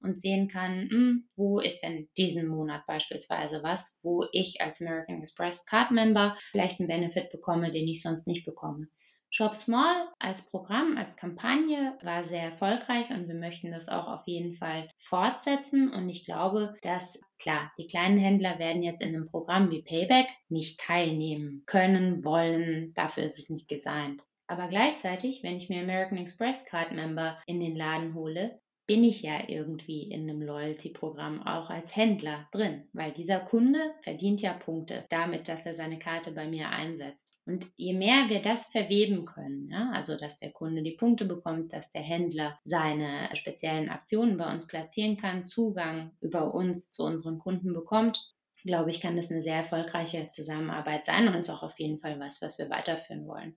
und 0.01 0.19
sehen 0.19 0.47
kann, 0.47 0.85
mh, 0.85 0.89
hm, 0.89 1.29
wo 1.35 1.59
ist 1.59 1.81
denn 1.81 2.07
diesen 2.17 2.47
Monat 2.47 2.85
beispielsweise 2.87 3.63
was, 3.63 3.99
wo 4.03 4.25
ich 4.31 4.61
als 4.61 4.81
American 4.81 5.19
Express 5.19 5.65
Card 5.65 5.91
Member 5.91 6.37
vielleicht 6.51 6.79
einen 6.79 6.89
Benefit 6.89 7.31
bekomme, 7.31 7.71
den 7.71 7.87
ich 7.87 8.01
sonst 8.01 8.27
nicht 8.27 8.45
bekomme. 8.45 8.87
Shop 9.31 9.55
Small 9.55 10.07
als 10.17 10.49
Programm, 10.49 10.97
als 10.97 11.15
Kampagne 11.15 11.95
war 12.01 12.25
sehr 12.25 12.41
erfolgreich 12.41 13.11
und 13.11 13.27
wir 13.27 13.35
möchten 13.35 13.71
das 13.71 13.87
auch 13.87 14.07
auf 14.07 14.25
jeden 14.25 14.55
Fall 14.55 14.89
fortsetzen. 14.97 15.91
Und 15.91 16.09
ich 16.09 16.25
glaube, 16.25 16.75
dass 16.81 17.19
klar, 17.37 17.71
die 17.77 17.87
kleinen 17.87 18.17
Händler 18.17 18.57
werden 18.57 18.81
jetzt 18.81 19.01
in 19.01 19.09
einem 19.09 19.27
Programm 19.27 19.69
wie 19.69 19.83
Payback 19.83 20.27
nicht 20.49 20.79
teilnehmen 20.79 21.61
können, 21.67 22.25
wollen. 22.25 22.91
Dafür 22.95 23.23
ist 23.25 23.37
es 23.37 23.51
nicht 23.51 23.69
designt. 23.69 24.23
Aber 24.47 24.67
gleichzeitig, 24.67 25.43
wenn 25.43 25.57
ich 25.57 25.69
mir 25.69 25.83
American 25.83 26.17
Express 26.17 26.65
Card 26.65 26.91
Member 26.91 27.39
in 27.45 27.59
den 27.59 27.75
Laden 27.75 28.15
hole, 28.15 28.59
bin 28.89 29.03
ich 29.03 29.21
ja 29.21 29.43
irgendwie 29.47 30.01
in 30.01 30.27
einem 30.27 30.41
Loyalty-Programm 30.41 31.45
auch 31.45 31.69
als 31.69 31.95
Händler 31.95 32.47
drin, 32.51 32.85
weil 32.91 33.11
dieser 33.11 33.39
Kunde 33.39 33.79
verdient 34.01 34.41
ja 34.41 34.51
Punkte 34.51 35.05
damit, 35.11 35.47
dass 35.47 35.67
er 35.67 35.75
seine 35.75 35.99
Karte 35.99 36.31
bei 36.31 36.47
mir 36.47 36.69
einsetzt. 36.69 37.37
Und 37.45 37.67
je 37.75 37.93
mehr 37.93 38.29
wir 38.29 38.41
das 38.41 38.65
verweben 38.65 39.25
können, 39.25 39.69
ja, 39.69 39.91
also 39.93 40.17
dass 40.17 40.39
der 40.39 40.51
Kunde 40.51 40.81
die 40.81 40.95
Punkte 40.95 41.25
bekommt, 41.25 41.71
dass 41.71 41.91
der 41.91 42.01
Händler 42.01 42.57
seine 42.65 43.29
speziellen 43.35 43.89
Aktionen 43.89 44.37
bei 44.37 44.51
uns 44.51 44.67
platzieren 44.67 45.17
kann, 45.17 45.45
Zugang 45.45 46.09
über 46.19 46.55
uns 46.55 46.91
zu 46.91 47.03
unseren 47.03 47.37
Kunden 47.37 47.73
bekommt, 47.73 48.19
glaube 48.63 48.89
ich, 48.89 49.01
kann 49.01 49.15
das 49.15 49.29
eine 49.29 49.43
sehr 49.43 49.57
erfolgreiche 49.57 50.29
Zusammenarbeit 50.29 51.05
sein 51.05 51.27
und 51.27 51.35
ist 51.35 51.51
auch 51.51 51.61
auf 51.61 51.79
jeden 51.79 51.99
Fall 51.99 52.19
was, 52.19 52.41
was 52.41 52.57
wir 52.57 52.71
weiterführen 52.71 53.27
wollen. 53.27 53.55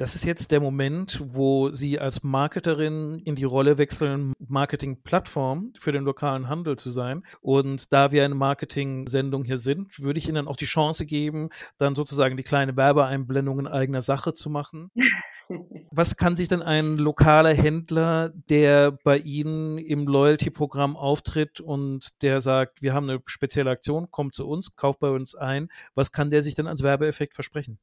Das 0.00 0.14
ist 0.14 0.24
jetzt 0.24 0.50
der 0.50 0.60
Moment, 0.60 1.22
wo 1.22 1.72
Sie 1.72 1.98
als 1.98 2.22
Marketerin 2.22 3.18
in 3.18 3.34
die 3.34 3.44
Rolle 3.44 3.76
wechseln, 3.76 4.32
Marketing-Plattform 4.38 5.74
für 5.78 5.92
den 5.92 6.04
lokalen 6.04 6.48
Handel 6.48 6.76
zu 6.76 6.88
sein. 6.88 7.22
Und 7.42 7.92
da 7.92 8.10
wir 8.10 8.24
eine 8.24 8.34
Marketing-Sendung 8.34 9.44
hier 9.44 9.58
sind, 9.58 10.02
würde 10.02 10.18
ich 10.18 10.24
Ihnen 10.24 10.36
dann 10.36 10.48
auch 10.48 10.56
die 10.56 10.64
Chance 10.64 11.04
geben, 11.04 11.50
dann 11.76 11.94
sozusagen 11.94 12.38
die 12.38 12.42
kleine 12.42 12.78
Werbeeinblendung 12.78 13.58
in 13.60 13.66
eigener 13.66 14.00
Sache 14.00 14.32
zu 14.32 14.48
machen. 14.48 14.90
Was 15.90 16.16
kann 16.16 16.34
sich 16.34 16.48
denn 16.48 16.62
ein 16.62 16.96
lokaler 16.96 17.52
Händler, 17.52 18.32
der 18.48 18.92
bei 19.04 19.18
Ihnen 19.18 19.76
im 19.76 20.06
Loyalty-Programm 20.06 20.96
auftritt 20.96 21.60
und 21.60 22.22
der 22.22 22.40
sagt, 22.40 22.80
wir 22.80 22.94
haben 22.94 23.10
eine 23.10 23.20
spezielle 23.26 23.70
Aktion, 23.70 24.10
kommt 24.10 24.34
zu 24.34 24.48
uns, 24.48 24.76
kauft 24.76 25.00
bei 25.00 25.10
uns 25.10 25.34
ein, 25.34 25.68
was 25.94 26.12
kann 26.12 26.30
der 26.30 26.42
sich 26.42 26.54
denn 26.54 26.68
als 26.68 26.82
Werbeeffekt 26.82 27.34
versprechen? 27.34 27.78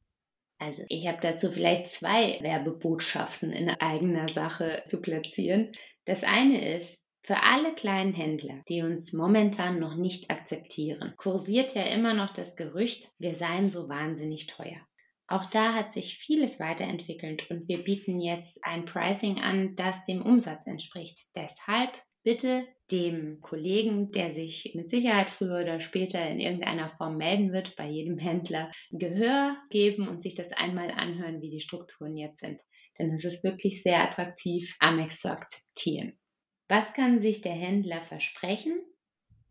Also 0.58 0.84
ich 0.88 1.06
habe 1.06 1.18
dazu 1.20 1.50
vielleicht 1.50 1.88
zwei 1.88 2.38
Werbebotschaften 2.40 3.52
in 3.52 3.70
eigener 3.70 4.28
Sache 4.28 4.82
zu 4.86 5.00
platzieren. 5.00 5.72
Das 6.04 6.24
eine 6.24 6.76
ist, 6.76 6.98
für 7.22 7.42
alle 7.42 7.74
kleinen 7.74 8.14
Händler, 8.14 8.62
die 8.68 8.82
uns 8.82 9.12
momentan 9.12 9.78
noch 9.78 9.96
nicht 9.96 10.30
akzeptieren, 10.30 11.12
kursiert 11.18 11.74
ja 11.74 11.82
immer 11.82 12.14
noch 12.14 12.32
das 12.32 12.56
Gerücht, 12.56 13.10
wir 13.18 13.34
seien 13.34 13.68
so 13.68 13.88
wahnsinnig 13.88 14.46
teuer. 14.46 14.80
Auch 15.26 15.44
da 15.50 15.74
hat 15.74 15.92
sich 15.92 16.16
vieles 16.16 16.58
weiterentwickelt 16.58 17.50
und 17.50 17.68
wir 17.68 17.84
bieten 17.84 18.18
jetzt 18.18 18.58
ein 18.64 18.86
Pricing 18.86 19.40
an, 19.40 19.76
das 19.76 20.02
dem 20.06 20.22
Umsatz 20.22 20.66
entspricht. 20.66 21.18
Deshalb 21.36 21.92
bitte 22.22 22.66
dem 22.90 23.40
Kollegen, 23.40 24.12
der 24.12 24.32
sich 24.32 24.72
mit 24.74 24.88
Sicherheit 24.88 25.30
früher 25.30 25.60
oder 25.62 25.80
später 25.80 26.26
in 26.28 26.40
irgendeiner 26.40 26.90
Form 26.96 27.16
melden 27.16 27.52
wird, 27.52 27.76
bei 27.76 27.88
jedem 27.88 28.18
Händler 28.18 28.70
Gehör 28.90 29.56
geben 29.70 30.08
und 30.08 30.22
sich 30.22 30.34
das 30.34 30.52
einmal 30.52 30.90
anhören, 30.90 31.40
wie 31.40 31.50
die 31.50 31.60
Strukturen 31.60 32.16
jetzt 32.16 32.40
sind. 32.40 32.60
Denn 32.98 33.14
es 33.14 33.24
ist 33.24 33.44
wirklich 33.44 33.82
sehr 33.82 34.02
attraktiv, 34.02 34.76
Amex 34.80 35.20
zu 35.20 35.30
akzeptieren. 35.30 36.18
Was 36.68 36.92
kann 36.92 37.20
sich 37.20 37.40
der 37.40 37.52
Händler 37.52 38.04
versprechen? 38.06 38.80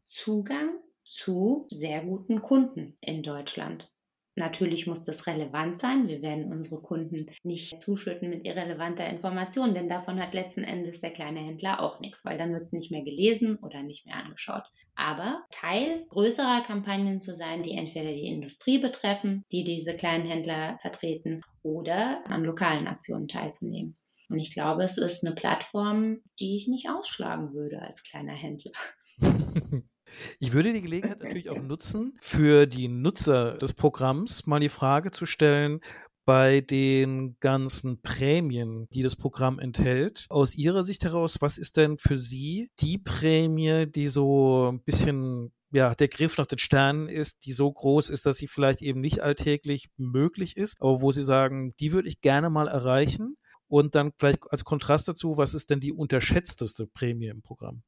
Zugang 0.08 0.80
zu 1.04 1.68
sehr 1.70 2.04
guten 2.04 2.42
Kunden 2.42 2.98
in 3.02 3.24
Deutschland. 3.24 3.90
Natürlich 4.38 4.86
muss 4.86 5.04
das 5.04 5.26
relevant 5.26 5.80
sein. 5.80 6.08
Wir 6.08 6.22
werden 6.22 6.52
unsere 6.52 6.80
Kunden 6.80 7.32
nicht 7.42 7.82
zuschütten 7.82 8.30
mit 8.30 8.46
irrelevanter 8.46 9.08
Information, 9.08 9.74
denn 9.74 9.90
davon 9.90 10.20
hat 10.22 10.36
letzten 10.36 10.64
Endes 10.64 11.02
der 11.02 11.10
kleine 11.10 11.40
Händler 11.40 11.82
auch 11.82 12.00
nichts, 12.00 12.24
weil 12.24 12.38
dann 12.38 12.54
wird 12.54 12.66
es 12.66 12.72
nicht 12.72 12.92
mehr 12.92 13.02
gelesen 13.04 13.58
oder 13.58 13.82
nicht 13.82 14.06
mehr 14.06 14.16
angeschaut. 14.16 14.62
Aber 14.96 15.44
Teil 15.50 16.06
größerer 16.10 16.62
Kampagnen 16.68 17.20
zu 17.20 17.36
sein, 17.36 17.64
die 17.64 17.72
entweder 17.72 18.12
die 18.14 18.28
Industrie 18.28 18.78
betreffen, 18.78 19.44
die 19.52 19.64
diese 19.64 19.96
kleinen 19.96 20.28
Händler 20.28 20.78
vertreten, 20.84 21.42
oder 21.64 22.22
an 22.30 22.44
lokalen 22.44 22.88
Aktionen 22.88 23.28
teilzunehmen. 23.28 23.98
Und 24.30 24.38
ich 24.38 24.54
glaube, 24.54 24.84
es 24.84 25.00
ist 25.00 25.26
eine 25.26 25.34
Plattform, 25.34 26.20
die 26.40 26.58
ich 26.58 26.68
nicht 26.68 26.90
ausschlagen 26.90 27.54
würde 27.54 27.82
als 27.82 28.04
kleiner 28.04 28.34
Händler. 28.34 28.72
Ich 30.40 30.54
würde 30.54 30.74
die 30.74 30.82
Gelegenheit 30.82 31.20
natürlich 31.20 31.50
auch 31.50 31.62
nutzen, 31.62 32.18
für 32.20 32.66
die 32.66 32.88
Nutzer 32.88 33.58
des 33.58 33.74
Programms 33.74 34.46
mal 34.46 34.60
die 34.60 34.70
Frage 34.70 35.12
zu 35.12 35.26
stellen, 35.26 35.82
bei 36.26 36.60
den 36.60 37.38
ganzen 37.40 38.02
Prämien, 38.02 38.88
die 38.94 39.02
das 39.02 39.16
Programm 39.16 39.60
enthält. 39.60 40.26
Aus 40.30 40.56
Ihrer 40.56 40.84
Sicht 40.84 41.06
heraus, 41.06 41.38
was 41.40 41.58
ist 41.58 41.78
denn 41.78 41.98
für 41.98 42.18
Sie 42.18 42.70
die 42.80 42.98
Prämie, 42.98 43.86
die 43.86 44.08
so 44.08 44.74
ein 44.74 44.82
bisschen 44.82 45.54
ja, 45.72 45.96
der 45.96 46.08
Griff 46.08 46.38
nach 46.38 46.46
den 46.46 46.60
Sternen 46.60 47.08
ist, 47.08 47.46
die 47.46 47.52
so 47.52 47.72
groß 47.72 48.10
ist, 48.10 48.26
dass 48.26 48.38
sie 48.38 48.48
vielleicht 48.48 48.82
eben 48.82 49.02
nicht 49.02 49.22
alltäglich 49.22 49.90
möglich 49.98 50.56
ist, 50.56 50.82
aber 50.82 51.02
wo 51.02 51.12
Sie 51.12 51.24
sagen, 51.24 51.74
die 51.80 51.92
würde 51.92 52.08
ich 52.08 52.22
gerne 52.22 52.50
mal 52.50 52.68
erreichen. 52.68 53.38
Und 53.70 53.96
dann 53.96 54.14
vielleicht 54.18 54.50
als 54.50 54.64
Kontrast 54.64 55.10
dazu, 55.10 55.36
was 55.36 55.54
ist 55.54 55.70
denn 55.70 55.82
die 55.82 55.92
unterschätzteste 55.92 56.88
Prämie 56.88 57.28
im 57.28 57.42
Programm? 57.42 57.84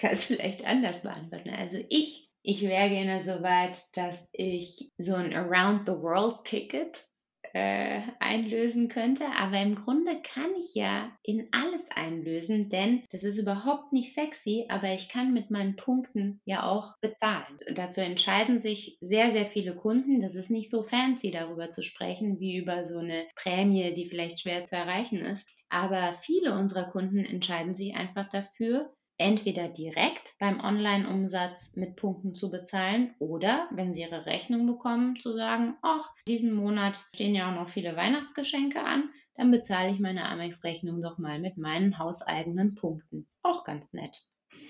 Kann 0.00 0.14
es 0.14 0.26
vielleicht 0.26 0.64
anders 0.66 1.02
beantworten. 1.02 1.50
Also 1.50 1.78
ich, 1.88 2.30
ich 2.42 2.62
wäre 2.62 2.88
gerne 2.88 3.22
so 3.22 3.42
weit, 3.42 3.78
dass 3.94 4.16
ich 4.32 4.90
so 4.98 5.14
ein 5.14 5.34
Around 5.34 5.86
the 5.86 5.92
World 5.92 6.44
Ticket 6.44 7.06
äh, 7.52 8.00
einlösen 8.18 8.88
könnte. 8.88 9.24
Aber 9.36 9.60
im 9.60 9.74
Grunde 9.74 10.20
kann 10.22 10.50
ich 10.58 10.74
ja 10.74 11.10
in 11.22 11.48
alles 11.52 11.90
einlösen, 11.94 12.68
denn 12.68 13.02
das 13.10 13.24
ist 13.24 13.38
überhaupt 13.38 13.92
nicht 13.92 14.14
sexy, 14.14 14.66
aber 14.68 14.94
ich 14.94 15.08
kann 15.08 15.32
mit 15.32 15.50
meinen 15.50 15.76
Punkten 15.76 16.40
ja 16.44 16.68
auch 16.68 16.98
bezahlen. 17.00 17.58
Dafür 17.74 18.04
entscheiden 18.04 18.60
sich 18.60 18.98
sehr, 19.00 19.32
sehr 19.32 19.46
viele 19.46 19.74
Kunden. 19.74 20.22
Das 20.22 20.34
ist 20.34 20.50
nicht 20.50 20.70
so 20.70 20.82
fancy, 20.82 21.30
darüber 21.30 21.70
zu 21.70 21.82
sprechen, 21.82 22.38
wie 22.40 22.56
über 22.56 22.84
so 22.84 22.98
eine 22.98 23.26
Prämie, 23.34 23.94
die 23.94 24.08
vielleicht 24.08 24.40
schwer 24.40 24.64
zu 24.64 24.76
erreichen 24.76 25.18
ist. 25.18 25.46
Aber 25.68 26.14
viele 26.22 26.54
unserer 26.54 26.90
Kunden 26.90 27.24
entscheiden 27.24 27.74
sich 27.74 27.94
einfach 27.94 28.28
dafür, 28.28 28.92
entweder 29.20 29.68
direkt 29.68 30.34
beim 30.38 30.60
Online-Umsatz 30.60 31.76
mit 31.76 31.96
Punkten 31.96 32.34
zu 32.34 32.50
bezahlen 32.50 33.14
oder, 33.18 33.68
wenn 33.70 33.94
sie 33.94 34.00
ihre 34.00 34.24
Rechnung 34.24 34.66
bekommen, 34.66 35.16
zu 35.20 35.34
sagen, 35.34 35.76
ach, 35.82 36.10
diesen 36.26 36.54
Monat 36.54 36.96
stehen 37.14 37.34
ja 37.34 37.50
auch 37.50 37.54
noch 37.54 37.68
viele 37.68 37.94
Weihnachtsgeschenke 37.96 38.82
an, 38.82 39.10
dann 39.36 39.50
bezahle 39.50 39.92
ich 39.92 40.00
meine 40.00 40.26
Amex-Rechnung 40.26 41.02
doch 41.02 41.18
mal 41.18 41.38
mit 41.38 41.58
meinen 41.58 41.98
hauseigenen 41.98 42.74
Punkten. 42.74 43.28
Auch 43.42 43.64
ganz 43.64 43.92
nett, 43.92 44.16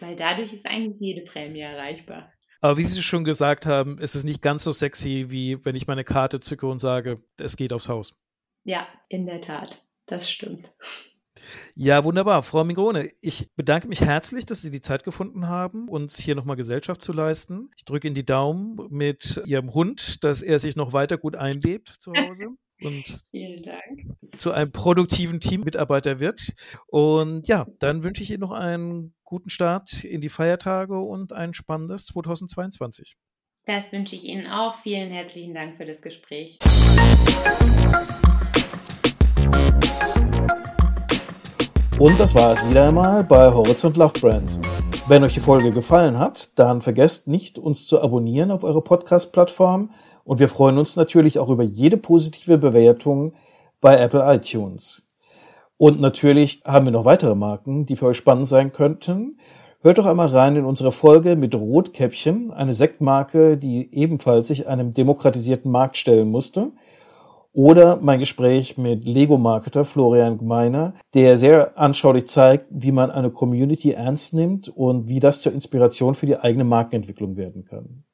weil 0.00 0.16
dadurch 0.16 0.52
ist 0.52 0.66
eigentlich 0.66 1.00
jede 1.00 1.22
Prämie 1.22 1.60
erreichbar. 1.60 2.32
Aber 2.60 2.76
wie 2.76 2.82
Sie 2.82 3.02
schon 3.02 3.24
gesagt 3.24 3.66
haben, 3.66 3.98
ist 3.98 4.16
es 4.16 4.24
nicht 4.24 4.42
ganz 4.42 4.64
so 4.64 4.72
sexy, 4.72 5.26
wie 5.28 5.64
wenn 5.64 5.76
ich 5.76 5.86
meine 5.86 6.04
Karte 6.04 6.40
zücke 6.40 6.66
und 6.66 6.78
sage, 6.78 7.22
es 7.38 7.56
geht 7.56 7.72
aufs 7.72 7.88
Haus. 7.88 8.20
Ja, 8.64 8.86
in 9.08 9.26
der 9.26 9.40
Tat. 9.40 9.86
Das 10.06 10.30
stimmt. 10.30 10.70
Ja, 11.74 12.04
wunderbar. 12.04 12.42
Frau 12.42 12.64
Migrone, 12.64 13.10
ich 13.20 13.48
bedanke 13.54 13.88
mich 13.88 14.00
herzlich, 14.02 14.46
dass 14.46 14.62
Sie 14.62 14.70
die 14.70 14.80
Zeit 14.80 15.04
gefunden 15.04 15.48
haben, 15.48 15.88
uns 15.88 16.18
hier 16.18 16.34
nochmal 16.34 16.56
Gesellschaft 16.56 17.02
zu 17.02 17.12
leisten. 17.12 17.70
Ich 17.76 17.84
drücke 17.84 18.08
Ihnen 18.08 18.14
die 18.14 18.26
Daumen 18.26 18.76
mit 18.90 19.40
Ihrem 19.46 19.72
Hund, 19.72 20.24
dass 20.24 20.42
er 20.42 20.58
sich 20.58 20.76
noch 20.76 20.92
weiter 20.92 21.18
gut 21.18 21.36
einlebt 21.36 21.88
zu 21.88 22.12
Hause. 22.12 22.48
Und 22.82 23.04
Vielen 23.30 23.62
Dank. 23.62 24.06
zu 24.34 24.52
einem 24.52 24.72
produktiven 24.72 25.40
Teammitarbeiter 25.40 26.18
wird. 26.18 26.54
Und 26.86 27.46
ja, 27.46 27.66
dann 27.78 28.02
wünsche 28.02 28.22
ich 28.22 28.30
Ihnen 28.30 28.40
noch 28.40 28.52
einen 28.52 29.14
guten 29.22 29.50
Start 29.50 30.02
in 30.02 30.22
die 30.22 30.30
Feiertage 30.30 30.98
und 30.98 31.34
ein 31.34 31.52
spannendes 31.52 32.06
2022. 32.06 33.16
Das 33.66 33.92
wünsche 33.92 34.16
ich 34.16 34.24
Ihnen 34.24 34.46
auch. 34.46 34.76
Vielen 34.76 35.10
herzlichen 35.10 35.52
Dank 35.52 35.76
für 35.76 35.84
das 35.84 36.00
Gespräch. 36.00 36.58
Und 42.00 42.18
das 42.18 42.34
war 42.34 42.54
es 42.54 42.66
wieder 42.66 42.88
einmal 42.88 43.24
bei 43.24 43.52
Horizont 43.52 43.98
Love 43.98 44.14
Brands. 44.22 44.58
Wenn 45.06 45.22
euch 45.22 45.34
die 45.34 45.40
Folge 45.40 45.70
gefallen 45.70 46.18
hat, 46.18 46.58
dann 46.58 46.80
vergesst 46.80 47.28
nicht, 47.28 47.58
uns 47.58 47.86
zu 47.86 48.00
abonnieren 48.00 48.50
auf 48.50 48.64
eure 48.64 48.80
Podcast-Plattform. 48.80 49.90
Und 50.24 50.38
wir 50.38 50.48
freuen 50.48 50.78
uns 50.78 50.96
natürlich 50.96 51.38
auch 51.38 51.50
über 51.50 51.62
jede 51.62 51.98
positive 51.98 52.56
Bewertung 52.56 53.34
bei 53.82 53.98
Apple 53.98 54.24
iTunes. 54.34 55.10
Und 55.76 56.00
natürlich 56.00 56.62
haben 56.64 56.86
wir 56.86 56.92
noch 56.92 57.04
weitere 57.04 57.34
Marken, 57.34 57.84
die 57.84 57.96
für 57.96 58.06
euch 58.06 58.16
spannend 58.16 58.48
sein 58.48 58.72
könnten. 58.72 59.38
Hört 59.82 59.98
doch 59.98 60.06
einmal 60.06 60.28
rein 60.28 60.56
in 60.56 60.64
unsere 60.64 60.92
Folge 60.92 61.36
mit 61.36 61.54
Rotkäppchen, 61.54 62.50
eine 62.50 62.72
Sektmarke, 62.72 63.58
die 63.58 63.94
ebenfalls 63.94 64.48
sich 64.48 64.66
einem 64.66 64.94
demokratisierten 64.94 65.70
Markt 65.70 65.98
stellen 65.98 66.30
musste 66.30 66.72
oder 67.52 67.98
mein 68.00 68.20
Gespräch 68.20 68.78
mit 68.78 69.04
Lego-Marketer 69.04 69.84
Florian 69.84 70.38
Gmeiner, 70.38 70.94
der 71.14 71.36
sehr 71.36 71.76
anschaulich 71.78 72.28
zeigt, 72.28 72.66
wie 72.70 72.92
man 72.92 73.10
eine 73.10 73.30
Community 73.30 73.92
ernst 73.92 74.34
nimmt 74.34 74.68
und 74.68 75.08
wie 75.08 75.20
das 75.20 75.42
zur 75.42 75.52
Inspiration 75.52 76.14
für 76.14 76.26
die 76.26 76.36
eigene 76.36 76.64
Markenentwicklung 76.64 77.36
werden 77.36 77.64
kann. 77.64 78.04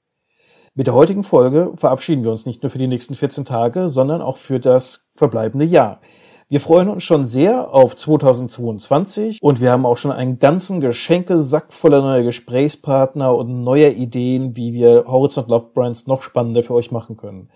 Mit 0.75 0.87
der 0.87 0.95
heutigen 0.95 1.25
Folge 1.25 1.73
verabschieden 1.77 2.23
wir 2.23 2.31
uns 2.31 2.45
nicht 2.45 2.63
nur 2.63 2.71
für 2.71 2.79
die 2.79 2.87
nächsten 2.87 3.15
14 3.15 3.45
Tage, 3.45 3.89
sondern 3.89 4.21
auch 4.21 4.37
für 4.37 4.61
das 4.61 5.11
verbleibende 5.15 5.65
Jahr. 5.65 6.01
Wir 6.49 6.61
freuen 6.61 6.89
uns 6.89 7.03
schon 7.03 7.25
sehr 7.25 7.75
auf 7.75 7.97
2022 7.97 9.43
und 9.43 9.61
wir 9.61 9.73
haben 9.73 9.85
auch 9.85 9.97
schon 9.97 10.13
einen 10.13 10.39
ganzen 10.39 10.81
Geschenkesack 10.81 11.73
voller 11.73 12.03
neuer 12.03 12.23
Gesprächspartner 12.23 13.35
und 13.35 13.65
neuer 13.65 13.91
Ideen, 13.91 14.55
wie 14.55 14.73
wir 14.73 15.07
Horizont 15.09 15.49
Love 15.49 15.71
Brands 15.75 16.07
noch 16.07 16.23
spannender 16.23 16.63
für 16.63 16.75
euch 16.75 16.93
machen 16.93 17.17
können. 17.17 17.49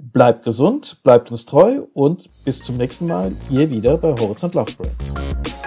Bleibt 0.00 0.44
gesund, 0.44 1.02
bleibt 1.02 1.30
uns 1.32 1.44
treu 1.44 1.82
und 1.92 2.28
bis 2.44 2.62
zum 2.62 2.76
nächsten 2.76 3.08
Mal 3.08 3.32
hier 3.48 3.68
wieder 3.68 3.98
bei 3.98 4.12
Horizont 4.12 4.54
Love 4.54 4.72
Brands. 4.76 5.57